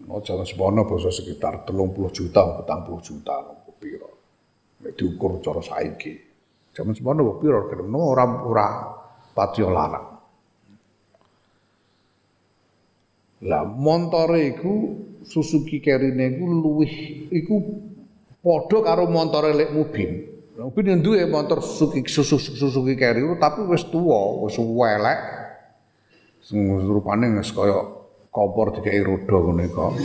no 0.05 0.21
jaman 0.21 0.45
semono 0.45 0.85
bangsa 0.85 1.09
sekitar 1.09 1.65
30 1.65 2.13
juta, 2.13 2.41
40 2.61 3.01
juta 3.01 3.35
piro. 3.81 4.09
Nek 4.85 4.93
diukur 4.93 5.41
cara 5.41 5.61
saiki. 5.65 6.13
Jaman 6.77 6.93
semono 6.93 7.41
piro 7.41 7.65
regane? 7.65 7.89
Ora 7.89 8.25
ora 8.45 8.67
patio 9.33 9.73
larang. 9.73 10.07
Lah 13.49 13.65
montore 13.65 14.49
iku 14.49 15.06
Suzuki 15.23 15.81
Carry-ne 15.81 16.37
iku 16.37 16.45
luwih 16.45 16.93
iku 17.33 17.55
padha 18.43 18.77
karo 18.83 19.09
montore 19.09 19.55
lek 19.55 19.73
Mubin. 19.73 20.11
Mubin 20.57 20.89
yang 20.89 21.05
duwe 21.05 21.21
motor 21.29 21.61
Suzuki 21.61 22.01
Suzuki, 22.09 22.57
Suzuki 22.57 22.97
Carry 22.97 23.21
tapi 23.37 23.61
wis 23.69 23.85
tuwa, 23.89 24.41
wis. 24.45 24.57
Sing 26.41 26.59
rupane 26.81 27.29
wis 27.37 27.53
kaya 27.53 27.85
kompor 28.33 28.73
dikai 28.77 29.05
roda 29.05 29.37
ngene 29.37 29.65
kok. 29.69 29.93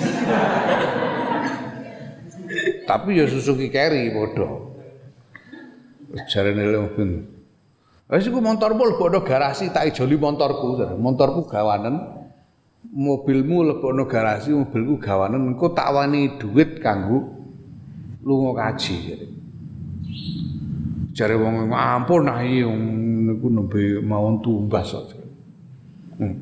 tapi 2.91 3.17
ya 3.17 3.25
Suzuki 3.29 3.73
Carry 3.73 4.13
padha. 4.13 4.49
Jarene 6.29 6.69
lek 6.69 6.81
Mubin. 6.85 7.11
Wis 8.13 8.29
iku 8.29 8.45
montormu 8.45 8.93
lebokno 8.93 9.25
garasi 9.25 9.73
tak 9.73 9.89
ijoli 9.89 10.21
montorku, 10.21 10.77
montorku 11.01 11.49
gawanen 11.49 12.22
mobilmu 12.91 13.63
lebokno 13.63 14.11
garasi, 14.11 14.51
mobilku 14.51 14.99
gawanen 14.99 15.55
engko 15.55 15.71
tak 15.71 15.95
wani 15.95 16.35
duit 16.41 16.83
kanggo 16.83 17.31
lunga 18.27 18.53
kaji. 18.59 19.23
Jare 21.13 21.37
wong 21.37 21.69
ampun 21.71 22.25
nah 22.25 22.41
iki 22.41 22.65
niku 22.65 23.47
nembe 23.53 24.01
mawon 24.01 24.41
tumbas 24.41 24.97
kok. 24.97 25.13
Hmm. 26.17 26.37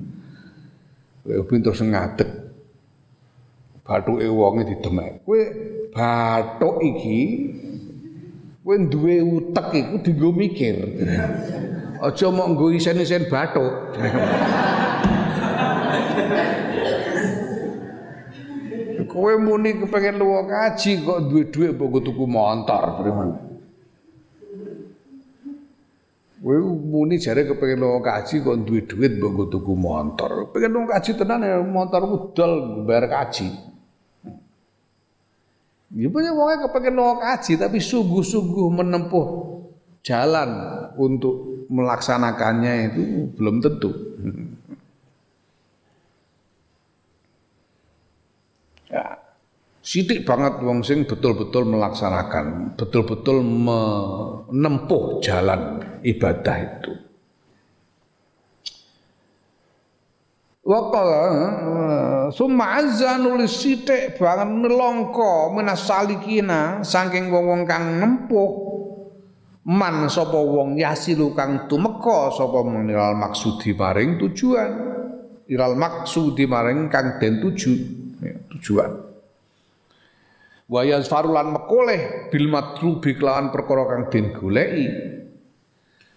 Kowe 1.26 1.56
terus 1.58 1.82
ngadeg. 1.82 2.30
Bathuke 3.82 4.26
wonge 4.30 4.62
didemek. 4.70 5.26
Kowe 5.26 5.40
bathuk 5.90 6.76
iki 6.86 7.18
kowe 8.62 8.74
duwe 8.86 9.14
utek 9.26 9.74
iku 9.74 9.96
dienggo 10.06 10.30
mikir. 10.30 10.76
Aja 12.00 12.26
mok 12.30 12.46
nggo 12.54 12.70
isen-isen 12.70 13.26
bathuk. 13.26 13.98
Kowe 19.10 19.34
muni 19.42 19.74
kepengen 19.74 20.22
luwih 20.22 20.46
ngaji 20.46 21.02
kok 21.02 21.18
duwe 21.26 21.42
dhuwit 21.50 21.74
mbok 21.74 21.98
tuku 22.06 22.24
montor 22.30 23.02
primen. 23.02 23.30
Kowe 26.38 26.56
muni 26.62 27.18
jare 27.18 27.42
kepengen 27.42 27.82
luwih 27.82 28.06
ngaji 28.06 28.34
kok 28.38 28.56
duwe 28.62 28.80
dhuwit 28.86 29.12
mbok 29.18 29.50
tuku 29.50 29.72
montor. 29.74 30.54
Pengen 30.54 30.70
luwih 30.70 30.86
ngaji 30.94 31.10
tenan 31.18 31.42
ya 31.42 31.58
montorku 31.58 32.30
dol 32.38 32.86
bayar 32.86 33.10
kaji. 33.10 33.50
Ya 35.90 36.06
punya 36.06 36.30
wongnya 36.30 36.70
kepengen 36.70 36.94
luwih 36.94 37.18
ngaji 37.18 37.52
tapi 37.58 37.78
sungguh-sungguh 37.82 38.66
menempuh 38.70 39.26
jalan 40.06 40.50
untuk 40.94 41.66
melaksanakannya 41.66 42.94
itu 42.94 43.02
belum 43.34 43.58
tentu. 43.58 43.90
Sidik 49.90 50.22
banget 50.22 50.62
wong 50.62 50.86
sing 50.86 51.02
betul-betul 51.02 51.66
melaksanakan, 51.66 52.78
betul-betul 52.78 53.42
menempuh 53.42 55.18
jalan 55.18 55.82
ibadah 56.06 56.56
itu. 56.62 56.94
Waqala 60.62 61.22
summa 62.30 62.78
azza 62.78 63.18
nulis 63.18 63.50
sithik 63.50 64.14
banget 64.14 64.46
nelongko 64.62 65.58
minas 65.58 65.82
salikina 65.82 66.86
saking 66.86 67.26
wong-wong 67.26 67.66
kang 67.66 67.98
nempuh 67.98 68.50
man 69.66 70.06
sapa 70.06 70.38
wong 70.38 70.78
yasilu 70.78 71.34
kang 71.34 71.66
tumeka 71.66 72.30
sapa 72.30 72.62
menilal 72.62 73.18
maksudi 73.18 73.74
maring 73.74 74.22
tujuan 74.22 74.70
ilal 75.50 75.74
maksudi 75.74 76.46
maring 76.46 76.86
kang 76.86 77.18
den 77.18 77.42
tuju 77.42 77.72
ya, 78.22 78.38
tujuan 78.54 79.09
wa 80.70 80.86
yazfarulan 80.86 81.50
mekoleh 81.50 82.30
bil 82.30 82.46
matlubi 82.46 83.18
kelawan 83.18 83.50
perkara 83.50 83.90
kang 83.90 84.02
den 84.06 84.30
goleki. 84.30 84.86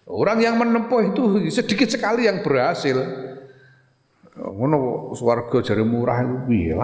Orang 0.06 0.46
yang 0.46 0.62
menempuh 0.62 1.02
itu 1.10 1.24
sedikit 1.50 1.90
sekali 1.90 2.30
yang 2.30 2.46
berhasil. 2.46 3.02
Ngono 4.38 5.10
swarga 5.18 5.58
jare 5.66 5.82
murah 5.82 6.22
itu 6.22 6.38
piye 6.46 6.76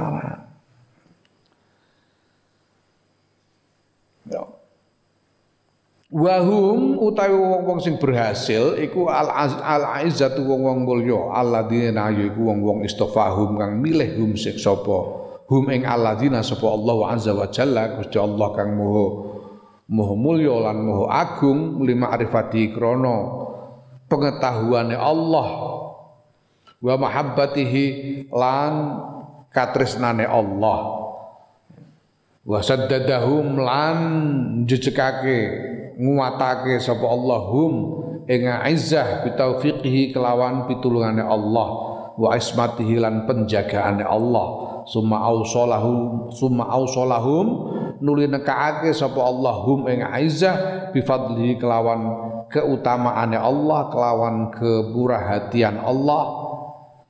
Ya. 4.30 4.46
Wahum 6.10 7.02
utawi 7.02 7.34
wong-wong 7.34 7.82
sing 7.82 7.98
berhasil 7.98 8.78
iku 8.78 9.10
al 9.10 9.30
al 9.30 10.06
izzatu 10.06 10.46
wong-wong 10.46 10.86
mulya 10.86 11.34
alladzina 11.34 12.14
iku 12.14 12.50
wong-wong 12.50 12.86
istofahum 12.86 13.58
kang 13.58 13.82
milih 13.82 14.22
hum 14.22 14.38
sik 14.38 14.62
sapa 14.62 15.19
hum 15.50 15.66
ing 15.74 15.84
alladzina 15.84 16.46
sapa 16.46 16.70
Allah 16.70 17.18
azza 17.18 17.34
wa 17.34 17.50
jalla 17.50 17.98
Gusti 17.98 18.22
Allah 18.22 18.48
kang 18.54 18.78
moho 18.78 19.06
moho 19.90 20.14
mulya 20.14 20.70
lan 20.70 20.86
moho 20.86 21.10
agung 21.10 21.82
lima 21.82 22.14
arifati 22.14 22.70
krana 22.70 23.50
pengetahuane 24.06 24.94
Allah 24.94 25.48
wa 26.80 26.96
mahabbatihi 26.96 27.86
lan 28.32 28.74
katresnane 29.52 30.24
Allah. 30.24 30.80
Wa 32.50 32.66
saddadahum 32.66 33.62
lan 33.62 33.98
jejekake 34.66 35.40
nguwatake 36.00 36.82
sapa 36.82 37.06
Allah 37.06 37.40
hum 37.52 37.74
ing 38.26 38.48
izzah 38.48 39.22
bitaufiqihi 39.28 40.16
kelawan 40.16 40.66
pitulungane 40.66 41.22
Allah 41.22 41.68
wa 42.20 42.36
ismatihi 42.36 43.00
lan 43.00 43.24
penjagaane 43.24 44.04
Allah. 44.04 44.68
Summa 44.84 45.24
ausolahum 45.24 46.28
summa 46.34 46.68
ausolahum 46.68 47.72
nuli 48.04 48.28
nekaake 48.28 48.92
sapa 48.92 49.22
Allah 49.24 49.56
hum 49.64 49.88
ing 49.88 50.04
aizah 50.04 50.90
bi 50.92 51.00
kelawan 51.56 52.10
keutamaane 52.50 53.38
Allah 53.38 53.88
kelawan 53.94 54.50
keburahatian 54.50 55.78
Allah 55.80 56.24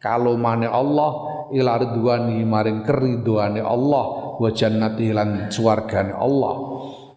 kalomane 0.04 0.68
Allah 0.68 1.12
ila 1.56 1.72
ridwani 1.80 2.44
maring 2.44 2.84
keridhoane 2.84 3.64
Allah 3.64 4.06
wa 4.38 4.50
jannati 4.52 5.16
lan 5.16 5.50
swargane 5.50 6.14
Allah. 6.14 6.56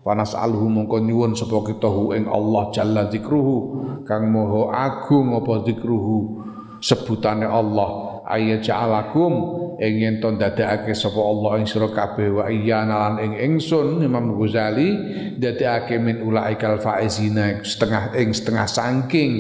Panas 0.03 0.34
alhu 0.34 0.66
mongko 0.66 0.99
nyuwun 0.99 1.38
sapa 1.38 1.62
kita 1.62 1.86
ing 2.18 2.26
Allah 2.26 2.74
jalla 2.74 3.07
zikruhu 3.07 3.57
kang 4.03 4.34
moho 4.34 4.66
agung 4.74 5.30
apa 5.38 5.62
zikruhu 5.62 6.43
sebutane 6.83 7.47
Allah 7.47 8.20
ayat 8.26 8.66
ja'alakum 8.66 9.33
ing 9.78 9.95
yen 10.03 10.16
to 10.18 10.35
ndadekake 10.35 10.99
sapa 10.99 11.22
Allah 11.22 11.62
ing 11.62 11.66
sira 11.70 11.87
kabeh 11.95 12.28
wa 12.35 12.51
iyana 12.51 13.07
lan 13.07 13.14
ing 13.22 13.33
ingsun 13.39 14.03
Imam 14.03 14.35
Ghazali 14.35 14.91
ndadekake 15.39 16.03
min 16.03 16.26
ulaikal 16.26 16.83
faizina 16.83 17.62
setengah 17.62 18.18
ing 18.18 18.35
setengah 18.35 18.66
saking. 18.66 19.33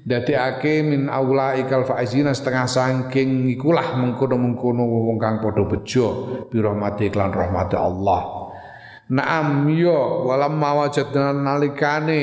Dadekake 0.00 0.80
min 0.80 1.12
aulaikal 1.12 1.84
faizina 1.84 2.32
setengah 2.32 2.64
saking 2.64 3.52
ikulah 3.52 4.00
mengkono-mengkono 4.00 4.80
wong 4.80 5.20
kang 5.20 5.44
padha 5.44 5.68
bejo 5.68 6.06
bi 6.48 6.56
rahmati 6.56 7.12
lan 7.12 7.30
rahmati 7.30 7.76
Allah. 7.76 8.48
Naam 9.12 9.68
yo 9.68 10.24
walam 10.24 10.56
mawajadna 10.56 11.36
nalikane 11.36 12.22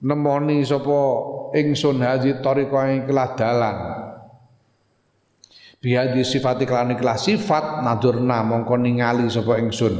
nemoni 0.00 0.64
sapa 0.64 0.96
ingsun 1.54 2.02
haji 2.02 2.40
tariqah 2.40 2.84
ing 2.90 3.00
kelah 3.06 3.30
dalan. 3.36 3.76
Di 5.86 5.94
sifat 6.26 6.66
iklan 6.66 6.98
ikhlas 6.98 7.30
sifat 7.30 7.86
nadurna 7.86 8.42
mongko 8.42 8.74
ningali 8.74 9.30
sapa 9.30 9.60
ingsun. 9.62 9.94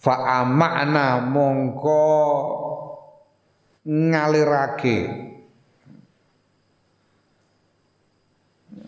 Fa 0.00 0.40
amana 0.40 1.20
mongko 1.20 2.04
ngalirake. 3.84 4.98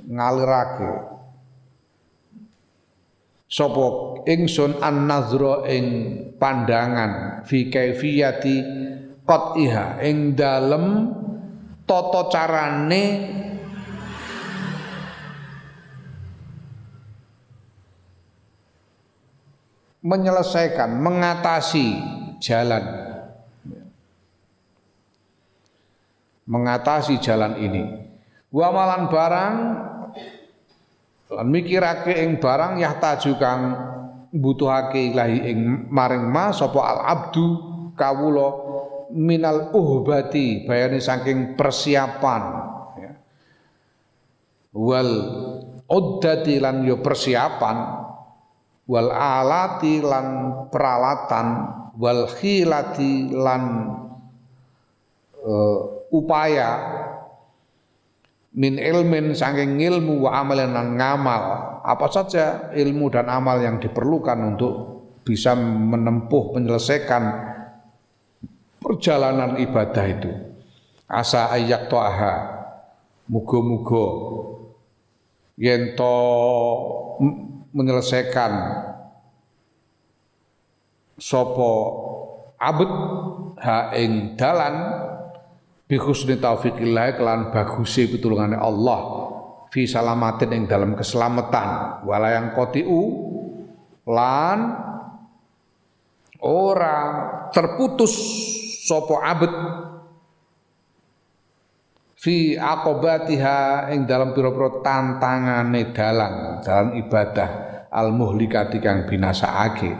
Ngalirake. 0.09 0.93
Sapa 3.53 3.87
ingsun 4.25 4.81
an 4.81 5.05
nazra 5.05 5.69
ing 5.69 5.87
pandangan 6.41 7.45
fi 7.45 7.69
kaifiyati 7.69 8.57
qatiha 9.29 10.01
ing 10.01 10.33
dalem 10.33 11.13
tata 11.93 12.23
carane 12.33 13.05
menyelesaikan 20.03 20.91
mengatasi 20.99 21.87
jalan. 22.43 22.85
Mengatasi 26.43 27.23
jalan 27.23 27.55
ini. 27.63 27.85
Wa 28.53 28.69
malan 28.75 29.09
barang 29.09 29.55
lan 31.33 31.49
mikirake 31.49 32.13
ing 32.13 32.37
barang 32.37 32.77
yahtaju 32.77 33.33
kang 33.41 33.63
butuhake 34.37 35.17
ilahi 35.17 35.39
ing 35.49 35.59
maring 35.89 36.29
ma 36.29 36.53
sapa 36.53 36.81
al 36.81 37.01
abdu 37.09 37.47
kawula 37.97 38.62
minal 39.13 39.71
uhbati 39.77 40.65
bayane 40.65 40.99
saking 40.99 41.55
persiapan 41.55 42.43
ya. 42.97 43.13
wal 44.73 45.13
uddati 45.87 46.57
lan 46.59 46.89
yo 46.89 47.05
persiapan 47.05 47.77
wal 48.89 49.11
alati 49.13 50.01
lan 50.01 50.27
peralatan 50.73 51.47
wal 52.01 52.25
khilati 52.27 53.31
lan 53.37 53.63
uh, 55.45 55.79
upaya 56.09 56.71
min 58.53 58.77
ilmin 58.77 59.33
saking 59.33 59.81
ilmu 59.81 60.29
wa 60.29 60.41
amalan 60.45 60.73
dan 60.77 60.89
ngamal 60.97 61.43
apa 61.85 62.07
saja 62.13 62.73
ilmu 62.77 63.09
dan 63.09 63.29
amal 63.33 63.61
yang 63.61 63.81
diperlukan 63.81 64.39
untuk 64.57 64.75
bisa 65.25 65.57
menempuh 65.57 66.59
menyelesaikan 66.59 67.52
perjalanan 68.83 69.57
ibadah 69.63 70.05
itu. 70.11 70.31
Asa 71.07 71.55
ayak 71.55 71.87
to'aha. 71.87 72.35
Mugo-mugo 73.31 74.07
yento 75.57 76.17
menyelesaikan 77.73 78.53
sopo 81.17 81.71
abud 82.59 82.91
ha 83.63 83.95
ing 83.95 84.35
dalan 84.35 84.75
bi 85.87 85.97
husni 85.97 86.37
kelan 86.37 87.55
bagusi 87.55 88.11
pitulungane 88.11 88.59
Allah 88.59 89.01
fi 89.71 89.87
salamatin 89.87 90.51
ing 90.53 90.63
dalam 90.67 90.99
keselamatan. 90.99 92.03
Walayang 92.05 92.53
kotiu 92.53 93.01
lan 94.11 94.59
ora 96.43 96.99
terputus 97.55 98.13
sopo 98.83 99.23
abad 99.23 99.55
fi 102.19 102.59
aqobatiha 102.59 103.87
ing 103.95 104.11
dalam 104.11 104.35
pira-pira 104.35 104.83
tantangane 104.83 105.95
dalan 105.95 106.59
dalan 106.67 106.99
ibadah 106.99 107.51
al 107.95 108.11
muhlikati 108.11 108.83
kang 108.83 109.07
binasaake 109.07 109.95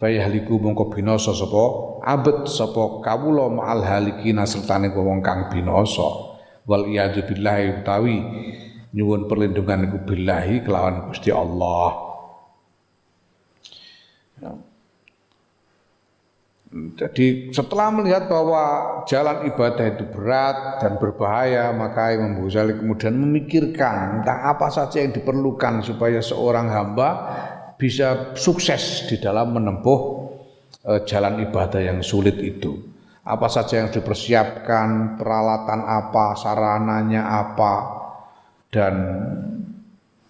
fayahliku 0.00 0.56
mongko 0.56 0.88
binasa 0.88 1.36
sapa 1.36 1.64
abet 2.08 2.48
sapa 2.48 3.04
kawula 3.04 3.52
ma'al 3.52 3.84
halikina 3.84 4.48
sertane 4.48 4.90
wong 4.90 5.20
kang 5.20 5.52
binasa. 5.52 6.32
Wal 6.62 6.86
iyadu 6.86 7.26
billahi 7.26 7.82
utawi 7.82 8.22
nyuwun 8.94 9.26
perlindungan 9.26 9.90
iku 9.90 9.98
billahi 10.06 10.62
kelawan 10.62 11.10
Gusti 11.10 11.34
Allah 11.34 12.11
Jadi 16.72 17.52
setelah 17.52 17.92
melihat 17.92 18.32
bahwa 18.32 18.64
jalan 19.04 19.44
ibadah 19.44 19.92
itu 19.92 20.08
berat 20.08 20.80
dan 20.80 20.96
berbahaya, 20.96 21.68
maka 21.76 22.16
Imam 22.16 22.40
Ghazali 22.40 22.80
kemudian 22.80 23.12
memikirkan 23.12 24.24
tentang 24.24 24.40
apa 24.40 24.72
saja 24.72 25.04
yang 25.04 25.12
diperlukan 25.12 25.84
supaya 25.84 26.24
seorang 26.24 26.72
hamba 26.72 27.08
bisa 27.76 28.32
sukses 28.32 29.04
di 29.04 29.20
dalam 29.20 29.52
menempuh 29.52 30.00
uh, 30.88 31.00
jalan 31.04 31.44
ibadah 31.44 31.82
yang 31.84 32.00
sulit 32.00 32.40
itu. 32.40 32.72
Apa 33.20 33.52
saja 33.52 33.84
yang 33.84 33.92
dipersiapkan, 33.92 35.20
peralatan 35.20 35.80
apa, 35.84 36.40
sarananya 36.40 37.22
apa, 37.36 37.74
dan 38.72 38.94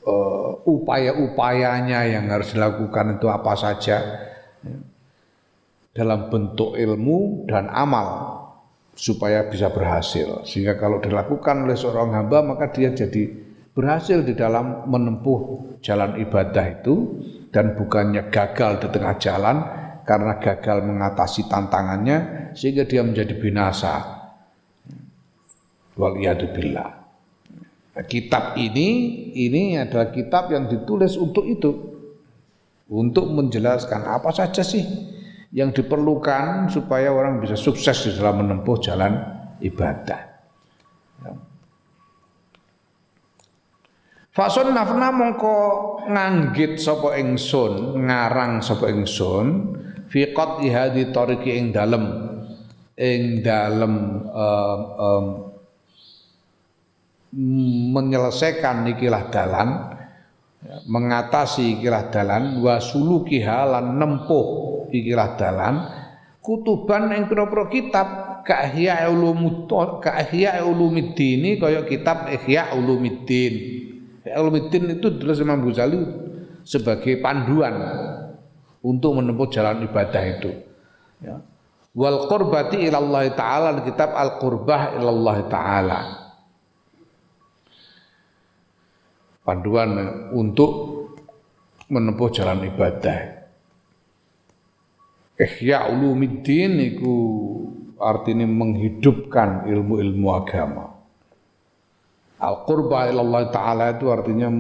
uh, 0.03 0.59
upaya-upayanya 0.67 2.19
yang 2.19 2.27
harus 2.35 2.51
dilakukan 2.51 3.15
itu 3.15 3.31
apa 3.31 3.55
saja 3.55 3.97
dalam 5.93 6.33
bentuk 6.33 6.73
ilmu 6.77 7.45
dan 7.45 7.69
amal 7.69 8.41
supaya 8.97 9.49
bisa 9.49 9.69
berhasil. 9.73 10.45
Sehingga 10.45 10.81
kalau 10.81 11.01
dilakukan 11.01 11.69
oleh 11.69 11.77
seorang 11.77 12.17
hamba 12.17 12.45
maka 12.45 12.73
dia 12.73 12.93
jadi 12.93 13.29
berhasil 13.73 14.21
di 14.25 14.37
dalam 14.37 14.89
menempuh 14.89 15.41
jalan 15.81 16.21
ibadah 16.21 16.67
itu 16.81 17.25
dan 17.53 17.77
bukannya 17.77 18.29
gagal 18.29 18.85
di 18.85 18.89
tengah 18.93 19.17
jalan 19.17 19.57
karena 20.05 20.37
gagal 20.41 20.85
mengatasi 20.85 21.49
tantangannya 21.49 22.51
sehingga 22.57 22.85
dia 22.89 23.05
menjadi 23.05 23.33
binasa. 23.37 23.95
Wal 25.93 26.17
billah. 26.57 26.91
Nah, 27.93 28.05
kitab 28.09 28.57
ini 28.57 28.89
ini 29.37 29.77
adalah 29.77 30.09
kitab 30.09 30.49
yang 30.49 30.65
ditulis 30.65 31.21
untuk 31.21 31.45
itu. 31.45 31.93
Untuk 32.93 33.29
menjelaskan 33.33 34.05
apa 34.05 34.33
saja 34.37 34.61
sih 34.61 34.85
yang 35.53 35.71
diperlukan 35.71 36.73
supaya 36.73 37.13
orang 37.13 37.39
bisa 37.45 37.55
sukses 37.61 38.09
di 38.09 38.11
dalam 38.17 38.41
menempuh 38.41 38.77
jalan 38.81 39.13
ibadah. 39.61 40.21
Ya. 41.21 41.33
Fasun 44.33 44.73
nafna 44.73 45.13
mongko 45.13 45.57
nganggit 46.09 46.81
sapa 46.81 47.21
ingsun, 47.21 48.01
ngarang 48.01 48.65
sapa 48.65 48.89
ingsun 48.89 49.77
fi 50.09 50.33
ihadi 50.65 51.13
tariqi 51.13 51.53
ing 51.53 51.69
dalem 51.69 52.05
ing 52.97 53.45
dalem 53.45 54.25
um, 54.33 54.81
um, 54.97 55.27
menyelesaikan 57.93 58.89
ikilah 58.93 59.33
dalan 59.33 59.69
ya, 60.63 60.77
mengatasi 60.87 61.79
ikilah 61.79 62.09
dalan 62.09 62.63
wa 62.63 62.79
sulukiha 62.79 63.59
lan 63.67 63.99
nempuh 63.99 64.47
ikilah 64.91 65.37
dalan 65.37 65.75
kutuban 66.43 67.13
ing 67.15 67.31
pira-pira 67.31 67.67
kitab 67.71 68.09
ka 68.43 68.67
ihya 68.71 69.07
ulumuddin 69.11 70.01
ka 70.03 70.23
ihya 70.31 70.63
kaya 71.59 71.81
kitab 71.87 72.31
ihya 72.31 72.75
ulumuddin 72.75 73.83
Ulumuddin 74.23 74.99
itu 74.99 75.07
ditulis 75.19 75.43
Imam 75.43 75.67
Ghazali 75.67 75.99
sebagai 76.63 77.19
panduan 77.19 77.75
untuk 78.79 79.19
menempuh 79.19 79.51
jalan 79.51 79.83
ibadah 79.83 80.23
itu. 80.23 80.51
Ya. 81.19 81.43
Wal 81.93 82.31
qurbati 82.31 82.87
ilallah 82.87 83.27
taala 83.35 83.83
kitab 83.83 84.15
al 84.15 84.39
qurbah 84.39 84.95
ilallah 84.95 85.39
taala. 85.51 86.01
Panduan 89.43 89.91
untuk 90.31 90.71
menempuh 91.91 92.31
jalan 92.31 92.63
ibadah. 92.67 93.43
Ihya 95.35 95.91
ulumiddin 95.91 96.79
itu 96.79 97.15
artinya 97.99 98.47
menghidupkan 98.47 99.67
ilmu-ilmu 99.67 100.29
agama 100.31 100.93
Al 102.43 102.67
qurba 102.67 103.07
ilallah 103.07 103.55
taala 103.55 103.95
itu 103.95 104.11
artinya 104.11 104.51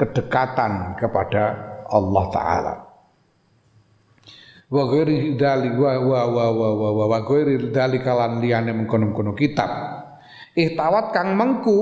kedekatan 0.00 0.96
kepada 0.96 1.42
Allah 1.92 2.24
taala. 2.32 2.74
Wa 4.72 4.88
ghairi 4.88 5.36
dzalik 5.36 5.76
wa 5.76 6.00
wa 6.00 6.20
wa 6.24 6.44
wa 6.48 6.68
wa 6.72 6.88
wa 6.96 7.04
wa 7.12 7.18
ghairi 7.20 7.68
dzalika 7.68 8.16
lan 8.16 8.40
liyane 8.40 8.72
mengkono-kono 8.72 9.36
kitab. 9.36 9.68
Ihtawat 10.56 11.12
kang 11.12 11.36
mengku 11.36 11.78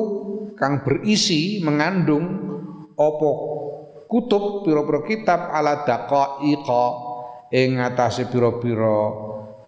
kang 0.58 0.82
berisi 0.82 1.62
mengandung 1.62 2.26
opo 2.98 3.30
kutub 4.10 4.66
pira-pira 4.66 5.00
kitab 5.06 5.40
ala 5.54 5.86
daqaiqa 5.86 6.84
ing 7.54 7.78
atase 7.78 8.26
pira-pira 8.26 8.98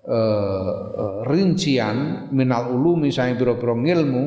uh, 0.04 0.82
uh, 0.90 1.18
rincian 1.30 2.28
minal 2.34 2.74
ulumi 2.74 3.14
saing 3.14 3.38
pira-pira 3.38 3.72
ilmu 3.72 4.24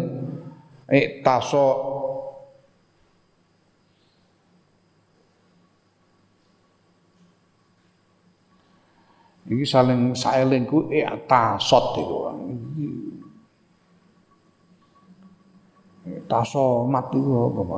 iktaso 0.87 1.93
Iki 9.43 9.67
saling 9.67 10.15
saeling 10.15 10.63
ku 10.63 10.87
tasot 11.27 11.99
iku. 11.99 12.31
Taso 16.27 16.87
mati 16.89 17.19
apa 17.19 17.77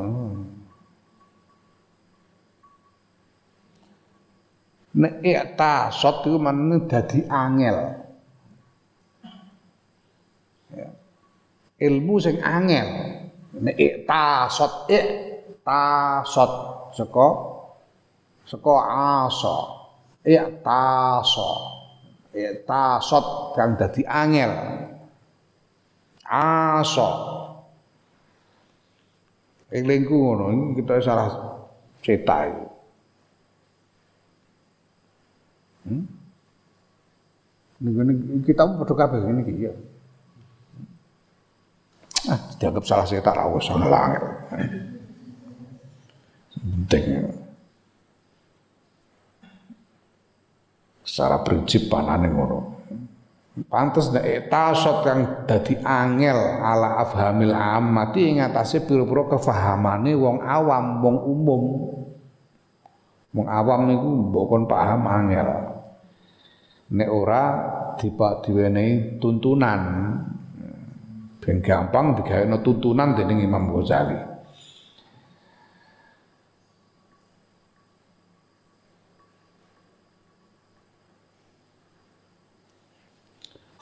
Nek 4.96 5.60
tasot 5.60 6.24
iku 6.24 6.40
manene 6.40 6.88
dadi 6.88 7.20
angel. 7.28 7.78
Ya. 10.72 10.88
Ilmu 11.84 12.16
sing 12.24 12.40
angel. 12.40 12.88
Nek 13.60 14.08
tasot 14.08 14.88
ik 14.88 15.06
tasot 15.68 16.52
saka 16.96 17.28
saka 18.48 18.76
asa. 19.28 19.58
Iktaso. 20.24 21.52
Iktasot 22.32 23.52
kang 23.60 23.76
dadi 23.76 24.02
angel. 24.08 24.52
Aso. 26.24 27.10
Elingku 29.74 30.14
ngono, 30.14 30.78
kita 30.78 31.02
salah 31.02 31.30
cetak 32.06 32.42
iki. 32.54 32.66
Hmm? 35.86 36.04
Kita 38.46 38.62
padha 38.66 38.94
kabeh 38.94 39.20
ngene 39.22 39.42
iki 39.42 39.66
ya. 39.66 39.74
Ah, 42.26 42.42
dianggap 42.58 42.86
salah 42.86 43.06
cetak 43.06 43.34
ra 43.34 43.46
usah 43.50 43.78
ngelangir. 43.78 44.24
Penting. 46.58 47.06
Secara 51.06 51.42
prinsip 51.46 51.86
panane 51.90 52.30
ngono. 52.30 52.75
Pantes 53.56 54.12
nek 54.12 54.52
tasot 54.52 55.08
yang 55.08 55.48
dadi 55.48 55.80
angel 55.80 56.36
ala 56.60 57.00
afhamil 57.08 57.56
amati 57.56 58.36
ing 58.36 58.44
atase 58.44 58.84
pira-pira 58.84 59.32
kefahamane 59.32 60.12
wong 60.12 60.44
awam, 60.44 61.00
wong 61.00 61.18
umum. 61.24 61.64
Wong 63.32 63.48
awam 63.48 63.88
niku 63.88 64.10
mbok 64.28 64.68
paham 64.68 65.08
angel. 65.08 65.50
Nek 67.00 67.08
ora 67.08 67.44
dipak 67.96 68.44
diwenehi 68.44 69.24
tuntunan. 69.24 69.82
Ben 71.40 71.64
gampang 71.64 72.20
digawe 72.20 72.60
tuntunan 72.60 73.16
dening 73.16 73.40
Imam 73.40 73.72
Ghazali. 73.72 74.35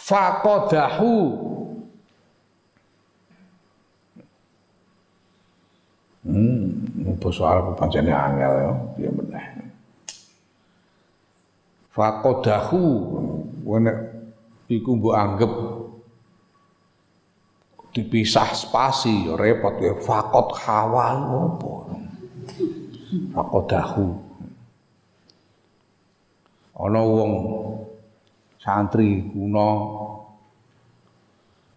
Faqadahu. 0.04 1.16
Hmm, 6.24 7.20
basa 7.20 7.44
Arab 7.44 7.76
pancene 7.76 8.12
angel 8.12 8.54
ya, 8.64 8.72
piye 8.96 9.10
meneh. 9.12 9.46
Faqadahu. 11.92 12.84
Wene 13.64 13.92
iku 14.68 15.00
mbok 15.00 15.16
anggap 15.16 15.54
dipisah 17.96 18.52
spasi 18.52 19.32
ya 19.32 19.40
repot 19.40 19.80
ya. 19.80 19.96
Fakot 20.00 20.52
hawal 20.64 21.20
apa? 21.48 21.74
Faqadahu. 23.36 24.08
Ana 26.74 27.00
wong 27.06 27.32
santri 28.64 29.28
kuno. 29.28 29.72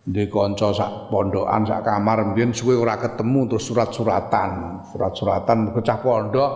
Di 0.07 0.31
kanca 0.31 0.71
sak 0.71 1.11
pondokan 1.11 1.67
sak 1.67 1.83
kamar 1.83 2.31
mbiyen 2.31 2.55
suwe 2.55 2.79
ora 2.79 2.95
ketemu 2.95 3.51
terus 3.51 3.67
surat-suratan. 3.67 4.51
Surat-suratan 4.95 5.75
kecah 5.75 5.99
pondok 5.99 6.53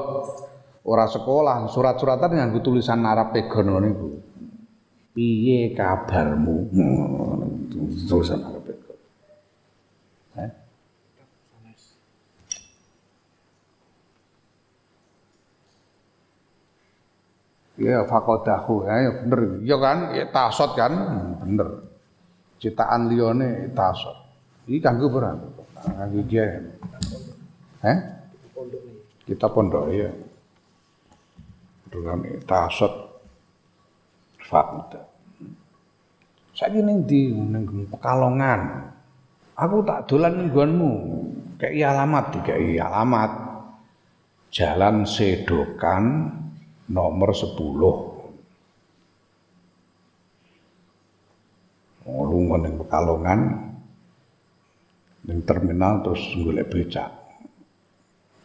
ora 0.87 1.11
sekolah. 1.11 1.67
Surat-suratan 1.67 2.31
dengan 2.31 2.55
tulisan 2.63 3.03
Arab 3.03 3.35
pegono 3.35 3.83
niku. 3.83 4.09
Piye 5.11 5.75
kabarmu? 5.75 6.71
Tulisan 8.07 8.39
Arab 8.39 8.63
pegono 8.63 8.95
eh? 10.39 10.51
Ya 17.81 18.05
fakodahu 18.05 18.85
ya, 18.85 18.95
ya 19.09 19.11
bener. 19.25 19.41
Ya 19.65 19.77
kan 19.81 19.99
ya 20.13 20.25
tasot 20.29 20.77
kan? 20.77 20.93
Bener. 21.41 21.89
Ciptaan 22.61 23.09
lione 23.09 23.73
tasot. 23.73 24.17
Ini 24.69 24.79
kanggo 24.85 25.09
beran 25.09 25.41
kanggo 25.81 26.21
dia. 26.29 26.45
Eh 27.81 27.99
kita 29.25 29.49
pondok 29.49 29.89
ya 29.89 30.13
dengan 31.89 32.21
tasot. 32.45 33.09
Fakta 34.45 35.11
saya 36.61 36.77
ini 36.77 37.01
di 37.09 37.33
pekalongan. 37.89 38.93
Aku 39.57 39.81
tak 39.81 40.05
dolan 40.13 40.45
mingguanmu 40.45 40.93
kayak 41.57 41.89
alamat 41.89 42.25
kayak 42.45 42.85
alamat. 42.85 43.33
Jalan 44.53 45.09
sedokan 45.09 46.29
nomor 46.91 47.31
10 47.31 47.47
lunga 52.11 52.57
ning 52.59 52.75
Pekalongan 52.75 53.41
ning 55.31 55.39
terminal 55.47 56.03
terus 56.03 56.35
golek 56.35 56.67
becak. 56.67 57.11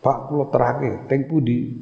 Pak 0.06 0.30
kula 0.30 0.54
terake 0.54 1.10
teng 1.10 1.26
pundi? 1.26 1.74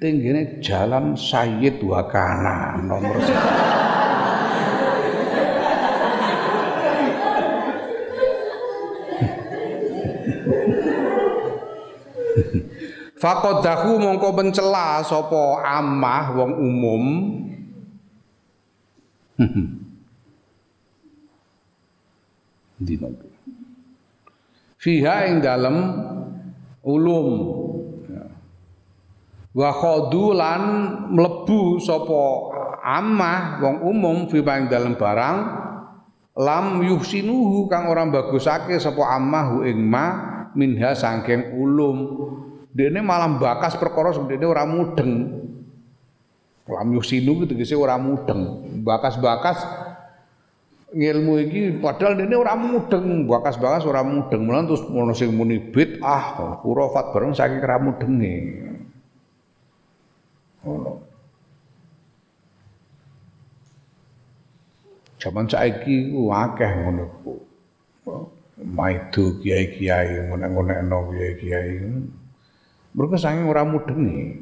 Teng 0.00 0.18
jalan 0.64 1.14
Sayyid 1.14 1.84
Wakana 1.84 2.80
nomor 2.80 3.20
10 3.20 3.91
Faqadahu 13.22 14.02
mongko 14.02 14.34
mencela 14.34 14.98
sapa 15.06 15.62
amah 15.62 16.34
wong 16.34 16.58
umum. 16.58 17.04
Dino. 22.82 23.14
Fiha 24.74 25.30
ing 25.30 25.38
dalem 25.38 26.02
ulum. 26.82 27.62
Wa 29.54 29.70
khadulan 29.70 30.62
mlebu 31.14 31.78
sapa 31.78 32.22
amah 32.82 33.62
wong 33.62 33.86
umum 33.86 34.26
fi 34.26 34.42
ing 34.42 34.66
dalem 34.66 34.98
barang 34.98 35.36
lam 36.42 36.82
yuhsinuhu 36.82 37.70
kang 37.70 37.86
ora 37.86 38.02
bagusake 38.02 38.82
sapa 38.82 39.14
amah 39.14 39.62
ing 39.62 39.78
ma 39.78 40.06
minha 40.58 40.90
sangking 40.90 41.54
ulum 41.54 41.98
Dene 42.72 43.04
malah 43.04 43.28
bakas 43.36 43.76
perkara 43.76 44.16
dene 44.24 44.48
ora 44.48 44.64
mudeng. 44.64 45.44
Lam 46.64 46.88
yusinu 46.96 47.44
tegese 47.44 47.76
ora 47.76 48.00
mudeng. 48.00 48.64
Bakas-bakas 48.80 49.60
ngilmu 50.92 51.32
iki 51.44 51.60
padahal 51.84 52.16
dene 52.16 52.32
ora 52.32 52.56
mudeng, 52.56 53.28
bakas-bakas 53.28 53.84
ora 53.84 54.00
mudeng. 54.00 54.48
Mulan 54.48 54.64
terus 54.64 54.80
ono 54.88 55.12
sing 55.12 55.36
muni 55.36 55.60
ah 56.00 56.56
kurafat 56.64 57.12
bareng 57.12 57.36
saking 57.36 57.60
ora 57.60 57.76
mudenge. 57.76 58.34
Ngono. 60.64 60.92
Zaman 65.20 65.46
saiki 65.46 66.10
ku 66.10 66.32
akeh 66.32 66.70
ngono 66.82 67.04
ku. 67.20 67.32
maido 68.62 69.42
kiai-kiai 69.42 70.30
ngonek-ngonekno 70.30 70.98
kiai-kiai. 71.10 71.72
Mereka 72.92 73.16
saking 73.16 73.48
ora 73.48 73.64
mudengi. 73.64 74.36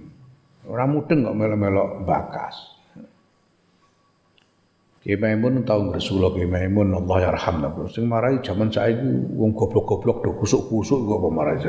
Ora 0.66 0.86
mudeng 0.86 1.24
kok 1.26 1.34
melok-melok 1.34 2.06
bakas. 2.06 2.54
Kiai 5.00 5.16
Maimun 5.16 5.64
tau 5.64 5.88
ngresula 5.88 6.28
Kiai 6.36 6.44
Maimun 6.44 6.92
Allah 6.92 7.32
yarham 7.32 7.88
sing 7.88 8.04
marai 8.04 8.36
jaman 8.44 8.68
saiki 8.68 9.00
wong 9.32 9.56
goblok-goblok 9.56 10.20
do 10.20 10.36
kusuk-kusuk 10.36 11.08
kok 11.08 11.24
marai 11.32 11.56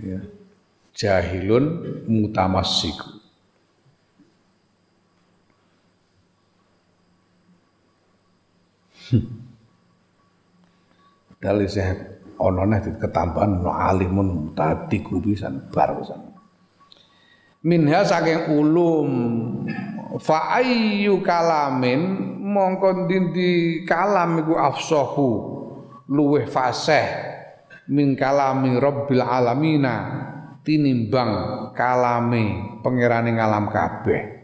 ya. 0.00 0.16
Jahilun 0.96 1.84
mutamassiku. 2.08 3.20
Dali 11.44 11.68
saya 11.68 12.19
ono 12.40 12.64
neh 12.64 12.80
ketambahan 12.80 13.60
no 13.60 13.70
alimun 13.70 14.56
tadi 14.56 15.04
kubisan 15.04 15.68
bar 15.68 16.00
pisan. 16.00 16.20
Minha 17.60 18.00
saking 18.00 18.56
ulum 18.56 19.10
fa 20.16 20.56
ayyu 20.56 21.20
kalamin 21.20 22.32
mongko 22.40 23.04
dindi 23.04 23.84
kalam 23.84 24.40
iku 24.40 24.56
afsahu 24.56 25.28
luweh 26.08 26.48
fasih 26.48 27.04
min 27.92 28.16
kalami 28.18 28.80
rabbil 28.80 29.22
alamina 29.22 29.96
tinimbang 30.64 31.32
kalame 31.76 32.78
pangerane 32.82 33.30
ngalam 33.36 33.68
kabeh 33.70 34.40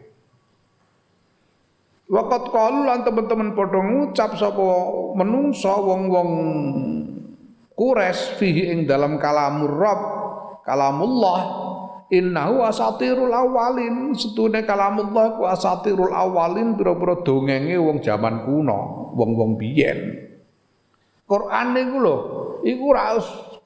Wakat 2.06 2.54
kalu 2.54 2.86
lan 2.86 3.02
teman-teman 3.02 3.58
padha 3.58 3.82
ngucap 3.82 4.38
sapa 4.38 4.62
menungso 5.18 5.74
wong-wong 5.74 6.30
kures 7.76 8.34
fihi 8.40 8.72
ing 8.72 8.88
dalam 8.88 9.20
kalamur 9.20 9.70
Rabb 9.76 10.02
kalamullah 10.64 11.40
innahu 12.10 12.64
asatirul 12.64 13.30
awalin. 13.30 14.16
Setune 14.16 14.64
kalamullah 14.64 15.36
ku 15.36 15.44
asatirul 15.44 16.10
awalin 16.10 16.74
pira-pira 16.74 17.20
dongenge 17.22 17.76
wong 17.76 18.00
jaman 18.00 18.42
kuno 18.48 19.12
wong-wong 19.14 19.60
biyen. 19.60 20.24
Quran 21.26 21.66
niku 21.74 21.96
lho 22.00 22.16
iku 22.64 22.86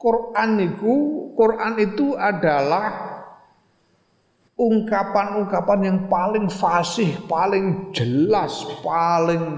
Quran 0.00 0.48
niku 0.58 0.94
Quran 1.36 1.74
itu 1.80 2.16
adalah 2.16 3.08
ungkapan-ungkapan 4.60 5.80
yang 5.88 5.98
paling 6.12 6.52
fasih, 6.52 7.16
paling 7.24 7.96
jelas, 7.96 8.60
paling 8.84 9.56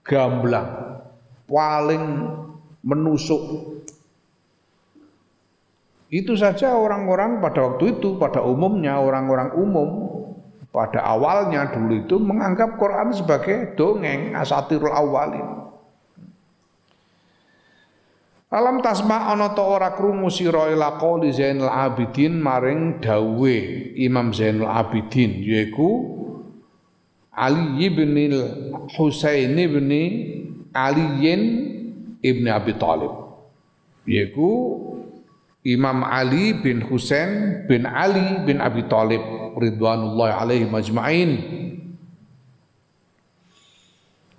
gamblang, 0.00 1.00
paling 1.44 2.04
menusuk. 2.80 3.42
Itu 6.10 6.34
saja 6.34 6.74
orang-orang 6.74 7.38
pada 7.38 7.70
waktu 7.70 7.98
itu, 7.98 8.18
pada 8.18 8.42
umumnya 8.42 8.98
orang-orang 8.98 9.54
umum 9.54 10.10
pada 10.70 11.02
awalnya 11.02 11.66
dulu 11.74 12.06
itu 12.06 12.16
menganggap 12.22 12.78
Quran 12.78 13.10
sebagai 13.10 13.74
dongeng 13.74 14.38
asatirul 14.38 14.94
awalin. 14.94 15.66
Alam 18.50 18.82
tasma 18.82 19.30
ana 19.30 19.54
ta 19.54 19.62
ora 19.62 19.94
krungu 19.94 20.26
sira 20.26 20.74
ila 20.74 20.98
qauli 20.98 21.30
Zainul 21.30 21.70
Abidin 21.70 22.34
maring 22.42 22.98
dawe 22.98 23.56
Imam 23.94 24.34
Zainul 24.34 24.66
Abidin 24.66 25.38
yaiku 25.38 26.18
Ali 27.30 27.86
bin 27.94 28.34
Husain 28.98 29.54
bin 29.54 29.90
Aliin 30.74 31.42
ibn 32.20 32.44
Abi 32.48 32.72
Thalib 32.76 33.12
yaiku 34.08 34.50
Imam 35.60 36.00
Ali 36.08 36.56
bin 36.56 36.80
Husain 36.80 37.64
bin 37.68 37.84
Ali 37.84 38.44
bin 38.48 38.64
Abi 38.64 38.88
Thalib 38.88 39.20
ridwanullahi 39.60 40.32
alaihi 40.32 40.66
majma'in 40.68 41.30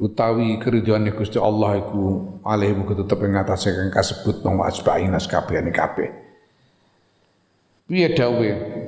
utawi 0.01 0.57
keridhaan 0.57 1.05
Gusti 1.13 1.37
Allah 1.37 1.77
iku 1.77 2.41
alaihi 2.41 2.73
muga 2.73 2.97
tetep 3.05 3.21
ing 3.21 3.37
atase 3.37 3.69
kang 3.69 3.93
kasebut 3.93 4.41
wong 4.41 4.65
asba'ina 4.65 5.21
sakabehane 5.21 5.69
kabeh. 5.69 6.09
Piye 7.85 8.09
dawuhe? 8.17 8.80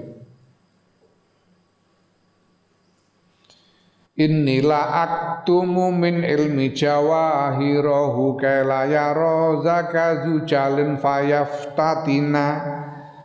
Innila 4.14 5.10
aktumu 5.10 5.90
min 5.90 6.22
ilmi 6.22 6.70
jawahirahu 6.70 8.38
kala 8.38 8.86
yara 8.86 9.58
zakazu 9.66 10.46
jalin 10.46 11.02
fayaftatina 11.02 12.46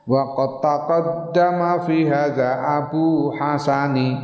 wa 0.09 0.33
qad 0.33 0.65
taqaddama 0.65 1.85
fi 1.85 2.09
hadza 2.09 2.81
Abu 2.81 3.37
Hasani 3.37 4.17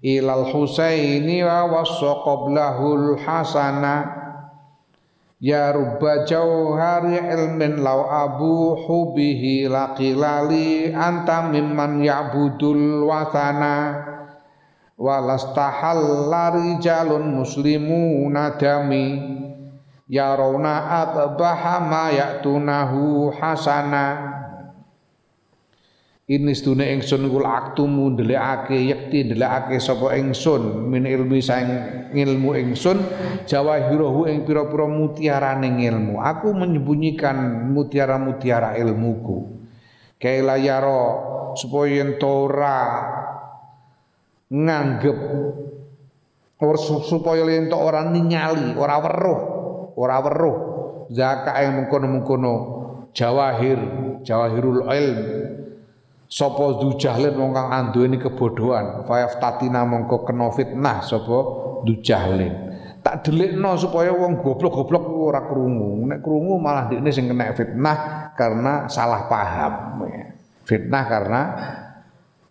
ilal 0.00 0.48
Husaini 0.56 1.44
wa 1.44 1.68
wassa 1.68 2.16
qablahul 2.24 3.20
Hasana. 3.20 4.24
Ya 5.36 5.68
rubba 5.68 6.24
jauhari 6.24 7.20
ilmin 7.20 7.84
law 7.84 8.08
abu 8.08 8.72
hubihi 8.88 9.68
laqilali 9.68 10.96
anta 10.96 11.52
mimman 11.52 12.00
ya'budul 12.00 13.04
wasana 13.04 14.13
walastahalla 14.98 16.54
rijalun 16.54 17.42
muslimuna 17.42 18.54
dami. 18.58 19.06
Yarawna 20.04 21.00
atbaha 21.00 21.80
ma 21.80 22.12
ya'tunahu 22.12 23.32
hasana. 23.32 24.36
Ini 26.24 26.56
sedune 26.56 26.88
ingsun 26.88 27.28
kul 27.28 27.44
aktumu 27.44 28.12
ndelikake 28.12 28.80
yakti 28.84 29.28
ndelikake 29.28 29.80
sapa 29.80 30.16
ingsun. 30.16 30.88
Min 30.88 31.08
ilmi 31.08 31.40
saing 31.40 32.12
ilmu 32.16 32.52
ingsun 32.52 33.00
jawahirahu 33.48 34.28
ing 34.28 34.44
pira-pira 34.44 34.88
mutiarane 34.88 35.68
ilmu 35.72 36.20
aku 36.20 36.52
menyembunyikan 36.52 37.68
mutiara-mutiara 37.72 38.76
ilmuku. 38.80 39.52
Kaila 40.20 40.56
yaro 40.60 41.02
supaya 41.60 42.00
yen 42.00 42.16
nganggep. 44.50 45.18
Or 46.64 46.76
supaya 46.80 47.44
yen 47.50 47.68
ora 47.74 48.08
ningali 48.08 48.72
ora 48.78 48.96
weruh 49.02 49.40
ora 49.98 50.16
weruh. 50.22 50.56
Zakat 51.12 51.54
yang 51.60 51.84
mengkono-mengkono. 51.84 52.54
Jawahir 53.12 53.78
jawahirul 54.24 54.88
ilm. 54.88 55.20
Sapa 56.24 56.80
dujahlin 56.80 57.36
wong 57.36 57.52
kang 57.52 57.68
anduweni 57.70 58.16
kebodohan. 58.18 59.06
Fayaftatina 59.06 59.84
mongko 59.86 60.24
kena 60.26 60.50
fitnah 60.50 61.04
sapa 61.04 61.38
dujahlin. 61.84 62.74
Tak 63.04 63.28
delikno 63.28 63.76
supaya 63.76 64.16
wong 64.16 64.40
goblok-goblok 64.40 65.04
ora 65.12 65.44
krungu. 65.44 66.08
Nek 66.08 66.24
krungu 66.24 66.56
malah 66.56 66.88
dikne 66.88 67.12
sing 67.12 67.28
kena 67.28 67.52
fitnah 67.52 68.32
karena 68.34 68.88
salah 68.88 69.28
paham. 69.28 70.00
Fitnah 70.64 71.04
karena 71.04 71.40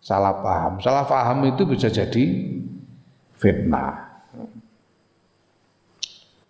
salah 0.04 0.44
paham. 0.44 0.72
Salah 0.84 1.08
paham 1.08 1.48
itu 1.48 1.64
bisa 1.64 1.88
jadi 1.88 2.24
fitnah. 3.40 4.04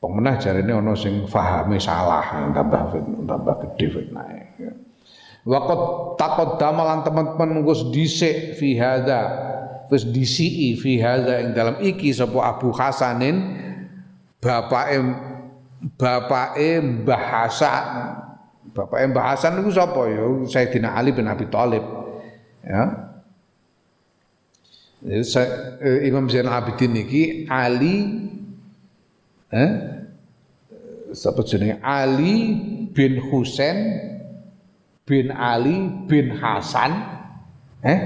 Pemenah 0.02 0.36
jarine 0.36 0.74
ana 0.74 0.92
sing 0.92 1.24
fahame 1.24 1.80
salah 1.80 2.50
tambah 2.52 2.92
tambah 3.24 3.54
gede 3.62 3.86
fitnah. 3.88 4.26
Waqat 5.46 5.80
taqaddama 6.18 6.82
lan 6.82 6.98
teman-teman 7.06 7.62
nggus 7.62 7.88
dhisik 7.94 8.58
fi 8.58 8.76
hadza 8.76 9.20
wis 9.88 10.04
disiki 10.08 10.76
fi 10.76 10.98
hadza 11.00 11.40
ing 11.40 11.52
dalam 11.56 11.76
iki 11.80 12.12
sapa 12.12 12.36
Abu 12.56 12.72
Hasanin 12.72 13.54
bapake 14.42 14.98
bapake 15.96 16.80
Mbah 16.82 17.22
Hasan. 17.22 17.84
Bapake 18.72 19.04
Mbah 19.08 19.24
Hasan 19.32 19.60
niku 19.60 19.72
sapa 19.72 20.04
ya? 20.10 20.24
Sayyidina 20.48 20.96
Ali 20.96 21.12
bin 21.16 21.28
Abi 21.28 21.48
Thalib. 21.48 21.84
Ya 22.64 23.13
Imam 25.04 26.32
Zainal 26.32 26.64
Abidin 26.64 26.96
niki 26.96 27.44
Ali 27.44 28.24
eh 29.52 29.70
sapa 31.12 31.44
jenenge 31.44 31.76
Ali 31.84 32.56
bin 32.88 33.20
Husain 33.20 34.00
bin 35.04 35.28
Ali 35.28 35.92
bin 36.08 36.32
Hasan 36.40 36.92
eh 37.84 38.00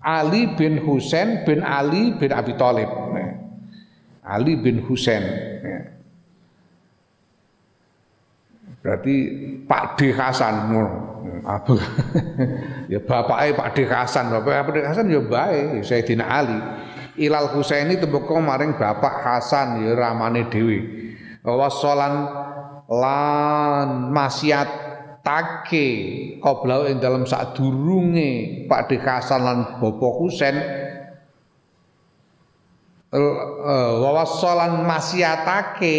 Ali 0.00 0.56
bin 0.56 0.80
Husain 0.80 1.44
bin 1.44 1.60
Ali 1.60 2.16
bin 2.16 2.32
Abi 2.32 2.56
Thalib 2.56 2.88
eh. 3.12 3.30
Ali 4.24 4.56
bin 4.56 4.80
Husain 4.88 5.20
eh. 5.60 5.84
berarti 8.80 9.16
Pak 9.68 10.00
D 10.00 10.16
Hasan 10.16 10.72
apa? 11.44 11.74
Ya 12.92 13.04
bapaknya 13.04 13.52
Pak 13.52 13.68
D 13.76 13.84
Hasan 13.84 14.32
bapak 14.32 14.64
Pak 14.64 14.72
D 14.72 14.78
Hasan 14.80 15.12
ya 15.12 15.20
baik 15.20 15.84
Sayyidina 15.84 16.24
Ali. 16.24 16.56
Ilal 17.18 17.52
Husaini 17.52 18.00
temboko 18.00 18.40
maring 18.40 18.78
bapak 18.80 19.20
Hasan 19.26 19.84
ya 19.84 19.92
ramane 19.92 20.48
dewi 20.48 21.08
wasolan 21.42 22.14
lan 22.88 24.08
maksiat 24.08 24.68
take 25.28 25.86
qoblau 26.40 26.88
ing 26.88 27.04
dalam 27.04 27.28
sadurunge 27.28 28.64
Pak 28.64 28.88
Hasan 29.04 29.40
lan 29.44 29.58
Bapak 29.76 30.14
Husain. 30.16 30.56
Wawasolan 33.08 34.84
maksiatake 34.84 35.96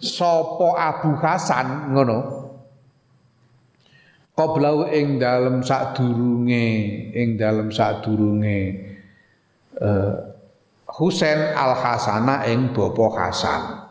sapa 0.00 0.68
Abu 0.80 1.12
Hasan 1.20 1.92
ngono 1.92 2.41
qoblau 4.32 4.88
ing 4.88 5.20
dalam 5.20 5.60
sadurunge 5.60 6.68
ing 7.12 7.36
dalam 7.36 7.68
sadurunge 7.68 8.58
uh, 9.76 10.14
Husain 10.92 11.56
Al 11.56 11.72
Hasana 11.76 12.44
ing 12.48 12.72
Bapak 12.72 13.12
Hasan 13.16 13.82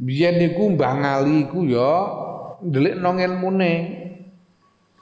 Biyen 0.00 0.40
niku 0.40 0.72
Mbah 0.72 0.96
Ngali 0.96 1.44
iku 1.44 1.68
ya 1.68 1.92
ndelikno 2.64 3.20
ilmune. 3.20 3.72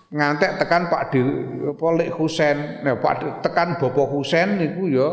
Ngantek 0.09 0.59
tekan 0.59 0.89
Pak 0.91 1.13
Di 1.13 1.21
apa 1.69 1.87
Lek 1.95 2.17
Husain, 2.17 2.81
nah 2.81 2.97
Pak 2.97 3.45
tekan 3.45 3.79
Bapak 3.79 4.09
Husain 4.09 4.59
niku 4.59 4.91
ya 4.91 5.09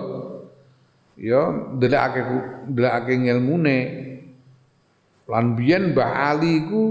ya 1.20 1.52
ndelikake 1.76 2.22
ndelikake 2.70 3.14
ilmune. 3.16 3.78
Lan 5.26 5.58
biyen 5.58 5.98
Mbah 5.98 6.12
Ali 6.30 6.62
iku 6.62 6.84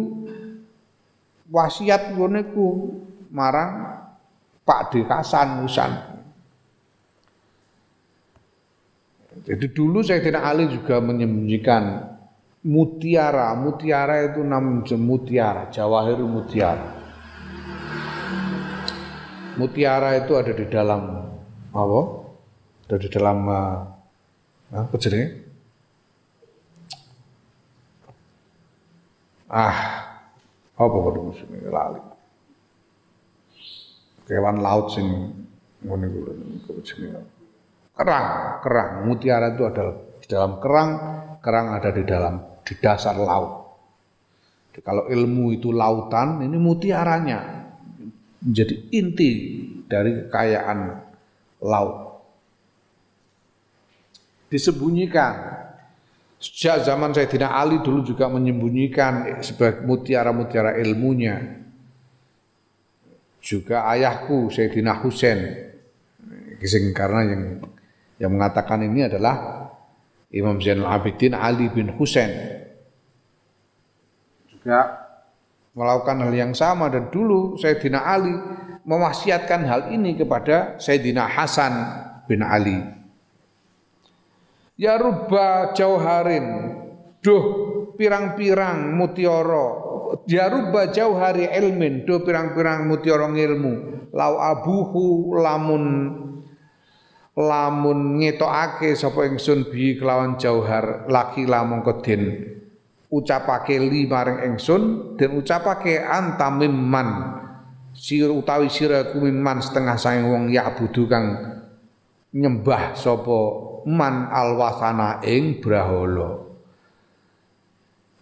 wasiat 1.55 2.19
ngene 2.19 2.51
ku 2.51 2.99
marang 3.31 3.95
Pak 4.67 4.91
De 4.91 5.01
Hasan 5.07 5.63
Husain. 5.63 5.95
Jadi 9.45 9.67
dulu 9.71 10.03
saya 10.03 10.19
tidak 10.19 10.43
Ali 10.43 10.67
juga 10.67 10.99
menyembunyikan 10.99 12.11
mutiara. 12.65 13.53
Mutiara 13.55 14.25
itu 14.33 14.41
namanya 14.41 14.97
mutiara, 14.97 15.63
jawahir 15.69 16.19
mutiara. 16.25 16.91
Mutiara 19.55 20.19
itu 20.19 20.35
ada 20.35 20.51
di 20.51 20.67
dalam 20.67 21.03
apa? 21.71 22.01
Ada 22.89 22.97
di 22.99 23.09
dalam 23.13 23.39
uh, 23.47 23.94
apa 24.75 24.95
jenis? 24.99 25.31
Ah, 29.47 29.79
apa 30.75 30.97
kode 30.99 31.21
musim 31.23 31.47
lali? 31.71 32.03
Kewan 34.27 34.59
laut 34.59 34.91
sing 34.91 35.07
ngene 35.85 36.07
kuwi 36.67 36.83
jenenge. 36.83 37.23
Kerang, 37.95 38.27
kerang. 38.67 38.91
Mutiara 39.07 39.55
itu 39.55 39.63
adalah 39.63 39.95
di 40.19 40.27
dalam 40.27 40.59
kerang, 40.59 40.91
kerang 41.39 41.67
ada 41.79 41.95
di 41.95 42.03
dalam 42.03 42.35
di 42.67 42.75
dasar 42.83 43.15
laut. 43.15 43.53
Jadi, 44.75 44.81
kalau 44.83 45.07
ilmu 45.07 45.55
itu 45.55 45.71
lautan, 45.71 46.43
ini 46.43 46.59
mutiaranya 46.59 47.71
menjadi 48.43 48.75
inti 48.91 49.31
dari 49.87 50.27
kekayaan 50.27 50.79
laut. 51.63 52.04
Disembunyikan. 54.55 55.35
Sejak 56.39 56.87
zaman 56.87 57.11
tidak 57.11 57.51
Ali 57.51 57.83
dulu 57.83 58.07
juga 58.07 58.31
menyembunyikan 58.31 59.43
sebagai 59.43 59.83
mutiara-mutiara 59.83 60.79
ilmunya. 60.79 61.59
Juga 63.43 63.91
ayahku 63.91 64.55
Sayyidina 64.55 65.03
Husain. 65.03 65.41
Karena 66.95 67.21
yang 67.27 67.43
yang 68.23 68.31
mengatakan 68.31 68.87
ini 68.87 69.11
adalah 69.11 69.67
Imam 70.31 70.63
Zainal 70.63 70.87
Abidin 70.87 71.35
Ali 71.35 71.67
bin 71.69 71.91
Husain 71.99 72.65
juga 74.65 74.97
melakukan 75.77 76.25
hal 76.25 76.33
yang 76.33 76.53
sama 76.57 76.89
dan 76.89 77.13
dulu 77.13 77.61
Sayyidina 77.61 78.01
Ali 78.01 78.33
mewasiatkan 78.89 79.61
hal 79.69 79.81
ini 79.93 80.17
kepada 80.17 80.81
Sayyidina 80.81 81.29
Hasan 81.29 81.73
bin 82.25 82.41
Ali. 82.41 83.04
Ya 84.75 84.99
rubba 84.99 85.71
jauharin. 85.71 86.47
Duh 87.23 87.45
pirang-pirang 87.95 88.99
mutiara. 88.99 89.67
Ya 90.27 90.51
rubba 90.51 90.91
jauhari 90.91 91.47
ilmin. 91.47 92.03
Duh 92.03 92.23
pirang-pirang 92.27 92.91
mutiara 92.91 93.31
ilmu 93.31 93.95
lau 94.15 94.39
abuhu 94.39 95.35
lamun 95.43 95.85
lamun 97.35 98.23
ngetokake 98.23 98.95
sapa 98.95 99.27
ingsun 99.27 99.67
bi 99.67 99.99
kelawan 99.99 100.39
jauhar 100.39 101.11
laki 101.11 101.51
lamun 101.51 101.83
den 102.07 102.23
ucapake 103.11 103.75
li 103.83 104.07
maring 104.07 104.55
ingsun 104.55 105.15
den 105.19 105.35
ucapake 105.35 105.99
anta 105.99 106.49
mimman. 106.55 107.43
Sir 107.95 108.27
utawi 108.27 108.71
sira 108.71 109.15
mimman 109.15 109.63
setengah 109.63 109.95
saing 109.95 110.27
wong 110.27 110.51
ya 110.51 110.75
budu 110.75 111.07
kang 111.07 111.27
nyembah 112.35 112.99
sapa 112.99 113.39
man 113.87 114.29
alwasana 114.33 115.21
ing 115.25 115.61
brahala 115.61 116.45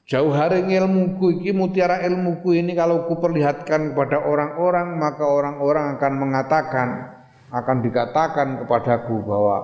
Jauhare 0.02 0.68
ilmuku 0.68 1.40
iki 1.40 1.56
mutiara 1.56 2.05
ilmuku 2.05 2.59
ini 2.59 2.76
kalau 2.76 3.09
kuperlihatkan 3.09 3.97
kepada 3.97 4.20
orang-orang 4.20 4.98
maka 5.01 5.24
orang-orang 5.24 5.97
akan 5.97 6.12
mengatakan 6.20 6.89
akan 7.48 7.76
dikatakan 7.80 8.48
kepadaku 8.64 9.24
bahwa 9.24 9.56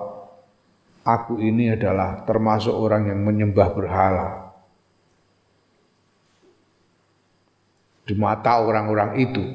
aku 1.03 1.41
ini 1.41 1.73
adalah 1.73 2.21
termasuk 2.23 2.73
orang 2.73 3.09
yang 3.09 3.19
menyembah 3.25 3.69
berhala. 3.73 4.27
Di 8.05 8.13
mata 8.17 8.61
orang-orang 8.61 9.11
itu. 9.21 9.45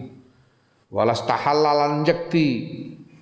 Walas 0.91 1.27
tahallalan 1.27 2.07
jekti 2.07 2.47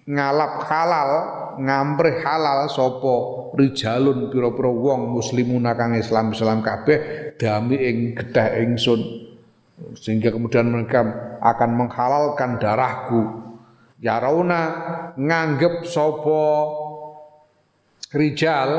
ngalap 0.04 0.60
halal, 0.68 1.10
ngampreh 1.58 2.24
halal 2.24 2.70
sopo 2.70 3.48
rijalun 3.56 4.32
pira-pira 4.32 4.70
wong 4.70 5.12
muslimun 5.12 5.68
kang 5.76 5.96
Islam 5.96 6.32
Islam 6.32 6.64
kabeh 6.64 6.98
dami 7.36 7.76
ing 7.76 7.96
gedah 8.16 8.48
ingsun. 8.62 9.00
Sehingga 9.98 10.30
kemudian 10.30 10.70
mereka 10.70 11.02
akan 11.42 11.70
menghalalkan 11.74 12.62
darahku. 12.62 13.22
Ya 14.02 14.18
rauna 14.18 14.62
nganggep 15.18 15.86
sopo 15.86 16.42
rijal 18.12 18.70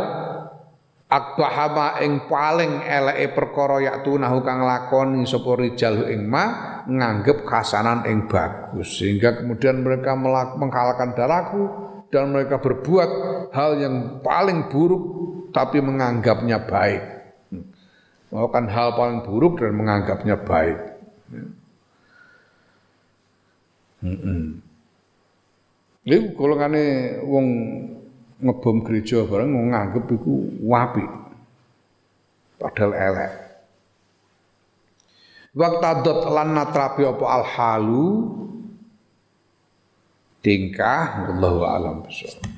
akbahama 1.14 2.02
ing 2.02 2.26
paling 2.26 2.82
eleke 2.82 3.38
perkara 3.38 3.78
yaktunahu 3.86 4.42
kang 4.42 4.66
lakoni 4.66 5.30
sapa 5.30 5.54
rijal 5.54 6.10
ing 6.10 6.26
ma 6.26 6.46
nganggep 6.90 7.46
khasanan 7.46 8.04
ing 8.10 8.26
bagus. 8.26 8.98
Sehingga 8.98 9.38
kemudian 9.38 9.86
mereka 9.86 10.18
menghalalkan 10.58 11.14
darahku 11.14 11.83
dan 12.14 12.30
mereka 12.30 12.62
berbuat 12.62 13.10
hal 13.50 13.82
yang 13.82 14.22
paling 14.22 14.70
buruk 14.70 15.04
tapi 15.50 15.82
menganggapnya 15.82 16.62
baik 16.70 17.02
melakukan 18.30 18.66
hal 18.70 18.94
paling 18.94 19.20
buruk 19.26 19.58
dan 19.58 19.74
menganggapnya 19.74 20.38
baik 20.38 20.78
hmm. 24.06 24.62
Iku 26.04 26.36
golongane 26.36 27.16
wong 27.24 27.48
ngebom 28.44 28.84
gereja 28.84 29.24
bareng 29.24 29.56
nganggep 29.72 30.04
iku 30.12 30.52
wapi. 30.68 31.06
Padahal 32.60 32.92
elek. 32.92 33.34
Waktadot 35.56 36.28
lan 36.28 36.60
natrapi 36.60 37.08
apa 37.08 37.26
al 37.30 37.46
halu 37.48 38.08
tingkah 40.44 41.32
wallahu 41.32 41.64
alam 41.64 42.04
besar. 42.04 42.53